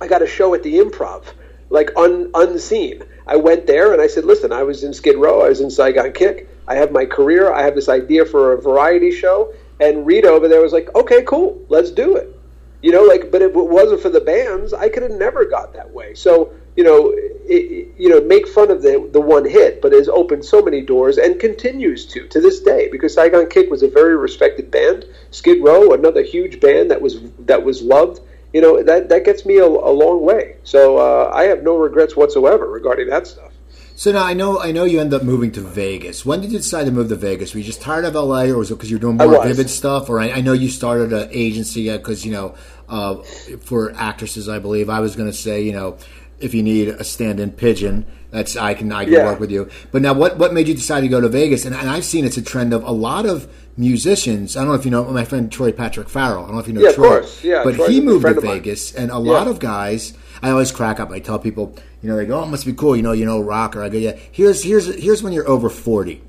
I 0.00 0.06
got 0.06 0.22
a 0.22 0.26
show 0.26 0.54
at 0.54 0.62
the 0.62 0.78
Improv, 0.78 1.24
like 1.68 1.90
un, 1.94 2.30
unseen. 2.32 3.02
I 3.26 3.36
went 3.36 3.66
there 3.66 3.92
and 3.92 4.00
I 4.00 4.06
said, 4.06 4.24
"Listen, 4.24 4.50
I 4.50 4.62
was 4.62 4.82
in 4.82 4.94
Skid 4.94 5.16
Row, 5.16 5.42
I 5.42 5.48
was 5.50 5.60
in 5.60 5.70
Saigon 5.70 6.12
Kick. 6.12 6.48
I 6.66 6.76
have 6.76 6.92
my 6.92 7.04
career. 7.04 7.52
I 7.52 7.62
have 7.62 7.74
this 7.74 7.90
idea 7.90 8.24
for 8.24 8.52
a 8.52 8.62
variety 8.62 9.10
show." 9.10 9.52
And 9.78 10.06
Rita 10.06 10.28
over 10.28 10.48
there 10.48 10.62
was 10.62 10.72
like, 10.72 10.94
"Okay, 10.94 11.22
cool, 11.24 11.60
let's 11.68 11.90
do 11.90 12.16
it." 12.16 12.34
You 12.80 12.92
know, 12.92 13.02
like, 13.02 13.30
but 13.30 13.42
if 13.42 13.54
it 13.54 13.66
wasn't 13.66 14.00
for 14.00 14.08
the 14.08 14.22
bands, 14.22 14.72
I 14.72 14.88
could 14.88 15.02
have 15.02 15.12
never 15.12 15.44
got 15.44 15.74
that 15.74 15.90
way. 15.92 16.14
So, 16.14 16.50
you 16.76 16.85
know, 16.85 17.12
it, 17.46 17.94
you 17.98 18.09
know, 18.09 18.20
make 18.20 18.48
fun 18.48 18.70
of 18.70 18.83
the 18.83 19.09
the 19.12 19.20
one 19.20 19.44
hit, 19.44 19.83
but 19.83 19.92
has 19.92 20.09
opened 20.09 20.44
so 20.44 20.62
many 20.62 20.80
doors 20.80 21.18
and 21.18 21.40
continues 21.40 22.06
to 22.06 22.26
to 22.28 22.40
this 22.40 22.61
day 22.61 22.88
because 22.90 23.14
Saigon 23.14 23.48
Kick 23.48 23.70
was 23.70 23.83
a 23.83 23.88
very 23.88 24.16
respected 24.16 24.70
band. 24.70 25.04
Skid 25.30 25.62
Row, 25.62 25.92
another 25.92 26.22
huge 26.22 26.61
band 26.61 26.90
that 26.90 27.00
was 27.00 27.20
that 27.40 27.62
was 27.62 27.83
loved. 27.83 28.20
You 28.52 28.61
know, 28.61 28.83
that 28.83 29.09
that 29.09 29.24
gets 29.24 29.44
me 29.44 29.59
a, 29.59 29.66
a 29.66 29.92
long 29.92 30.22
way. 30.22 30.56
So 30.64 30.98
uh, 30.98 31.30
I 31.35 31.44
have 31.44 31.62
no 31.62 31.76
regrets 31.76 32.16
whatsoever 32.16 32.68
regarding 32.68 33.09
that 33.09 33.26
stuff. 33.26 33.52
So 34.00 34.12
now 34.12 34.24
I 34.24 34.33
know 34.33 34.59
I 34.59 34.72
know 34.72 34.85
you 34.85 34.98
end 34.98 35.12
up 35.12 35.22
moving 35.22 35.52
to 35.52 35.61
Vegas. 35.61 36.24
When 36.24 36.40
did 36.40 36.52
you 36.52 36.59
decide 36.59 36.85
to 36.85 36.90
move 36.90 37.11
to 37.11 37.16
Vegas? 37.16 37.52
Were 37.52 37.59
you 37.59 37.66
just 37.66 37.83
tired 37.83 38.06
of 38.06 38.14
LA, 38.14 38.44
or 38.44 38.56
was 38.56 38.70
it 38.70 38.76
because 38.76 38.90
you're 38.90 38.98
doing 38.98 39.18
more 39.18 39.44
vivid 39.44 39.68
stuff? 39.68 40.09
Or 40.09 40.18
I, 40.18 40.30
I 40.30 40.40
know 40.40 40.54
you 40.54 40.70
started 40.70 41.12
an 41.12 41.28
agency 41.33 41.94
because 41.94 42.24
you 42.24 42.33
know 42.33 42.54
uh, 42.88 43.16
for 43.61 43.92
actresses, 43.92 44.48
I 44.48 44.59
believe. 44.59 44.88
I 44.88 45.00
was 45.00 45.16
going 45.16 45.28
to 45.30 45.37
say 45.37 45.61
you 45.61 45.72
know 45.72 45.98
if 46.40 46.55
you 46.55 46.62
need 46.62 46.88
a 46.88 47.05
stand-in 47.05 47.53
pigeon, 47.53 48.05
that's 48.31 48.57
I 48.57 48.74
can 48.74 48.90
I 48.92 49.05
can 49.05 49.12
Yeah. 49.14 49.24
work 49.26 49.40
with 49.40 49.50
you. 49.50 49.68
But 49.92 50.03
now, 50.03 50.14
what 50.14 50.38
what 50.38 50.53
made 50.55 50.68
you 50.68 50.74
decide 50.74 51.00
to 51.03 51.09
go 51.09 51.20
to 51.20 51.29
Vegas? 51.29 51.64
And, 51.64 51.74
and 51.74 51.88
I've 51.90 52.05
seen 52.05 52.24
it's 52.24 52.37
a 52.37 52.42
trend 52.42 52.72
of 52.72 52.83
a 52.85 52.92
lot 52.92 53.26
of 53.26 53.48
musicians. 53.76 54.57
I 54.57 54.61
don't 54.61 54.68
know 54.68 54.74
if 54.74 54.85
you 54.85 54.90
know 54.90 55.05
my 55.05 55.24
friend 55.24 55.50
Troy 55.50 55.72
Patrick 55.72 56.09
Farrell. 56.09 56.44
I 56.44 56.46
don't 56.46 56.55
know 56.55 56.61
if 56.61 56.68
you 56.68 56.74
know 56.74 56.83
Yeah, 56.83 56.90
of 56.90 56.94
Troy, 56.94 57.09
course. 57.09 57.43
Yeah, 57.45 57.64
but 57.64 57.74
Troy's 57.74 57.88
he 57.88 58.01
moved 58.01 58.26
to. 58.26 58.41
Vegas, 58.41 58.95
and 58.95 59.11
a 59.11 59.18
lot 59.18 59.49
of 59.49 59.59
guys. 59.59 60.12
I 60.43 60.51
always 60.51 60.72
crack 60.72 61.01
up. 61.01 61.11
I 61.11 61.18
tell 61.18 61.38
people, 61.38 61.74
you 62.03 62.09
know, 62.09 62.16
they 62.16 62.24
go, 62.24 62.41
"Oh, 62.41 62.45
it 62.45 62.47
must 62.47 62.64
be 62.64 62.72
cool." 62.72 62.97
You 62.97 63.03
know, 63.03 63.12
you 63.12 63.26
know, 63.26 63.41
rocker. 63.41 63.82
I 63.82 63.88
go, 63.88 63.99
"Yeah." 63.99 64.16
Here's 64.30 64.62
here's 64.62 64.86
here's 64.95 65.22
when 65.22 65.32
you're 65.32 65.49
over 65.49 65.68
forty. 65.68 66.22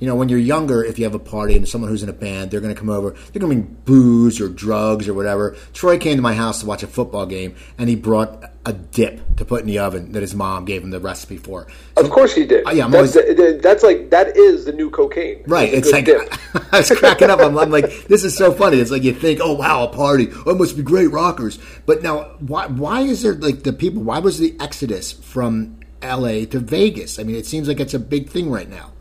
You 0.00 0.06
know, 0.08 0.14
when 0.16 0.28
you're 0.28 0.38
younger, 0.38 0.82
if 0.84 0.98
you 0.98 1.04
have 1.04 1.14
a 1.14 1.18
party 1.18 1.56
and 1.56 1.68
someone 1.68 1.90
who's 1.90 2.02
in 2.02 2.08
a 2.08 2.12
band, 2.14 2.50
they're 2.50 2.60
going 2.60 2.74
to 2.74 2.78
come 2.78 2.90
over. 2.90 3.10
They're 3.10 3.40
going 3.40 3.56
to 3.56 3.62
bring 3.64 3.76
booze 3.84 4.40
or 4.40 4.48
drugs 4.48 5.08
or 5.08 5.14
whatever. 5.14 5.56
Troy 5.72 5.98
came 5.98 6.16
to 6.16 6.22
my 6.22 6.34
house 6.34 6.60
to 6.60 6.66
watch 6.66 6.82
a 6.82 6.86
football 6.86 7.26
game, 7.26 7.54
and 7.78 7.88
he 7.88 7.96
brought 7.96 8.44
a 8.66 8.72
dip 8.72 9.36
to 9.36 9.44
put 9.44 9.60
in 9.60 9.66
the 9.66 9.78
oven 9.78 10.12
that 10.12 10.20
his 10.22 10.34
mom 10.34 10.64
gave 10.64 10.82
him 10.82 10.90
the 10.90 10.98
recipe 11.00 11.36
for. 11.36 11.66
Of 11.96 12.10
course 12.10 12.34
he 12.34 12.44
did. 12.46 12.66
Uh, 12.66 12.70
yeah, 12.72 12.84
I'm 12.86 12.90
that's, 12.90 13.16
always- 13.16 13.36
the- 13.36 13.60
that's 13.62 13.82
like 13.82 14.10
that 14.10 14.36
is 14.36 14.64
the 14.64 14.72
new 14.72 14.90
cocaine. 14.90 15.42
Right. 15.46 15.72
It's 15.72 15.90
like 15.92 16.06
dip. 16.06 16.32
I 16.72 16.78
was 16.78 16.90
cracking 16.90 17.30
up. 17.30 17.40
I'm, 17.40 17.56
I'm 17.58 17.70
like, 17.70 18.06
this 18.08 18.24
is 18.24 18.36
so 18.36 18.52
funny. 18.52 18.78
It's 18.78 18.90
like 18.90 19.02
you 19.02 19.12
think, 19.14 19.40
oh 19.42 19.52
wow, 19.54 19.84
a 19.84 19.88
party. 19.88 20.28
Oh, 20.46 20.50
it 20.52 20.58
must 20.58 20.76
be 20.76 20.82
great 20.82 21.10
rockers. 21.10 21.58
But 21.86 22.02
now, 22.02 22.22
why 22.40 22.66
why 22.66 23.00
is 23.02 23.22
there 23.22 23.34
like 23.34 23.62
the 23.62 23.72
people? 23.72 24.02
Why 24.02 24.18
was 24.18 24.38
the 24.38 24.56
exodus 24.58 25.12
from 25.12 25.78
L.A. 26.02 26.46
to 26.46 26.58
Vegas? 26.58 27.18
I 27.18 27.22
mean, 27.22 27.36
it 27.36 27.46
seems 27.46 27.68
like 27.68 27.80
it's 27.80 27.94
a 27.94 27.98
big 27.98 28.30
thing 28.30 28.50
right 28.50 28.68
now. 28.68 28.92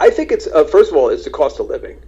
I 0.00 0.10
think 0.10 0.32
it's 0.32 0.46
uh, 0.48 0.64
first 0.64 0.90
of 0.90 0.96
all, 0.96 1.10
it's 1.10 1.24
the 1.24 1.30
cost 1.30 1.60
of 1.60 1.66
living, 1.68 1.98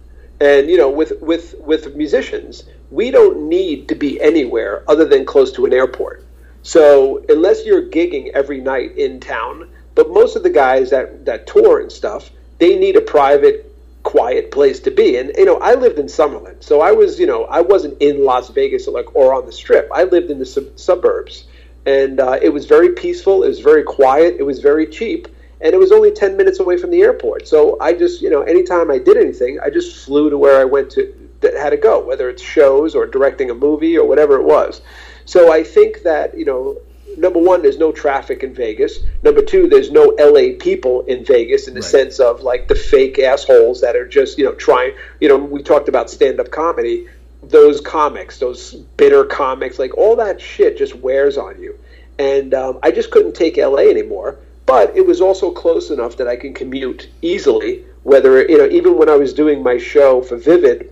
And 0.41 0.69
you 0.69 0.77
know, 0.77 0.89
with 0.89 1.13
with 1.21 1.55
with 1.59 1.95
musicians, 1.95 2.63
we 2.91 3.11
don't 3.11 3.47
need 3.49 3.87
to 3.89 3.95
be 3.95 4.19
anywhere 4.21 4.83
other 4.89 5.05
than 5.05 5.25
close 5.25 5.51
to 5.53 5.65
an 5.65 5.73
airport. 5.73 6.25
So 6.63 7.23
unless 7.29 7.65
you're 7.65 7.83
gigging 7.89 8.29
every 8.33 8.61
night 8.61 8.97
in 8.97 9.19
town, 9.19 9.69
but 9.95 10.09
most 10.11 10.35
of 10.35 10.43
the 10.43 10.49
guys 10.49 10.89
that 10.91 11.25
that 11.25 11.47
tour 11.47 11.79
and 11.81 11.91
stuff, 11.91 12.31
they 12.59 12.77
need 12.77 12.95
a 12.97 13.01
private 13.01 13.69
quiet 14.03 14.51
place 14.51 14.79
to 14.81 14.91
be. 14.91 15.17
And 15.17 15.31
you 15.37 15.45
know, 15.45 15.57
I 15.59 15.75
lived 15.75 15.99
in 15.99 16.07
Summerlin, 16.07 16.61
so 16.63 16.81
I 16.81 16.91
was 16.91 17.19
you 17.19 17.27
know 17.27 17.45
I 17.45 17.61
wasn't 17.61 18.01
in 18.01 18.25
Las 18.25 18.49
Vegas 18.49 18.87
or 18.87 18.91
like 18.93 19.15
or 19.15 19.33
on 19.33 19.45
the 19.45 19.51
Strip. 19.51 19.89
I 19.93 20.03
lived 20.05 20.31
in 20.31 20.39
the 20.39 20.45
sub- 20.45 20.77
suburbs, 20.79 21.45
and 21.85 22.19
uh, 22.19 22.39
it 22.41 22.49
was 22.49 22.65
very 22.65 22.89
peaceful. 22.93 23.43
It 23.43 23.49
was 23.49 23.59
very 23.59 23.83
quiet. 23.83 24.35
It 24.39 24.43
was 24.43 24.59
very 24.59 24.87
cheap, 24.87 25.27
and 25.63 25.73
it 25.73 25.77
was 25.77 25.91
only 25.91 26.11
ten 26.11 26.37
minutes 26.37 26.59
away 26.59 26.77
from 26.77 26.91
the 26.91 27.01
airport. 27.01 27.47
So 27.47 27.77
I 27.79 27.93
just 27.93 28.21
you 28.21 28.29
know 28.29 28.41
anytime 28.43 28.91
I 28.91 28.99
did 28.99 29.17
anything, 29.17 29.59
I 29.59 29.69
just 29.69 30.05
flew 30.05 30.29
to 30.29 30.37
where 30.37 30.59
I 30.59 30.65
went 30.65 30.91
to 30.91 31.29
that 31.41 31.55
had 31.55 31.71
to 31.71 31.77
go, 31.77 31.99
whether 32.05 32.29
it's 32.29 32.41
shows 32.41 32.95
or 32.95 33.07
directing 33.07 33.49
a 33.49 33.55
movie 33.55 33.97
or 33.97 34.07
whatever 34.07 34.35
it 34.35 34.43
was. 34.43 34.81
So 35.25 35.51
I 35.51 35.63
think 35.63 36.03
that 36.03 36.37
you 36.37 36.45
know 36.45 36.77
number 37.17 37.39
one, 37.39 37.61
there's 37.61 37.77
no 37.77 37.91
traffic 37.91 38.43
in 38.43 38.53
Vegas. 38.53 38.99
Number 39.23 39.41
two, 39.41 39.67
there's 39.67 39.91
no 39.91 40.15
LA 40.19 40.57
people 40.59 41.01
in 41.01 41.23
Vegas 41.25 41.67
in 41.67 41.73
the 41.73 41.81
right. 41.81 41.89
sense 41.89 42.19
of 42.19 42.41
like 42.41 42.67
the 42.67 42.75
fake 42.75 43.19
assholes 43.19 43.81
that 43.81 43.95
are 43.95 44.07
just, 44.07 44.37
you 44.37 44.45
know, 44.45 44.53
trying, 44.53 44.93
you 45.19 45.27
know, 45.27 45.37
we 45.37 45.61
talked 45.61 45.89
about 45.89 46.09
stand 46.09 46.39
up 46.39 46.51
comedy. 46.51 47.07
Those 47.41 47.81
comics, 47.81 48.39
those 48.39 48.73
bitter 48.73 49.25
comics, 49.25 49.77
like 49.77 49.97
all 49.97 50.15
that 50.15 50.39
shit 50.39 50.77
just 50.77 50.95
wears 50.95 51.37
on 51.37 51.61
you. 51.61 51.77
And 52.17 52.53
um, 52.53 52.79
I 52.81 52.91
just 52.91 53.11
couldn't 53.11 53.33
take 53.33 53.57
LA 53.57 53.89
anymore. 53.89 54.37
But 54.73 54.97
it 54.97 55.05
was 55.05 55.21
also 55.21 55.51
close 55.51 55.91
enough 55.91 56.17
that 56.17 56.27
I 56.27 56.35
can 56.35 56.51
commute 56.51 57.07
easily. 57.21 57.85
Whether, 58.01 58.43
you 58.49 58.57
know, 58.57 58.67
even 58.69 58.97
when 58.97 59.07
I 59.07 59.15
was 59.15 59.31
doing 59.31 59.61
my 59.61 59.77
show 59.77 60.23
for 60.23 60.35
Vivid, 60.35 60.91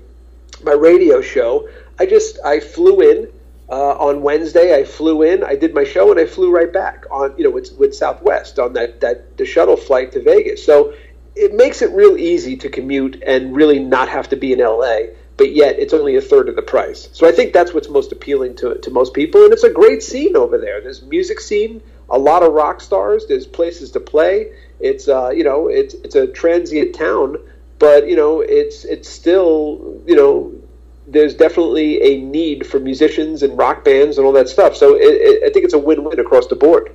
my 0.61 0.73
radio 0.73 1.19
show, 1.19 1.67
I 1.97 2.05
just, 2.05 2.37
I 2.45 2.59
flew 2.59 3.01
in 3.01 3.27
uh, 3.69 3.93
on 3.93 4.21
Wednesday, 4.21 4.75
I 4.75 4.83
flew 4.83 5.23
in, 5.23 5.43
I 5.43 5.55
did 5.55 5.73
my 5.73 5.83
show, 5.83 6.11
and 6.11 6.19
I 6.19 6.27
flew 6.27 6.51
right 6.51 6.71
back 6.71 7.05
on, 7.09 7.33
you 7.39 7.43
know, 7.43 7.49
with, 7.49 7.75
with 7.79 7.95
Southwest 7.95 8.59
on 8.59 8.73
that, 8.73 9.01
that 9.01 9.35
the 9.37 9.47
shuttle 9.47 9.77
flight 9.77 10.11
to 10.11 10.21
Vegas. 10.21 10.63
So 10.63 10.93
it 11.35 11.55
makes 11.55 11.81
it 11.81 11.89
real 11.89 12.17
easy 12.17 12.55
to 12.57 12.69
commute 12.69 13.23
and 13.25 13.55
really 13.55 13.79
not 13.79 14.09
have 14.09 14.29
to 14.29 14.35
be 14.35 14.53
in 14.53 14.59
LA, 14.59 14.97
but 15.37 15.55
yet 15.55 15.79
it's 15.79 15.91
only 15.91 16.17
a 16.17 16.21
third 16.21 16.49
of 16.49 16.55
the 16.55 16.61
price. 16.61 17.09
So 17.13 17.27
I 17.27 17.31
think 17.31 17.51
that's 17.51 17.73
what's 17.73 17.89
most 17.89 18.11
appealing 18.11 18.57
to 18.57 18.75
to 18.75 18.91
most 18.91 19.15
people, 19.15 19.43
and 19.43 19.51
it's 19.51 19.63
a 19.63 19.71
great 19.71 20.03
scene 20.03 20.37
over 20.37 20.59
there. 20.59 20.81
There's 20.81 21.01
music 21.01 21.39
scene, 21.39 21.81
a 22.11 22.19
lot 22.19 22.43
of 22.43 22.53
rock 22.53 22.81
stars. 22.81 23.25
There's 23.27 23.47
places 23.47 23.91
to 23.91 23.99
play. 23.99 24.51
It's 24.79 25.07
uh, 25.07 25.29
you 25.29 25.43
know, 25.43 25.67
it's 25.67 25.93
it's 25.95 26.15
a 26.15 26.27
transient 26.27 26.93
town, 26.93 27.37
but 27.79 28.07
you 28.07 28.15
know, 28.15 28.41
it's 28.41 28.85
it's 28.85 29.09
still 29.09 30.01
you 30.05 30.15
know 30.15 30.53
there's 31.07 31.33
definitely 31.33 32.01
a 32.01 32.21
need 32.21 32.67
for 32.67 32.79
musicians 32.79 33.43
and 33.43 33.57
rock 33.57 33.83
bands 33.83 34.17
and 34.17 34.25
all 34.25 34.33
that 34.33 34.47
stuff. 34.47 34.75
So 34.75 34.95
it, 34.95 35.01
it, 35.01 35.43
I 35.43 35.49
think 35.51 35.65
it's 35.65 35.73
a 35.73 35.79
win-win 35.79 36.19
across 36.19 36.47
the 36.47 36.55
board. 36.55 36.93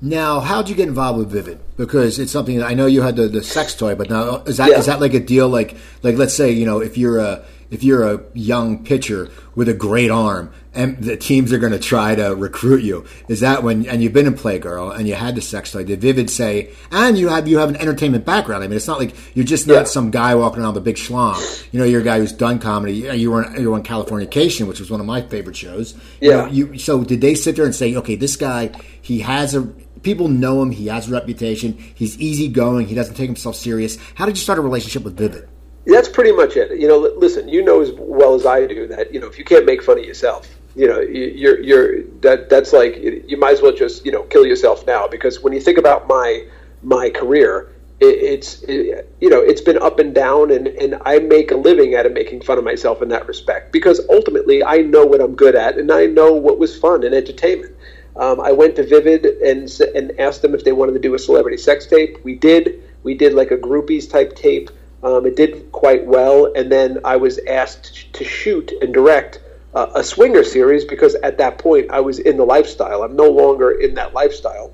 Now, 0.00 0.40
how'd 0.40 0.68
you 0.68 0.74
get 0.74 0.88
involved 0.88 1.18
with 1.18 1.30
Vivid? 1.30 1.60
Because 1.76 2.18
it's 2.18 2.32
something 2.32 2.58
that 2.58 2.66
I 2.66 2.74
know 2.74 2.86
you 2.86 3.02
had 3.02 3.16
the, 3.16 3.28
the 3.28 3.42
sex 3.42 3.74
toy, 3.74 3.94
but 3.94 4.10
now 4.10 4.42
is 4.44 4.58
that 4.58 4.70
yeah. 4.70 4.78
is 4.78 4.86
that 4.86 5.00
like 5.00 5.14
a 5.14 5.20
deal? 5.20 5.48
Like 5.48 5.76
like 6.02 6.16
let's 6.16 6.34
say 6.34 6.50
you 6.50 6.66
know 6.66 6.80
if 6.80 6.98
you're 6.98 7.18
a 7.18 7.44
if 7.76 7.84
you're 7.84 8.10
a 8.10 8.22
young 8.32 8.82
pitcher 8.82 9.30
with 9.54 9.68
a 9.68 9.74
great 9.74 10.10
arm 10.10 10.50
and 10.72 10.96
the 10.96 11.14
teams 11.14 11.52
are 11.52 11.58
going 11.58 11.74
to 11.74 11.78
try 11.78 12.14
to 12.14 12.34
recruit 12.34 12.82
you 12.82 13.04
is 13.28 13.40
that 13.40 13.62
when 13.62 13.86
and 13.86 14.02
you've 14.02 14.14
been 14.14 14.26
in 14.26 14.32
playgirl 14.32 14.96
and 14.96 15.06
you 15.06 15.14
had 15.14 15.34
the 15.34 15.42
sex 15.42 15.72
toy 15.72 15.84
did 15.84 16.00
vivid 16.00 16.30
say 16.30 16.70
and 16.90 17.18
you 17.18 17.28
have 17.28 17.46
you 17.46 17.58
have 17.58 17.68
an 17.68 17.76
entertainment 17.76 18.24
background. 18.24 18.64
I 18.64 18.66
mean 18.66 18.78
it's 18.78 18.86
not 18.86 18.98
like 18.98 19.14
you're 19.36 19.44
just 19.44 19.66
not 19.66 19.74
yeah. 19.74 19.84
some 19.84 20.10
guy 20.10 20.34
walking 20.34 20.62
around 20.62 20.72
with 20.72 20.84
a 20.84 20.86
big 20.86 20.96
schlong. 20.96 21.38
You 21.70 21.78
know 21.78 21.84
you're 21.84 22.00
a 22.00 22.04
guy 22.04 22.18
who's 22.18 22.32
done 22.32 22.58
comedy. 22.60 22.94
You 22.94 23.30
were 23.30 23.44
on, 23.44 23.60
you 23.60 23.68
were 23.68 23.76
on 23.76 23.82
californication 23.82 24.68
which 24.68 24.80
was 24.80 24.90
one 24.90 25.00
of 25.00 25.06
my 25.06 25.20
favorite 25.20 25.56
shows. 25.56 25.94
Yeah. 26.18 26.48
you, 26.48 26.64
know, 26.64 26.72
you 26.72 26.78
so 26.78 27.04
did 27.04 27.20
they 27.20 27.34
sit 27.34 27.56
there 27.56 27.66
and 27.66 27.74
say 27.74 27.94
okay 27.96 28.16
this 28.16 28.36
guy 28.36 28.70
he 29.02 29.20
has 29.20 29.54
a 29.54 29.64
people 30.00 30.28
know 30.28 30.62
him 30.62 30.70
he 30.70 30.86
has 30.86 31.08
a 31.08 31.12
reputation 31.12 31.76
he's 31.94 32.18
easygoing 32.18 32.86
he 32.86 32.94
doesn't 32.94 33.16
take 33.16 33.28
himself 33.28 33.54
serious. 33.54 33.98
How 34.14 34.24
did 34.24 34.38
you 34.38 34.42
start 34.42 34.58
a 34.58 34.62
relationship 34.62 35.04
with 35.04 35.18
vivid 35.18 35.46
that's 35.94 36.08
pretty 36.08 36.32
much 36.32 36.56
it. 36.56 36.78
You 36.78 36.88
know, 36.88 36.98
listen, 37.16 37.48
you 37.48 37.62
know 37.62 37.80
as 37.80 37.92
well 37.92 38.34
as 38.34 38.44
I 38.44 38.66
do 38.66 38.86
that 38.88 39.12
you 39.12 39.20
know 39.20 39.26
if 39.26 39.38
you 39.38 39.44
can't 39.44 39.64
make 39.64 39.82
fun 39.82 39.98
of 39.98 40.04
yourself, 40.04 40.48
you 40.74 40.86
know 40.86 41.00
you're 41.00 41.60
you're 41.60 42.02
that 42.20 42.48
that's 42.48 42.72
like 42.72 42.96
you 42.96 43.36
might 43.36 43.52
as 43.52 43.62
well 43.62 43.72
just 43.72 44.04
you 44.04 44.12
know 44.12 44.22
kill 44.24 44.46
yourself 44.46 44.86
now 44.86 45.06
because 45.06 45.42
when 45.42 45.52
you 45.52 45.60
think 45.60 45.78
about 45.78 46.06
my 46.06 46.46
my 46.82 47.08
career, 47.10 47.72
it, 48.00 48.06
it's 48.06 48.62
it, 48.64 49.10
you 49.20 49.30
know 49.30 49.40
it's 49.40 49.60
been 49.60 49.78
up 49.78 49.98
and 49.98 50.14
down 50.14 50.50
and 50.50 50.66
and 50.66 51.00
I 51.04 51.18
make 51.20 51.50
a 51.50 51.56
living 51.56 51.94
out 51.94 52.04
of 52.04 52.12
making 52.12 52.42
fun 52.42 52.58
of 52.58 52.64
myself 52.64 53.00
in 53.00 53.08
that 53.10 53.26
respect 53.26 53.72
because 53.72 54.00
ultimately 54.10 54.64
I 54.64 54.78
know 54.78 55.06
what 55.06 55.20
I'm 55.20 55.34
good 55.34 55.54
at 55.54 55.78
and 55.78 55.90
I 55.90 56.06
know 56.06 56.32
what 56.32 56.58
was 56.58 56.76
fun 56.76 57.04
and 57.04 57.14
entertainment. 57.14 57.74
Um, 58.16 58.40
I 58.40 58.50
went 58.50 58.76
to 58.76 58.86
Vivid 58.86 59.24
and 59.24 59.70
and 59.94 60.18
asked 60.18 60.42
them 60.42 60.54
if 60.54 60.64
they 60.64 60.72
wanted 60.72 60.92
to 60.92 60.98
do 60.98 61.14
a 61.14 61.18
celebrity 61.18 61.58
sex 61.58 61.86
tape. 61.86 62.22
We 62.24 62.34
did. 62.34 62.82
We 63.02 63.14
did 63.14 63.34
like 63.34 63.50
a 63.52 63.56
groupies 63.56 64.10
type 64.10 64.34
tape 64.34 64.70
um, 65.06 65.24
it 65.24 65.36
did 65.36 65.70
quite 65.70 66.04
well, 66.04 66.52
and 66.56 66.70
then 66.70 66.98
I 67.04 67.16
was 67.16 67.38
asked 67.46 68.12
to 68.14 68.24
shoot 68.24 68.72
and 68.82 68.92
direct 68.92 69.40
uh, 69.72 69.92
a 69.94 70.02
swinger 70.02 70.42
series 70.42 70.84
because 70.84 71.14
at 71.14 71.38
that 71.38 71.58
point 71.58 71.92
I 71.92 72.00
was 72.00 72.18
in 72.18 72.36
the 72.36 72.44
lifestyle. 72.44 73.04
I'm 73.04 73.14
no 73.14 73.30
longer 73.30 73.70
in 73.70 73.94
that 73.94 74.14
lifestyle, 74.14 74.72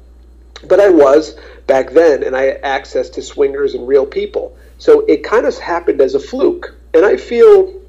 but 0.66 0.80
I 0.80 0.88
was 0.88 1.38
back 1.66 1.90
then, 1.90 2.22
and 2.22 2.34
I 2.34 2.44
had 2.44 2.60
access 2.62 3.10
to 3.10 3.20
swingers 3.20 3.74
and 3.74 3.86
real 3.86 4.06
people. 4.06 4.56
So 4.78 5.00
it 5.00 5.22
kind 5.22 5.44
of 5.44 5.58
happened 5.58 6.00
as 6.00 6.14
a 6.14 6.20
fluke, 6.20 6.74
and 6.94 7.04
I 7.04 7.16
feel. 7.18 7.80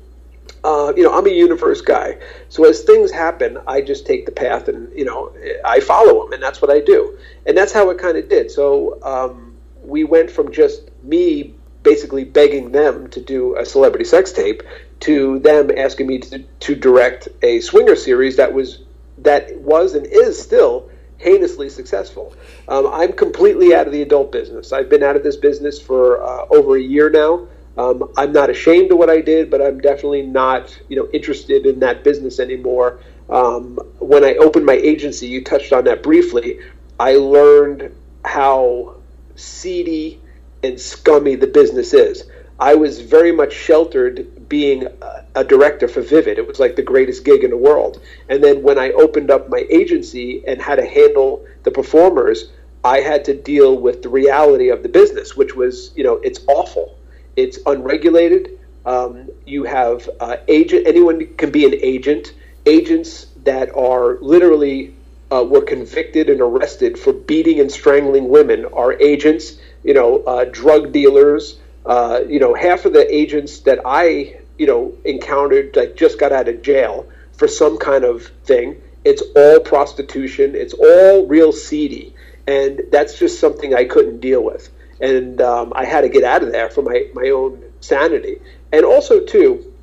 Uh, 0.65 0.93
you 0.95 1.03
know, 1.03 1.13
I'm 1.13 1.27
a 1.27 1.29
universe 1.29 1.81
guy. 1.81 2.17
So 2.47 2.63
as 2.63 2.83
things 2.83 3.11
happen, 3.11 3.57
I 3.67 3.81
just 3.81 4.05
take 4.05 4.25
the 4.25 4.31
path 4.31 4.69
and, 4.69 4.89
you 4.97 5.03
know, 5.03 5.33
I 5.65 5.81
follow 5.81 6.23
them, 6.23 6.31
and 6.31 6.41
that's 6.41 6.61
what 6.61 6.71
I 6.71 6.79
do. 6.79 7.17
And 7.45 7.57
that's 7.57 7.73
how 7.73 7.89
it 7.89 7.97
kind 7.97 8.17
of 8.17 8.29
did. 8.29 8.49
So 8.49 8.97
um, 9.03 9.57
we 9.83 10.05
went 10.05 10.31
from 10.31 10.53
just 10.53 10.89
me 11.03 11.53
basically 11.83 12.23
begging 12.23 12.71
them 12.71 13.09
to 13.09 13.21
do 13.21 13.55
a 13.57 13.65
celebrity 13.65 14.05
sex 14.05 14.31
tape 14.31 14.63
to 15.01 15.39
them 15.39 15.69
asking 15.77 16.07
me 16.07 16.17
to, 16.17 16.39
to 16.39 16.75
direct 16.75 17.27
a 17.41 17.59
swinger 17.59 17.95
series 17.95 18.37
that 18.37 18.53
was 18.53 18.83
that 19.17 19.55
was 19.59 19.93
and 19.93 20.05
is 20.05 20.41
still 20.41 20.89
heinously 21.19 21.69
successful. 21.69 22.35
Um, 22.67 22.87
I'm 22.87 23.13
completely 23.13 23.73
out 23.73 23.87
of 23.87 23.93
the 23.93 24.01
adult 24.01 24.31
business. 24.31 24.73
I've 24.73 24.89
been 24.89 25.03
out 25.03 25.15
of 25.15 25.23
this 25.23 25.37
business 25.37 25.79
for 25.79 26.23
uh, 26.23 26.45
over 26.49 26.75
a 26.75 26.81
year 26.81 27.09
now. 27.09 27.47
Um, 27.77 28.11
I'm 28.17 28.31
not 28.31 28.49
ashamed 28.49 28.91
of 28.91 28.97
what 28.97 29.09
I 29.09 29.21
did, 29.21 29.49
but 29.49 29.61
I'm 29.61 29.79
definitely 29.79 30.23
not, 30.23 30.77
you 30.89 30.95
know, 30.95 31.07
interested 31.13 31.65
in 31.65 31.79
that 31.79 32.03
business 32.03 32.39
anymore. 32.39 32.99
Um, 33.29 33.77
when 33.99 34.23
I 34.23 34.35
opened 34.35 34.65
my 34.65 34.73
agency, 34.73 35.27
you 35.27 35.43
touched 35.43 35.73
on 35.73 35.85
that 35.85 36.03
briefly. 36.03 36.59
I 36.99 37.15
learned 37.15 37.95
how 38.23 38.97
seedy 39.35 40.21
and 40.63 40.79
scummy 40.79 41.35
the 41.35 41.47
business 41.47 41.93
is. 41.93 42.23
I 42.59 42.75
was 42.75 43.01
very 43.01 43.31
much 43.31 43.53
sheltered 43.53 44.47
being 44.47 44.87
a 45.35 45.43
director 45.43 45.87
for 45.87 46.01
Vivid. 46.01 46.37
It 46.37 46.47
was 46.47 46.59
like 46.59 46.75
the 46.75 46.83
greatest 46.83 47.25
gig 47.25 47.43
in 47.43 47.49
the 47.49 47.57
world. 47.57 48.01
And 48.29 48.43
then 48.43 48.61
when 48.61 48.77
I 48.77 48.91
opened 48.91 49.31
up 49.31 49.49
my 49.49 49.65
agency 49.69 50.43
and 50.47 50.61
had 50.61 50.75
to 50.75 50.85
handle 50.85 51.45
the 51.63 51.71
performers, 51.71 52.51
I 52.83 52.99
had 52.99 53.25
to 53.25 53.33
deal 53.33 53.77
with 53.77 54.03
the 54.03 54.09
reality 54.09 54.69
of 54.69 54.83
the 54.83 54.89
business, 54.89 55.35
which 55.35 55.55
was, 55.55 55.91
you 55.95 56.03
know, 56.03 56.15
it's 56.15 56.39
awful. 56.47 56.97
It's 57.35 57.57
unregulated. 57.65 58.59
Um, 58.85 59.29
you 59.45 59.63
have 59.63 60.09
uh, 60.19 60.37
agent. 60.47 60.85
Anyone 60.85 61.33
can 61.35 61.51
be 61.51 61.65
an 61.65 61.73
agent. 61.81 62.33
Agents 62.65 63.27
that 63.43 63.75
are 63.75 64.17
literally 64.21 64.93
uh, 65.31 65.43
were 65.43 65.61
convicted 65.61 66.29
and 66.29 66.41
arrested 66.41 66.99
for 66.99 67.13
beating 67.13 67.59
and 67.59 67.71
strangling 67.71 68.29
women 68.29 68.65
are 68.65 68.93
agents 69.01 69.57
you 69.83 69.93
know, 69.93 70.23
uh, 70.23 70.45
drug 70.45 70.91
dealers. 70.91 71.59
Uh, 71.85 72.21
you 72.27 72.39
know, 72.39 72.53
half 72.53 72.85
of 72.85 72.93
the 72.93 73.13
agents 73.13 73.59
that 73.61 73.79
I, 73.83 74.39
you 74.57 74.65
know, 74.65 74.93
encountered 75.03 75.73
that 75.73 75.97
just 75.97 76.17
got 76.17 76.31
out 76.31 76.47
of 76.47 76.61
jail 76.61 77.05
for 77.33 77.47
some 77.47 77.77
kind 77.77 78.05
of 78.05 78.25
thing. 78.45 78.81
It's 79.03 79.21
all 79.35 79.59
prostitution. 79.59 80.55
It's 80.55 80.73
all 80.73 81.25
real 81.25 81.51
seedy, 81.51 82.15
and 82.47 82.81
that's 82.89 83.19
just 83.19 83.39
something 83.39 83.75
I 83.75 83.83
couldn't 83.83 84.21
deal 84.21 84.41
with. 84.41 84.69
And 85.01 85.41
um, 85.41 85.73
I 85.75 85.83
had 85.83 86.01
to 86.01 86.09
get 86.09 86.23
out 86.23 86.41
of 86.41 86.53
there 86.53 86.69
for 86.69 86.81
my 86.81 87.07
my 87.13 87.29
own 87.29 87.61
sanity, 87.81 88.39
and 88.71 88.85
also 88.85 89.19
too, 89.19 89.73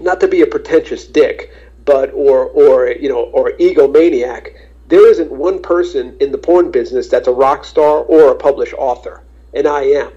not 0.00 0.20
to 0.20 0.28
be 0.28 0.42
a 0.42 0.46
pretentious 0.46 1.06
dick, 1.06 1.50
but 1.86 2.12
or 2.12 2.44
or 2.44 2.90
you 2.90 3.08
know 3.08 3.22
or 3.22 3.52
egomaniac. 3.52 4.54
There 4.88 5.08
isn't 5.10 5.32
one 5.32 5.62
person 5.62 6.16
in 6.20 6.32
the 6.32 6.38
porn 6.38 6.70
business 6.70 7.08
that's 7.08 7.28
a 7.28 7.32
rock 7.32 7.64
star 7.64 8.00
or 8.00 8.32
a 8.32 8.34
published 8.34 8.74
author 8.74 9.22
and 9.54 9.66
I 9.66 9.82
am. 9.82 10.12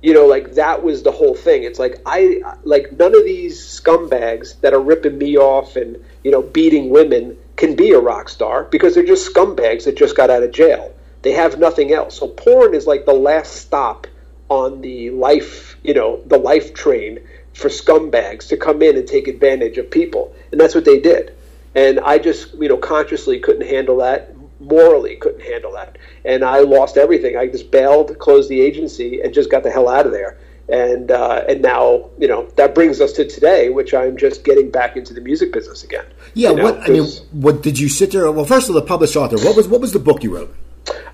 You 0.00 0.14
know, 0.14 0.26
like 0.26 0.54
that 0.54 0.84
was 0.84 1.02
the 1.02 1.10
whole 1.10 1.34
thing. 1.34 1.64
It's 1.64 1.78
like 1.78 2.00
I 2.06 2.40
like 2.62 2.92
none 2.92 3.16
of 3.16 3.24
these 3.24 3.60
scumbags 3.60 4.60
that 4.60 4.72
are 4.72 4.80
ripping 4.80 5.18
me 5.18 5.36
off 5.36 5.74
and 5.74 5.96
you 6.22 6.30
know 6.30 6.42
beating 6.42 6.90
women 6.90 7.36
can 7.56 7.74
be 7.74 7.90
a 7.90 7.98
rock 7.98 8.28
star 8.28 8.64
because 8.64 8.94
they're 8.94 9.04
just 9.04 9.32
scumbags 9.32 9.84
that 9.84 9.96
just 9.96 10.16
got 10.16 10.30
out 10.30 10.44
of 10.44 10.52
jail. 10.52 10.94
They 11.22 11.32
have 11.32 11.58
nothing 11.58 11.92
else. 11.92 12.18
So 12.18 12.28
porn 12.28 12.74
is 12.74 12.86
like 12.86 13.06
the 13.06 13.12
last 13.12 13.56
stop 13.56 14.06
on 14.48 14.80
the 14.80 15.10
life, 15.10 15.76
you 15.82 15.94
know, 15.94 16.22
the 16.26 16.38
life 16.38 16.74
train 16.74 17.18
for 17.54 17.68
scumbags 17.68 18.48
to 18.48 18.56
come 18.56 18.82
in 18.82 18.96
and 18.96 19.06
take 19.06 19.26
advantage 19.26 19.78
of 19.78 19.90
people, 19.90 20.32
and 20.52 20.60
that's 20.60 20.74
what 20.74 20.84
they 20.84 21.00
did. 21.00 21.34
And 21.74 22.00
I 22.00 22.18
just, 22.18 22.54
you 22.54 22.68
know, 22.68 22.76
consciously 22.76 23.40
couldn't 23.40 23.66
handle 23.66 23.98
that, 23.98 24.32
morally 24.60 25.16
couldn't 25.16 25.42
handle 25.42 25.72
that, 25.72 25.98
and 26.24 26.44
I 26.44 26.60
lost 26.60 26.96
everything. 26.96 27.36
I 27.36 27.46
just 27.46 27.70
bailed, 27.70 28.18
closed 28.18 28.48
the 28.48 28.60
agency, 28.60 29.20
and 29.20 29.32
just 29.32 29.50
got 29.50 29.62
the 29.62 29.70
hell 29.70 29.88
out 29.88 30.06
of 30.06 30.12
there. 30.12 30.38
And 30.68 31.10
uh, 31.10 31.44
and 31.48 31.62
now, 31.62 32.10
you 32.18 32.28
know, 32.28 32.46
that 32.56 32.74
brings 32.74 33.00
us 33.00 33.12
to 33.12 33.26
today, 33.26 33.70
which 33.70 33.94
I'm 33.94 34.18
just 34.18 34.44
getting 34.44 34.70
back 34.70 34.96
into 34.96 35.14
the 35.14 35.22
music 35.22 35.52
business 35.52 35.82
again. 35.82 36.04
Yeah, 36.34 36.50
you 36.50 36.56
know, 36.56 36.64
what 36.64 36.82
I 36.82 36.92
mean, 36.92 37.08
what 37.32 37.62
did 37.62 37.78
you 37.78 37.88
sit 37.88 38.12
there? 38.12 38.30
Well, 38.30 38.44
first 38.44 38.68
of 38.68 38.74
all, 38.74 38.80
the 38.82 38.86
published 38.86 39.16
author. 39.16 39.36
What 39.36 39.56
was 39.56 39.66
what 39.66 39.80
was 39.80 39.92
the 39.92 39.98
book 39.98 40.22
you 40.22 40.36
wrote? 40.36 40.54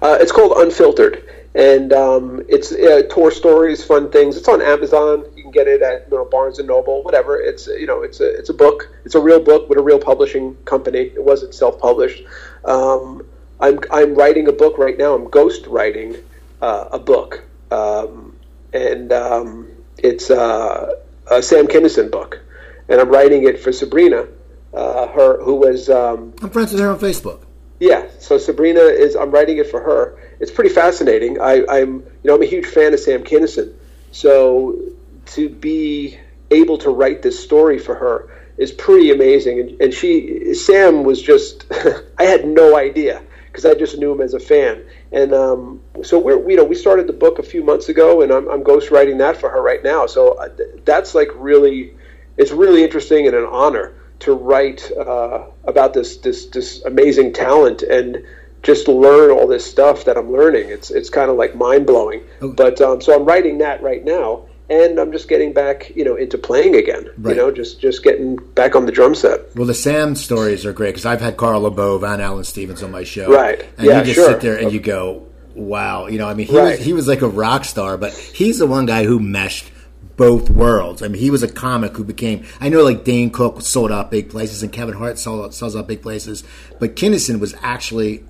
Uh, 0.03 0.19
it's 0.21 0.33
called 0.33 0.59
Unfiltered, 0.59 1.29
and 1.55 1.93
um, 1.93 2.43
it's 2.49 2.73
uh, 2.73 3.03
tour 3.11 3.31
stories, 3.31 3.85
fun 3.85 4.11
things. 4.11 4.37
It's 4.37 4.49
on 4.49 4.61
Amazon. 4.61 5.25
You 5.37 5.43
can 5.45 5.53
get 5.53 5.69
it 5.69 5.83
at 5.83 6.09
you 6.11 6.17
know, 6.17 6.25
Barnes 6.25 6.59
and 6.59 6.67
Noble, 6.67 7.05
whatever. 7.05 7.41
It's 7.41 7.69
you 7.69 7.87
know, 7.87 8.03
it's 8.03 8.21
a 8.21 8.29
it's 8.37 8.49
a 8.49 8.55
book. 8.55 8.91
It's 9.05 9.15
a 9.15 9.21
real 9.21 9.41
book 9.41 9.69
with 9.69 9.79
a 9.79 9.83
real 9.83 10.01
publishing 10.01 10.57
company. 10.65 11.13
It 11.15 11.23
wasn't 11.23 11.55
self 11.55 11.79
published. 11.79 12.25
Um, 12.65 13.25
I'm 13.61 13.81
I'm 13.91 14.15
writing 14.15 14.49
a 14.49 14.53
book 14.53 14.79
right 14.79 14.97
now. 14.99 15.15
I'm 15.15 15.29
ghost 15.31 15.67
writing 15.67 16.17
uh, 16.61 16.89
a 16.93 16.99
book, 16.99 17.45
um, 17.71 18.37
and 18.73 19.13
um, 19.13 19.69
it's 19.99 20.31
uh, 20.31 20.95
a 21.31 21.43
Sam 21.43 21.67
Kinison 21.67 22.11
book, 22.11 22.41
and 22.89 23.01
I'm 23.01 23.09
writing 23.09 23.47
it 23.47 23.61
for 23.61 23.73
Sabrina, 23.73 24.27
uh, 24.73 25.09
her 25.09 25.43
who 25.43 25.57
was. 25.57 25.89
Um, 25.89 26.35
I'm 26.43 26.51
friends 26.51 26.73
with 26.73 26.81
her 26.81 26.91
on 26.91 26.99
Facebook. 26.99 27.41
Yeah, 27.81 28.07
so 28.19 28.39
Sabrina 28.39 28.81
is. 28.81 29.15
I'm 29.17 29.31
writing 29.31 29.59
it 29.59 29.71
for 29.71 29.81
her. 29.81 30.19
It's 30.41 30.51
pretty 30.51 30.71
fascinating. 30.71 31.41
I, 31.41 31.65
I'm, 31.69 32.01
you 32.01 32.25
know, 32.25 32.35
I'm 32.35 32.43
a 32.43 32.47
huge 32.47 32.67
fan 32.67 32.93
of 32.93 33.01
Sam 33.01 33.23
Kinison. 33.23 33.73
So 34.11 34.79
to 35.27 35.49
be 35.49 36.19
able 36.51 36.79
to 36.79 36.91
write 36.91 37.23
this 37.23 37.43
story 37.43 37.79
for 37.79 37.95
her 37.95 38.31
is 38.57 38.73
pretty 38.73 39.11
amazing. 39.11 39.61
And, 39.61 39.81
and 39.81 39.95
she, 39.95 40.55
Sam, 40.55 41.05
was 41.05 41.23
just. 41.23 41.67
I 42.19 42.25
had 42.25 42.47
no 42.47 42.77
idea 42.77 43.23
because 43.55 43.65
I 43.65 43.79
just 43.79 43.99
knew 43.99 44.11
him 44.11 44.21
as 44.21 44.35
a 44.35 44.41
fan. 44.41 44.85
And 45.13 45.33
um, 45.33 45.81
so 46.03 46.19
we're, 46.19 46.51
you 46.51 46.57
know, 46.57 46.65
we 46.65 46.75
started 46.75 47.07
the 47.07 47.13
book 47.13 47.39
a 47.39 47.43
few 47.45 47.63
months 47.63 47.89
ago, 47.89 48.21
and 48.21 48.33
I'm, 48.33 48.49
I'm 48.49 48.65
ghostwriting 48.65 49.19
that 49.19 49.37
for 49.37 49.49
her 49.49 49.63
right 49.63 49.81
now. 49.85 50.07
So 50.07 50.33
uh, 50.33 50.49
that's 50.85 51.15
like 51.15 51.29
really, 51.37 51.95
it's 52.37 52.51
really 52.51 52.83
interesting 52.83 53.29
and 53.29 53.37
an 53.37 53.45
honor 53.45 53.95
to 54.21 54.33
write 54.33 54.91
uh, 54.99 55.45
about 55.65 55.95
this 55.95 56.17
this 56.17 56.47
this 56.47 56.83
amazing 56.85 57.33
talent 57.33 57.83
and 57.83 58.25
just 58.65 58.89
learn 58.89 59.31
all 59.31 59.47
this 59.47 59.65
stuff 59.65 60.05
that 60.07 60.17
I'm 60.17 60.33
learning. 60.33 60.71
It's 60.71 60.91
it's 60.91 61.09
kind 61.09 61.31
of 61.31 61.37
like 61.37 61.55
mind 61.55 61.87
blowing. 61.87 62.25
Okay. 62.43 62.55
But 62.57 62.81
um, 62.81 63.01
so 63.01 63.15
I'm 63.15 63.25
writing 63.25 63.59
that 63.59 63.85
right 63.85 64.05
now, 64.05 64.47
and 64.71 64.99
I'm 64.99 65.13
just 65.13 65.29
getting 65.29 65.53
back, 65.53 65.95
you 65.95 66.05
know, 66.05 66.17
into 66.17 66.39
playing 66.39 66.75
again. 66.75 67.11
Right. 67.19 67.37
You 67.37 67.43
know, 67.43 67.51
just 67.51 67.81
just 67.81 68.03
getting 68.03 68.37
back 68.37 68.75
on 68.75 68.87
the 68.87 68.93
drum 68.93 69.15
set. 69.15 69.55
Well, 69.55 69.67
the 69.67 69.75
Sam 69.75 70.15
stories 70.15 70.65
are 70.65 70.73
great 70.73 70.91
because 70.91 71.07
I've 71.07 71.21
had 71.21 71.37
Carl 71.37 71.63
LeBove 71.63 72.03
and 72.11 72.23
Allan 72.23 72.45
Stephens 72.45 72.83
on 72.83 72.91
my 72.91 73.05
show, 73.05 73.31
right? 73.31 73.65
And 73.77 73.87
yeah, 73.87 73.99
you 73.99 74.05
just 74.05 74.17
sure. 74.17 74.31
sit 74.31 74.41
there 74.41 74.57
and 74.57 74.73
you 74.73 74.81
go, 74.81 75.27
"Wow!" 75.55 76.07
You 76.07 76.19
know, 76.19 76.29
I 76.29 76.35
mean, 76.35 76.47
he 76.47 76.57
right. 76.57 76.79
was 76.79 76.87
he 76.87 76.93
was 76.93 77.07
like 77.07 77.23
a 77.23 77.29
rock 77.29 77.65
star, 77.65 77.99
but 77.99 78.13
he's 78.13 78.59
the 78.59 78.67
one 78.67 78.87
guy 78.87 79.05
who 79.05 79.19
meshed 79.21 79.71
both 80.17 80.49
worlds. 80.49 81.03
I 81.03 81.09
mean, 81.09 81.21
he 81.21 81.31
was 81.31 81.43
a 81.43 81.53
comic 81.53 81.97
who 81.97 82.05
became. 82.05 82.45
I 82.61 82.69
know, 82.69 82.83
like 82.83 83.05
Dane 83.05 83.31
Cook 83.31 83.61
sold 83.63 83.93
out 83.93 84.11
big 84.11 84.31
places, 84.31 84.63
and 84.63 84.73
Kevin 84.73 84.95
Hart 84.95 85.19
sold 85.19 85.45
out, 85.45 85.55
sells 85.55 85.77
out 85.77 85.87
big 85.87 86.03
places, 86.03 86.43
but 86.79 86.97
Kinison 86.97 87.39
was 87.39 87.55
actually 87.63 88.25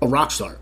a 0.00 0.06
rock 0.06 0.30
star. 0.30 0.58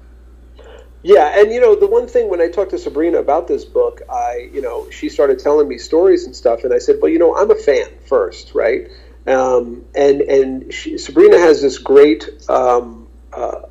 Yeah, 1.03 1.41
and 1.41 1.51
you 1.51 1.61
know, 1.61 1.75
the 1.75 1.87
one 1.87 2.07
thing 2.07 2.29
when 2.29 2.41
I 2.41 2.49
talked 2.49 2.73
to 2.73 2.79
Sabrina 2.79 3.19
about 3.19 3.49
this 3.49 3.65
book, 3.65 4.03
I, 4.11 4.51
you 4.53 4.61
know, 4.61 4.91
she 4.91 5.09
started 5.09 5.39
telling 5.39 5.67
me 5.67 5.79
stories 5.79 6.27
and 6.27 6.37
stuff, 6.37 6.65
and 6.65 6.75
I 6.75 6.79
said, 6.79 6.97
well, 7.01 7.11
you 7.11 7.19
know, 7.19 7.35
I'm 7.37 7.51
a 7.51 7.55
fan 7.55 7.89
first, 8.07 8.55
right? 8.55 8.89
Um, 9.27 9.85
and 9.95 10.21
and 10.23 10.73
she, 10.75 10.99
Sabrina 10.99 11.39
has 11.39 11.63
this 11.63 11.79
great 11.79 12.29
um, 12.49 13.09
uh, 13.33 13.63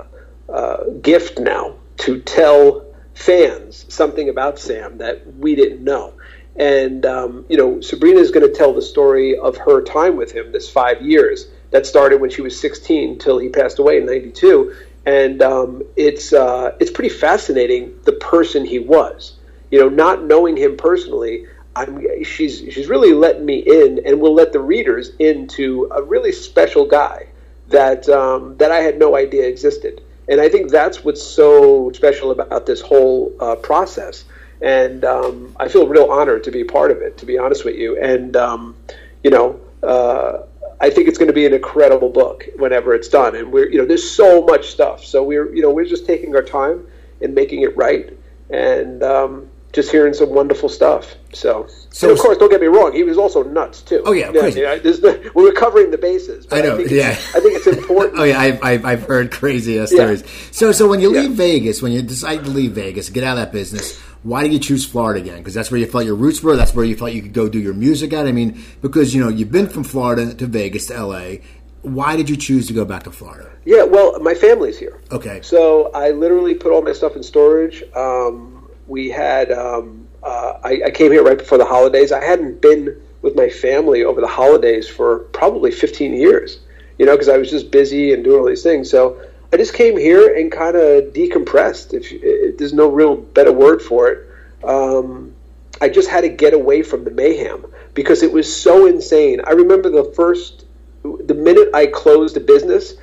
uh, 0.47 0.84
gift 1.01 1.39
now 1.39 1.75
to 1.97 2.19
tell 2.21 2.86
fans 3.13 3.86
something 3.93 4.30
about 4.30 4.57
Sam 4.57 4.97
that 4.99 5.36
we 5.36 5.53
didn't 5.55 5.84
know. 5.84 6.13
And, 6.55 7.05
um, 7.05 7.45
you 7.47 7.57
know, 7.57 7.80
Sabrina 7.82 8.19
is 8.19 8.32
going 8.32 8.45
to 8.45 8.53
tell 8.53 8.73
the 8.73 8.82
story 8.82 9.38
of 9.38 9.57
her 9.57 9.82
time 9.82 10.17
with 10.17 10.32
him, 10.32 10.51
this 10.51 10.69
five 10.69 11.01
years 11.01 11.47
that 11.71 11.86
started 11.86 12.19
when 12.19 12.30
she 12.30 12.41
was 12.41 12.59
16 12.59 13.19
till 13.19 13.38
he 13.38 13.49
passed 13.49 13.80
away 13.80 13.97
in 13.97 14.05
92. 14.05 14.73
And 15.10 15.41
um, 15.41 15.84
it's, 15.95 16.34
uh, 16.34 16.76
it's 16.80 16.91
pretty 16.91 17.10
fascinating 17.10 17.93
the 18.03 18.14
person 18.14 18.66
he 18.66 18.80
was. 18.80 19.34
You 19.72 19.80
know, 19.80 19.89
not 19.89 20.24
knowing 20.24 20.55
him 20.57 20.78
personally, 20.78 21.45
I'm, 21.76 21.93
she's, 22.24 22.60
she's 22.74 22.88
really 22.88 23.14
letting 23.14 23.45
me 23.45 23.57
in 23.60 24.01
and 24.05 24.20
will 24.22 24.34
let 24.34 24.53
the 24.53 24.60
readers 24.60 25.12
into 25.20 25.89
a 25.91 26.01
really 26.01 26.32
special 26.32 26.86
guy 26.86 27.28
that, 27.68 28.07
um, 28.10 28.57
that 28.57 28.72
I 28.72 28.80
had 28.88 28.99
no 28.99 29.16
idea 29.16 29.47
existed. 29.47 30.01
And 30.28 30.39
I 30.39 30.49
think 30.49 30.70
that's 30.70 31.03
what's 31.03 31.24
so 31.24 31.91
special 31.93 32.32
about 32.32 32.66
this 32.66 32.82
whole 32.82 33.34
uh, 33.39 33.55
process 33.55 34.26
and 34.62 35.05
um, 35.05 35.55
I 35.60 35.68
feel 35.68 35.88
real 35.88 36.12
honored 36.12 36.43
to 36.45 36.51
be 36.51 36.64
part 36.64 36.91
of 36.91 37.01
it. 37.01 37.18
To 37.20 37.26
be 37.26 37.38
honest 37.38 37.64
with 37.64 37.76
you, 37.76 37.97
and 37.97 38.36
um, 38.36 38.76
you 39.24 39.32
know, 39.32 39.60
uh, 39.84 40.43
I 40.82 40.89
think 40.89 41.07
it's 41.07 41.17
going 41.17 41.27
to 41.27 41.34
be 41.34 41.45
an 41.45 41.53
incredible 41.53 42.09
book 42.09 42.45
whenever 42.55 42.93
it's 42.93 43.09
done. 43.09 43.36
And 43.36 43.51
we're, 43.51 43.69
you 43.69 43.77
know, 43.77 43.86
there's 43.86 44.09
so 44.09 44.43
much 44.43 44.69
stuff. 44.69 45.03
So 45.03 45.23
we're, 45.23 45.53
you 45.53 45.61
know, 45.61 45.71
we're 45.71 45.86
just 45.86 46.05
taking 46.05 46.36
our 46.36 46.41
time 46.41 46.88
and 47.21 47.36
making 47.36 47.63
it 47.63 47.75
right, 47.75 48.17
and 48.49 49.03
um, 49.03 49.49
just 49.73 49.91
hearing 49.91 50.13
some 50.13 50.30
wonderful 50.30 50.69
stuff. 50.69 51.15
So, 51.34 51.67
so 51.91 52.11
of 52.11 52.17
course, 52.17 52.38
don't 52.38 52.49
get 52.49 52.61
me 52.61 52.67
wrong, 52.67 52.93
he 52.93 53.03
was 53.03 53.17
also 53.17 53.43
nuts 53.43 53.82
too. 53.82 54.01
Oh 54.05 54.13
yeah, 54.13 54.32
crazy. 54.32 54.61
Yeah, 54.61 54.75
the, 54.75 55.32
we 55.36 55.43
were 55.43 55.51
covering 55.51 55.91
the 55.91 55.97
bases. 55.97 56.47
I 56.51 56.61
know. 56.61 56.75
I 56.75 56.77
think 56.77 56.91
yeah, 56.91 57.09
I 57.09 57.39
think 57.39 57.55
it's 57.55 57.67
important. 57.67 58.19
oh 58.19 58.23
yeah, 58.23 58.39
I've, 58.39 58.63
I've, 58.63 58.86
I've 58.86 59.03
heard 59.03 59.32
crazy 59.32 59.86
stories. 59.86 60.21
Yeah. 60.21 60.27
So 60.51 60.71
so 60.71 60.88
when 60.88 61.01
you 61.01 61.09
leave 61.09 61.32
yeah. 61.32 61.36
Vegas, 61.36 61.82
when 61.82 61.91
you 61.91 62.01
decide 62.01 62.45
to 62.45 62.49
leave 62.49 62.71
Vegas, 62.71 63.09
get 63.09 63.23
out 63.23 63.38
of 63.38 63.43
that 63.45 63.51
business 63.51 64.01
why 64.24 64.43
did 64.43 64.53
you 64.53 64.59
choose 64.59 64.86
Florida 64.86 65.20
again? 65.22 65.38
Because 65.38 65.53
that's 65.53 65.72
where 65.72 65.80
you 65.80 65.86
felt 65.86 66.05
your 66.05 66.15
roots 66.15 66.43
were. 66.43 66.55
That's 66.55 66.74
where 66.74 66.84
you 66.84 66.95
felt 66.95 67.13
you 67.13 67.22
could 67.22 67.34
go 67.34 67.47
do 67.47 67.59
your 67.59 67.74
music 67.74 68.11
at. 68.13 68.28
I 68.28 68.32
mean, 68.32 68.61
because 68.82 69.13
you 69.13 69.24
know 69.24 69.30
you've 69.30 69.51
been 69.51 69.70
from 69.70 69.84
Florida 69.84 70.34
to 70.34 70.47
Vegas 70.47 70.88
to 70.88 70.95
L.A. 70.95 71.41
Why 71.82 72.17
did 72.17 72.30
you 72.30 72.36
choose 72.36 72.67
to 72.67 72.74
go 72.74 72.84
back 72.84 73.03
to 73.03 73.11
Florida? 73.11 73.49
Yeah, 73.63 73.84
well, 73.84 74.20
my 74.20 74.34
family's 74.34 74.78
here. 74.78 74.99
Okay. 75.11 75.39
So 75.41 75.91
I 75.93 76.11
literally 76.11 76.53
put 76.53 76.74
all 76.74 76.82
my 76.82 76.91
stuff 76.91 77.15
in 77.15 77.24
storage. 77.24 77.84
Um, 77.95 78.70
we 78.88 79.09
had 79.09 79.51
um, 79.53 80.07
uh, 80.22 80.59
I, 80.63 80.82
I 80.88 80.91
came 80.91 81.11
here 81.11 81.24
right 81.24 81.38
before 81.38 81.57
the 81.57 81.65
holidays. 81.65 82.11
I 82.11 82.24
hadn't 82.24 82.61
been 82.61 83.01
with 83.22 83.36
my 83.36 83.49
family 83.49 84.03
over 84.03 84.20
the 84.20 84.28
holidays 84.28 84.88
for 84.89 85.20
probably 85.20 85.72
15 85.72 86.13
years. 86.13 86.59
You 86.97 87.05
know, 87.05 87.13
because 87.13 87.30
I 87.30 87.38
was 87.38 87.49
just 87.49 87.72
busy 87.72 88.13
and 88.13 88.26
doing 88.26 88.41
all 88.41 88.45
these 88.45 88.63
things. 88.63 88.89
So 88.89 89.22
I 89.52 89.58
just 89.58 89.74
came 89.74 89.97
here 89.97 90.36
and 90.36 90.52
kind 90.52 90.76
of 90.76 91.06
decompressed. 91.06 91.93
If, 91.93 92.12
if, 92.12 92.58
there's 92.58 92.74
no 92.74 92.88
real 92.88 93.16
better 93.16 93.52
word 93.52 93.82
for 93.82 94.10
it, 94.10 94.28
um, 94.64 95.34
I 95.82 95.89
just 95.89 96.10
had 96.10 96.22
to 96.22 96.30
get 96.30 96.54
away 96.54 96.84
from 96.84 97.04
the 97.04 97.12
mayhem 97.12 97.66
because 97.93 98.22
it 98.22 98.32
was 98.32 98.54
so 98.54 98.86
insane. 98.86 99.41
I 99.45 99.52
remember 99.52 99.89
the 99.89 100.12
first, 100.16 100.66
the 101.04 101.34
minute 101.34 101.70
I 101.74 101.88
closed 101.88 102.36
the 102.36 102.41
business, 102.41 102.93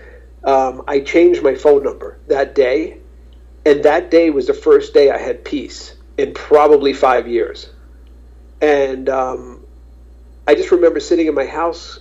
um, 0.44 0.84
I 0.86 1.00
changed 1.00 1.42
my 1.42 1.56
phone 1.56 1.82
number 1.82 2.18
that 2.28 2.54
day, 2.54 2.98
and 3.64 3.82
that 3.82 4.12
day 4.12 4.30
was 4.30 4.46
the 4.46 4.54
first 4.54 4.94
day 4.94 5.10
I 5.10 5.18
had 5.18 5.44
peace 5.44 5.96
in 6.16 6.32
probably 6.32 6.92
five 6.92 7.26
years. 7.26 7.70
And 8.60 9.08
um, 9.08 9.64
I 10.46 10.54
just 10.54 10.70
remember 10.70 11.00
sitting 11.00 11.26
in 11.26 11.34
my 11.34 11.46
house, 11.46 11.98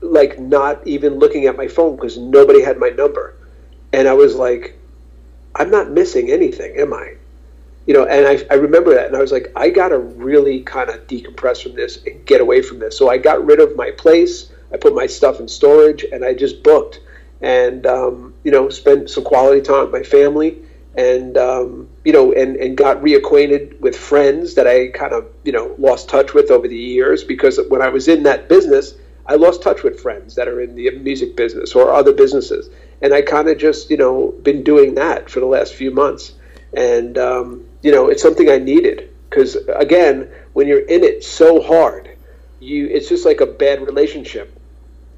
like 0.00 0.40
not 0.40 0.84
even 0.84 1.20
looking 1.20 1.46
at 1.46 1.56
my 1.56 1.68
phone 1.68 1.94
because 1.94 2.18
nobody 2.18 2.60
had 2.60 2.78
my 2.78 2.88
number 2.88 3.36
and 3.92 4.08
I 4.08 4.14
was 4.14 4.34
like, 4.34 4.78
I'm 5.54 5.70
not 5.70 5.90
missing 5.90 6.30
anything, 6.30 6.76
am 6.78 6.92
I? 6.92 7.14
You 7.86 7.94
know, 7.94 8.04
and 8.04 8.26
I, 8.26 8.44
I 8.50 8.56
remember 8.58 8.94
that, 8.94 9.06
and 9.06 9.16
I 9.16 9.20
was 9.20 9.32
like, 9.32 9.52
I 9.56 9.68
got 9.68 9.88
to 9.88 9.98
really 9.98 10.62
kind 10.62 10.88
of 10.88 11.06
decompress 11.06 11.62
from 11.62 11.74
this 11.74 12.02
and 12.06 12.24
get 12.26 12.40
away 12.40 12.62
from 12.62 12.78
this. 12.78 12.96
So 12.96 13.10
I 13.10 13.18
got 13.18 13.44
rid 13.44 13.60
of 13.60 13.76
my 13.76 13.90
place. 13.90 14.50
I 14.72 14.76
put 14.76 14.94
my 14.94 15.06
stuff 15.06 15.40
in 15.40 15.48
storage, 15.48 16.04
and 16.04 16.24
I 16.24 16.32
just 16.32 16.62
booked, 16.62 17.00
and 17.40 17.84
um, 17.86 18.34
you 18.44 18.52
know, 18.52 18.68
spent 18.68 19.10
some 19.10 19.24
quality 19.24 19.60
time 19.60 19.82
with 19.82 19.92
my 19.92 20.04
family, 20.04 20.58
and 20.94 21.36
um, 21.36 21.88
you 22.04 22.12
know, 22.12 22.32
and 22.32 22.56
and 22.56 22.76
got 22.76 22.98
reacquainted 23.02 23.78
with 23.80 23.96
friends 23.96 24.54
that 24.54 24.66
I 24.66 24.88
kind 24.88 25.12
of 25.12 25.26
you 25.44 25.52
know 25.52 25.74
lost 25.76 26.08
touch 26.08 26.34
with 26.34 26.50
over 26.50 26.68
the 26.68 26.76
years 26.76 27.24
because 27.24 27.58
when 27.68 27.82
I 27.82 27.88
was 27.88 28.06
in 28.08 28.22
that 28.22 28.48
business, 28.48 28.94
I 29.26 29.34
lost 29.34 29.60
touch 29.60 29.82
with 29.82 30.00
friends 30.00 30.36
that 30.36 30.48
are 30.48 30.60
in 30.60 30.76
the 30.76 30.90
music 30.98 31.36
business 31.36 31.74
or 31.74 31.92
other 31.92 32.12
businesses, 32.12 32.70
and 33.02 33.12
I 33.12 33.22
kind 33.22 33.48
of 33.48 33.58
just 33.58 33.90
you 33.90 33.96
know 33.96 34.32
been 34.42 34.62
doing 34.62 34.94
that 34.94 35.28
for 35.28 35.40
the 35.40 35.46
last 35.46 35.74
few 35.74 35.90
months, 35.90 36.32
and 36.72 37.18
um, 37.18 37.66
you 37.82 37.92
know 37.92 38.08
it's 38.08 38.22
something 38.22 38.48
I 38.48 38.58
needed 38.58 39.10
because 39.28 39.56
again, 39.74 40.30
when 40.52 40.68
you're 40.68 40.86
in 40.86 41.02
it 41.04 41.24
so 41.24 41.60
hard, 41.60 42.10
you 42.60 42.86
it's 42.86 43.08
just 43.08 43.26
like 43.26 43.40
a 43.40 43.46
bad 43.46 43.80
relationship. 43.80 44.58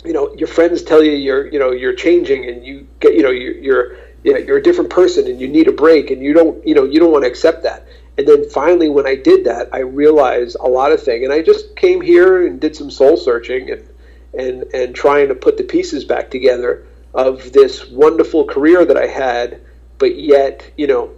You 0.05 0.13
know, 0.13 0.35
your 0.35 0.49
friends 0.49 0.83
tell 0.83 1.03
you 1.03 1.13
you're 1.13 1.47
you 1.47 1.59
know 1.59 1.73
you're 1.73 1.95
changing, 1.95 2.49
and 2.49 2.65
you 2.65 2.87
get 3.01 3.15
you 3.15 3.23
know 3.23 3.31
you're, 3.31 3.55
you're 3.55 3.97
you 4.23 4.33
know, 4.33 4.39
you're 4.39 4.57
a 4.57 4.63
different 4.63 4.91
person, 4.91 5.27
and 5.27 5.41
you 5.41 5.49
need 5.49 5.69
a 5.69 5.73
break, 5.73 6.11
and 6.11 6.23
you 6.23 6.33
don't 6.33 6.67
you 6.67 6.75
know 6.75 6.85
you 6.85 6.99
don't 6.99 7.13
want 7.13 7.25
to 7.25 7.31
accept 7.31 7.63
that. 7.65 7.87
And 8.17 8.29
then 8.29 8.49
finally, 8.49 8.89
when 8.89 9.07
I 9.07 9.17
did 9.17 9.45
that, 9.45 9.69
I 9.73 9.81
realized 9.81 10.57
a 10.61 10.69
lot 10.69 10.93
of 10.93 11.03
things. 11.03 11.25
And 11.25 11.33
I 11.33 11.43
just 11.43 11.75
came 11.75 12.01
here 12.01 12.47
and 12.47 12.61
did 12.61 12.77
some 12.77 12.91
soul 12.91 13.17
searching 13.17 13.71
and 13.71 13.89
and 14.33 14.63
and 14.73 14.95
trying 14.95 15.29
to 15.29 15.35
put 15.35 15.57
the 15.59 15.65
pieces 15.65 16.05
back 16.05 16.31
together 16.31 16.87
of 17.15 17.53
this 17.53 17.89
wonderful 17.89 18.45
career 18.45 18.85
that 18.85 18.97
I 18.97 19.07
had, 19.07 19.61
but 19.99 20.17
yet, 20.17 20.71
you 20.77 20.87
know, 20.87 21.11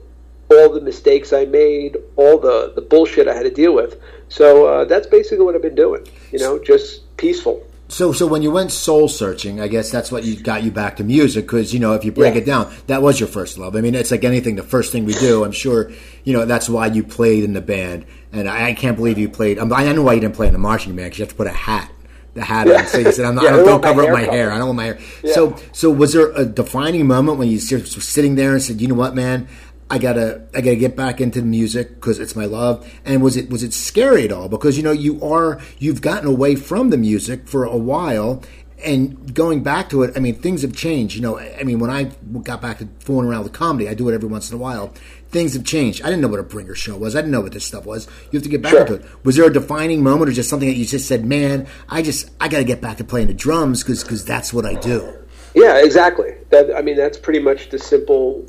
all 0.50 0.72
the 0.72 0.80
mistakes 0.80 1.32
I 1.32 1.44
made, 1.46 1.96
all 2.16 2.38
the 2.38 2.72
the 2.74 2.82
bullshit 2.82 3.26
I 3.26 3.34
had 3.34 3.42
to 3.44 3.50
deal 3.50 3.74
with. 3.74 4.00
So 4.28 4.66
uh, 4.66 4.84
that's 4.84 5.06
basically 5.06 5.44
what 5.44 5.54
I've 5.54 5.62
been 5.62 5.74
doing. 5.74 6.06
You 6.30 6.38
know, 6.38 6.58
just 6.58 7.16
peaceful. 7.16 7.66
So, 7.88 8.12
so 8.12 8.26
when 8.26 8.42
you 8.42 8.50
went 8.50 8.72
soul 8.72 9.06
searching, 9.06 9.60
I 9.60 9.68
guess 9.68 9.92
that's 9.92 10.10
what 10.10 10.24
you 10.24 10.36
got 10.36 10.64
you 10.64 10.72
back 10.72 10.96
to 10.96 11.04
music 11.04 11.44
because 11.44 11.72
you 11.72 11.78
know 11.78 11.92
if 11.92 12.04
you 12.04 12.10
break 12.10 12.34
yeah. 12.34 12.40
it 12.40 12.44
down, 12.44 12.74
that 12.88 13.00
was 13.00 13.20
your 13.20 13.28
first 13.28 13.58
love. 13.58 13.76
I 13.76 13.80
mean, 13.80 13.94
it's 13.94 14.10
like 14.10 14.24
anything, 14.24 14.56
the 14.56 14.64
first 14.64 14.90
thing 14.90 15.04
we 15.04 15.14
do. 15.14 15.44
I'm 15.44 15.52
sure 15.52 15.92
you 16.24 16.32
know 16.32 16.44
that's 16.44 16.68
why 16.68 16.86
you 16.86 17.04
played 17.04 17.44
in 17.44 17.52
the 17.52 17.60
band, 17.60 18.04
and 18.32 18.48
I, 18.48 18.68
I 18.68 18.74
can't 18.74 18.96
believe 18.96 19.18
you 19.18 19.28
played. 19.28 19.58
I 19.58 19.92
know 19.92 20.02
why 20.02 20.14
you 20.14 20.20
didn't 20.20 20.34
play 20.34 20.48
in 20.48 20.52
the 20.52 20.58
marching 20.58 20.96
band 20.96 21.06
because 21.06 21.18
you 21.20 21.22
have 21.24 21.30
to 21.30 21.36
put 21.36 21.46
a 21.46 21.52
hat 21.52 21.90
the 22.36 22.44
hat 22.44 22.70
on. 22.70 22.86
So 22.86 22.98
you 22.98 23.10
said, 23.10 23.24
I'm 23.24 23.34
not, 23.34 23.44
yeah, 23.44 23.50
I 23.50 23.56
don't, 23.56 23.66
don't 23.66 23.82
cover 23.82 24.04
up 24.04 24.12
my 24.12 24.22
hair. 24.22 24.52
I 24.52 24.58
don't 24.58 24.68
want 24.68 24.76
my 24.76 24.84
hair. 24.84 24.98
Yeah. 25.24 25.32
So, 25.32 25.56
so 25.72 25.90
was 25.90 26.12
there 26.12 26.30
a 26.32 26.44
defining 26.44 27.06
moment 27.06 27.38
when 27.38 27.48
you 27.48 27.56
were 27.56 27.84
sitting 27.84 28.36
there 28.36 28.52
and 28.52 28.62
said, 28.62 28.80
you 28.80 28.86
know 28.86 28.94
what, 28.94 29.14
man, 29.14 29.48
I 29.88 29.98
gotta 29.98 30.42
I 30.52 30.60
gotta 30.62 30.76
get 30.76 30.96
back 30.96 31.20
into 31.20 31.40
the 31.40 31.46
music 31.46 31.94
because 31.94 32.18
it's 32.18 32.34
my 32.34 32.44
love. 32.44 32.92
And 33.04 33.22
was 33.22 33.36
it 33.36 33.50
was 33.50 33.62
it 33.62 33.72
scary 33.72 34.24
at 34.24 34.32
all? 34.32 34.48
Because 34.48 34.76
you 34.76 34.82
know 34.82 34.92
you 34.92 35.22
are 35.24 35.60
you've 35.78 36.00
gotten 36.00 36.28
away 36.28 36.56
from 36.56 36.90
the 36.90 36.96
music 36.96 37.46
for 37.46 37.64
a 37.64 37.76
while, 37.76 38.42
and 38.84 39.32
going 39.32 39.62
back 39.62 39.88
to 39.90 40.02
it, 40.02 40.16
I 40.16 40.18
mean 40.18 40.34
things 40.34 40.62
have 40.62 40.74
changed. 40.74 41.14
You 41.14 41.22
know, 41.22 41.38
I 41.38 41.62
mean 41.62 41.78
when 41.78 41.90
I 41.90 42.10
got 42.42 42.60
back 42.60 42.78
to 42.78 42.88
fooling 42.98 43.28
around 43.28 43.44
with 43.44 43.52
comedy, 43.52 43.88
I 43.88 43.94
do 43.94 44.08
it 44.08 44.14
every 44.14 44.28
once 44.28 44.50
in 44.50 44.56
a 44.56 44.60
while. 44.60 44.92
Things 45.30 45.54
have 45.54 45.64
changed. 45.64 46.02
I 46.02 46.06
didn't 46.06 46.20
know 46.20 46.28
what 46.28 46.40
a 46.40 46.44
bringer 46.44 46.74
show 46.74 46.96
was. 46.96 47.16
I 47.16 47.20
didn't 47.20 47.32
know 47.32 47.40
what 47.40 47.52
this 47.52 47.64
stuff 47.64 47.84
was. 47.84 48.06
You 48.30 48.38
have 48.38 48.44
to 48.44 48.48
get 48.48 48.62
back 48.62 48.70
sure. 48.70 48.80
into 48.82 48.94
it. 48.94 49.24
Was 49.24 49.36
there 49.36 49.46
a 49.46 49.52
defining 49.52 50.02
moment, 50.02 50.30
or 50.30 50.32
just 50.32 50.48
something 50.48 50.68
that 50.68 50.76
you 50.76 50.86
just 50.86 51.08
said, 51.08 51.24
"Man, 51.24 51.66
I 51.88 52.02
just 52.02 52.30
I 52.40 52.48
got 52.48 52.58
to 52.58 52.64
get 52.64 52.80
back 52.80 52.98
to 52.98 53.04
playing 53.04 53.26
the 53.26 53.34
drums 53.34 53.82
because 53.82 54.02
because 54.02 54.24
that's 54.24 54.52
what 54.52 54.64
I 54.64 54.74
do." 54.74 55.12
Yeah, 55.54 55.78
exactly. 55.82 56.34
That 56.50 56.74
I 56.76 56.82
mean 56.82 56.96
that's 56.96 57.18
pretty 57.18 57.40
much 57.40 57.70
the 57.70 57.78
simple 57.78 58.46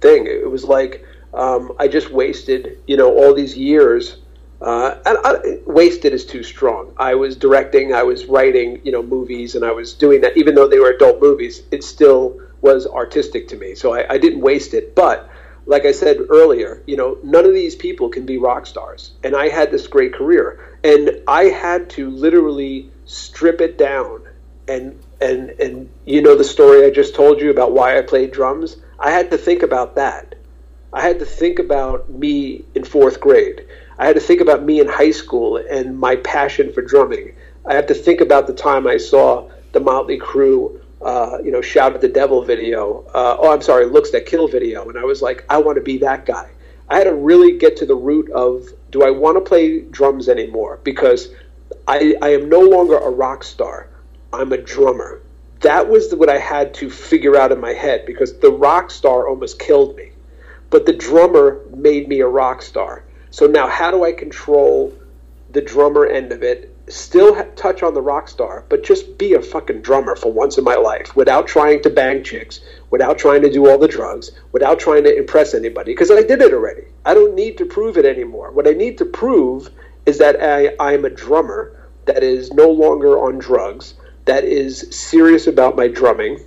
thing. 0.00 0.26
It 0.26 0.50
was 0.50 0.64
like 0.64 1.04
um, 1.34 1.72
I 1.78 1.88
just 1.88 2.10
wasted, 2.10 2.78
you 2.86 2.96
know, 2.96 3.14
all 3.16 3.34
these 3.34 3.56
years. 3.56 4.18
Uh, 4.60 4.96
and 5.04 5.18
I, 5.24 5.58
wasted 5.66 6.14
is 6.14 6.24
too 6.24 6.42
strong. 6.42 6.94
I 6.96 7.14
was 7.14 7.36
directing, 7.36 7.92
I 7.92 8.02
was 8.02 8.24
writing, 8.26 8.80
you 8.84 8.92
know, 8.92 9.02
movies, 9.02 9.56
and 9.56 9.64
I 9.64 9.72
was 9.72 9.92
doing 9.92 10.20
that. 10.22 10.36
Even 10.36 10.54
though 10.54 10.68
they 10.68 10.78
were 10.78 10.90
adult 10.90 11.20
movies, 11.20 11.62
it 11.70 11.84
still 11.84 12.40
was 12.60 12.86
artistic 12.86 13.48
to 13.48 13.56
me. 13.56 13.74
So 13.74 13.92
I, 13.92 14.14
I 14.14 14.18
didn't 14.18 14.40
waste 14.40 14.72
it. 14.72 14.94
But 14.94 15.28
like 15.66 15.84
I 15.84 15.92
said 15.92 16.18
earlier, 16.28 16.82
you 16.86 16.96
know, 16.96 17.18
none 17.22 17.44
of 17.44 17.54
these 17.54 17.74
people 17.74 18.08
can 18.08 18.26
be 18.26 18.38
rock 18.38 18.66
stars. 18.66 19.12
And 19.22 19.34
I 19.34 19.48
had 19.48 19.70
this 19.70 19.86
great 19.86 20.12
career, 20.14 20.78
and 20.82 21.20
I 21.26 21.44
had 21.44 21.90
to 21.90 22.10
literally 22.10 22.90
strip 23.06 23.60
it 23.60 23.78
down. 23.78 24.22
And 24.66 24.98
and 25.20 25.50
and 25.50 25.90
you 26.06 26.22
know 26.22 26.36
the 26.36 26.44
story 26.44 26.84
I 26.84 26.90
just 26.90 27.14
told 27.14 27.40
you 27.40 27.50
about 27.50 27.72
why 27.72 27.98
I 27.98 28.02
played 28.02 28.32
drums. 28.32 28.76
I 28.98 29.10
had 29.10 29.30
to 29.30 29.38
think 29.38 29.62
about 29.62 29.94
that. 29.96 30.34
I 30.92 31.02
had 31.02 31.18
to 31.18 31.26
think 31.26 31.58
about 31.58 32.10
me 32.10 32.64
in 32.74 32.84
fourth 32.84 33.20
grade. 33.20 33.66
I 33.98 34.06
had 34.06 34.14
to 34.14 34.20
think 34.20 34.40
about 34.40 34.62
me 34.62 34.80
in 34.80 34.88
high 34.88 35.10
school 35.10 35.56
and 35.56 35.98
my 35.98 36.16
passion 36.16 36.72
for 36.72 36.82
drumming. 36.82 37.34
I 37.66 37.74
had 37.74 37.88
to 37.88 37.94
think 37.94 38.20
about 38.20 38.46
the 38.46 38.54
time 38.54 38.86
I 38.86 38.98
saw 38.98 39.50
the 39.72 39.80
Motley 39.80 40.18
Crue, 40.18 40.80
uh, 41.04 41.38
you 41.44 41.50
know, 41.50 41.60
shout 41.60 41.94
at 41.94 42.00
the 42.00 42.08
devil 42.08 42.42
video. 42.42 43.04
Uh, 43.14 43.36
oh, 43.38 43.52
I'm 43.52 43.62
sorry, 43.62 43.86
looks 43.86 44.10
that 44.10 44.26
kill 44.26 44.48
video, 44.48 44.88
and 44.88 44.98
I 44.98 45.04
was 45.04 45.22
like, 45.22 45.44
I 45.48 45.58
want 45.58 45.76
to 45.76 45.82
be 45.82 45.98
that 45.98 46.26
guy. 46.26 46.50
I 46.88 46.98
had 46.98 47.04
to 47.04 47.14
really 47.14 47.56
get 47.58 47.76
to 47.78 47.86
the 47.86 47.94
root 47.94 48.30
of 48.30 48.68
do 48.90 49.02
I 49.02 49.10
want 49.10 49.36
to 49.36 49.40
play 49.40 49.80
drums 49.80 50.28
anymore? 50.28 50.80
Because 50.84 51.28
I, 51.88 52.14
I 52.20 52.30
am 52.30 52.48
no 52.48 52.60
longer 52.60 52.98
a 52.98 53.10
rock 53.10 53.44
star. 53.44 53.88
I'm 54.32 54.52
a 54.52 54.58
drummer 54.58 55.22
that 55.64 55.88
was 55.88 56.14
what 56.14 56.28
I 56.28 56.38
had 56.38 56.74
to 56.74 56.90
figure 56.90 57.36
out 57.36 57.50
in 57.50 57.58
my 57.58 57.72
head 57.72 58.04
because 58.04 58.38
the 58.38 58.52
rock 58.52 58.90
star 58.90 59.26
almost 59.26 59.58
killed 59.58 59.96
me. 59.96 60.10
But 60.68 60.84
the 60.84 60.92
drummer 60.92 61.62
made 61.74 62.06
me 62.06 62.20
a 62.20 62.26
rock 62.26 62.60
star. 62.60 63.02
So 63.30 63.46
now, 63.46 63.68
how 63.68 63.90
do 63.90 64.04
I 64.04 64.12
control 64.12 64.92
the 65.50 65.62
drummer 65.62 66.04
end 66.04 66.32
of 66.32 66.42
it? 66.42 66.73
Still 66.88 67.42
touch 67.56 67.82
on 67.82 67.94
the 67.94 68.02
rock 68.02 68.28
star, 68.28 68.64
but 68.68 68.84
just 68.84 69.16
be 69.16 69.32
a 69.32 69.40
fucking 69.40 69.80
drummer 69.80 70.16
for 70.16 70.30
once 70.30 70.58
in 70.58 70.64
my 70.64 70.74
life 70.74 71.16
without 71.16 71.46
trying 71.46 71.82
to 71.82 71.90
bang 71.90 72.22
chicks, 72.22 72.60
without 72.90 73.18
trying 73.18 73.40
to 73.42 73.50
do 73.50 73.68
all 73.68 73.78
the 73.78 73.88
drugs, 73.88 74.30
without 74.52 74.78
trying 74.78 75.04
to 75.04 75.16
impress 75.16 75.54
anybody, 75.54 75.92
because 75.92 76.10
I 76.10 76.22
did 76.22 76.42
it 76.42 76.52
already. 76.52 76.84
I 77.04 77.14
don't 77.14 77.34
need 77.34 77.56
to 77.58 77.64
prove 77.64 77.96
it 77.96 78.04
anymore. 78.04 78.50
What 78.52 78.68
I 78.68 78.72
need 78.72 78.98
to 78.98 79.06
prove 79.06 79.70
is 80.04 80.18
that 80.18 80.42
I, 80.42 80.74
I'm 80.78 81.04
a 81.04 81.10
drummer 81.10 81.88
that 82.04 82.22
is 82.22 82.52
no 82.52 82.70
longer 82.70 83.18
on 83.18 83.38
drugs 83.38 83.94
that 84.26 84.44
is 84.44 84.86
serious 84.90 85.46
about 85.46 85.76
my 85.76 85.88
drumming 85.88 86.40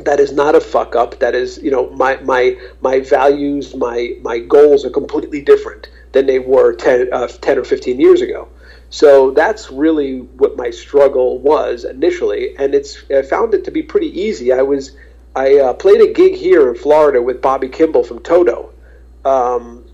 that 0.00 0.20
is 0.20 0.32
not 0.32 0.54
a 0.54 0.60
fuck 0.60 0.96
up 0.96 1.18
that 1.20 1.34
is 1.34 1.58
you 1.58 1.70
know 1.70 1.90
my 1.90 2.16
my 2.22 2.56
my 2.80 3.00
values 3.00 3.74
my 3.74 4.16
my 4.22 4.38
goals 4.38 4.84
are 4.84 4.90
completely 4.90 5.40
different 5.42 5.88
than 6.12 6.26
they 6.26 6.38
were 6.38 6.74
10, 6.74 7.08
uh, 7.12 7.26
10 7.26 7.58
or 7.58 7.64
15 7.64 8.00
years 8.00 8.20
ago 8.20 8.48
so 8.92 9.32
that's 9.32 9.70
really 9.70 10.20
what 10.20 10.56
my 10.56 10.70
struggle 10.70 11.38
was 11.38 11.84
initially 11.84 12.56
and 12.56 12.74
it's 12.74 13.02
i 13.10 13.22
found 13.22 13.54
it 13.54 13.64
to 13.64 13.70
be 13.70 13.82
pretty 13.82 14.20
easy 14.20 14.52
i 14.52 14.62
was 14.62 14.92
i 15.34 15.58
uh, 15.58 15.72
played 15.72 16.00
a 16.00 16.12
gig 16.12 16.34
here 16.34 16.68
in 16.68 16.76
florida 16.76 17.20
with 17.20 17.42
bobby 17.42 17.68
kimball 17.68 18.04
from 18.04 18.20
toto 18.20 18.72
um, 19.24 19.84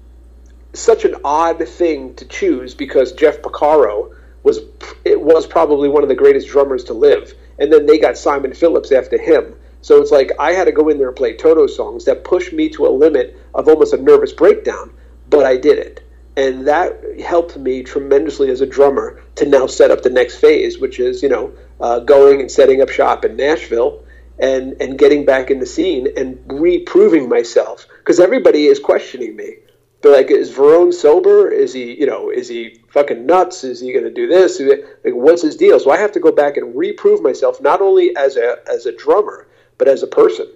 such 0.73 1.05
an 1.05 1.15
odd 1.25 1.67
thing 1.67 2.15
to 2.15 2.27
choose 2.27 2.75
because 2.75 3.13
jeff 3.13 3.41
porcaro 3.41 4.15
was 4.43 4.61
it 5.05 5.21
was 5.21 5.47
probably 5.47 5.89
one 5.89 6.03
of 6.03 6.09
the 6.09 6.15
greatest 6.15 6.49
drummers 6.49 6.85
to 6.85 6.95
live. 6.95 7.35
And 7.59 7.73
then 7.73 7.87
they 7.87 7.99
got 7.99 8.17
Simon 8.17 8.55
Phillips 8.55 8.93
after 8.93 9.19
him. 9.19 9.55
So 9.83 10.01
it's 10.01 10.11
like 10.11 10.33
I 10.39 10.53
had 10.53 10.65
to 10.65 10.73
go 10.73 10.89
in 10.89 10.99
there 10.99 11.09
and 11.09 11.17
play 11.17 11.37
Toto 11.37 11.67
songs 11.67 12.05
that 12.07 12.25
pushed 12.25 12.53
me 12.53 12.69
to 12.71 12.87
a 12.87 12.91
limit 12.91 13.37
of 13.55 13.69
almost 13.69 13.93
a 13.93 13.97
nervous 13.97 14.33
breakdown, 14.33 14.93
but 15.29 15.45
I 15.45 15.57
did 15.57 15.79
it. 15.79 16.08
And 16.39 16.69
that 16.69 17.19
helped 17.19 17.57
me 17.57 17.83
tremendously 17.83 18.49
as 18.51 18.61
a 18.61 18.67
drummer 18.67 19.21
to 19.35 19.45
now 19.45 19.67
set 19.67 19.91
up 19.91 20.03
the 20.03 20.11
next 20.11 20.37
phase, 20.37 20.79
which 20.79 21.01
is, 21.01 21.21
you 21.21 21.29
know, 21.29 21.53
uh, 21.81 21.99
going 21.99 22.41
and 22.41 22.49
setting 22.49 22.81
up 22.81 22.91
shop 22.91 23.25
in 23.25 23.35
Nashville 23.35 24.05
and, 24.39 24.81
and 24.81 24.97
getting 24.97 25.25
back 25.25 25.51
in 25.51 25.59
the 25.59 25.67
scene 25.67 26.07
and 26.17 26.39
reproving 26.47 27.29
myself. 27.29 27.89
Because 27.99 28.21
everybody 28.21 28.67
is 28.67 28.79
questioning 28.79 29.35
me. 29.35 29.57
They're 30.01 30.13
like, 30.13 30.31
is 30.31 30.53
Varone 30.53 30.95
sober? 30.95 31.51
Is 31.51 31.73
he, 31.73 31.99
you 31.99 32.07
know, 32.07 32.31
is 32.31 32.47
he 32.47 32.79
fucking 32.91 33.27
nuts? 33.27 33.65
Is 33.65 33.81
he 33.81 33.93
going 33.93 34.05
to 34.05 34.15
do 34.15 34.29
this? 34.29 34.61
Like, 34.61 35.15
what's 35.17 35.43
his 35.43 35.57
deal? 35.57 35.81
So 35.81 35.91
I 35.91 35.97
have 35.97 36.13
to 36.13 36.21
go 36.21 36.31
back 36.31 36.57
and 36.57 36.77
reprove 36.77 37.21
myself, 37.21 37.61
not 37.61 37.81
only 37.81 38.17
as 38.17 38.37
a 38.37 38.59
as 38.71 38.87
a 38.87 38.97
drummer, 38.97 39.49
but 39.77 39.89
as 39.89 40.05
a 40.05 40.07
person. 40.07 40.47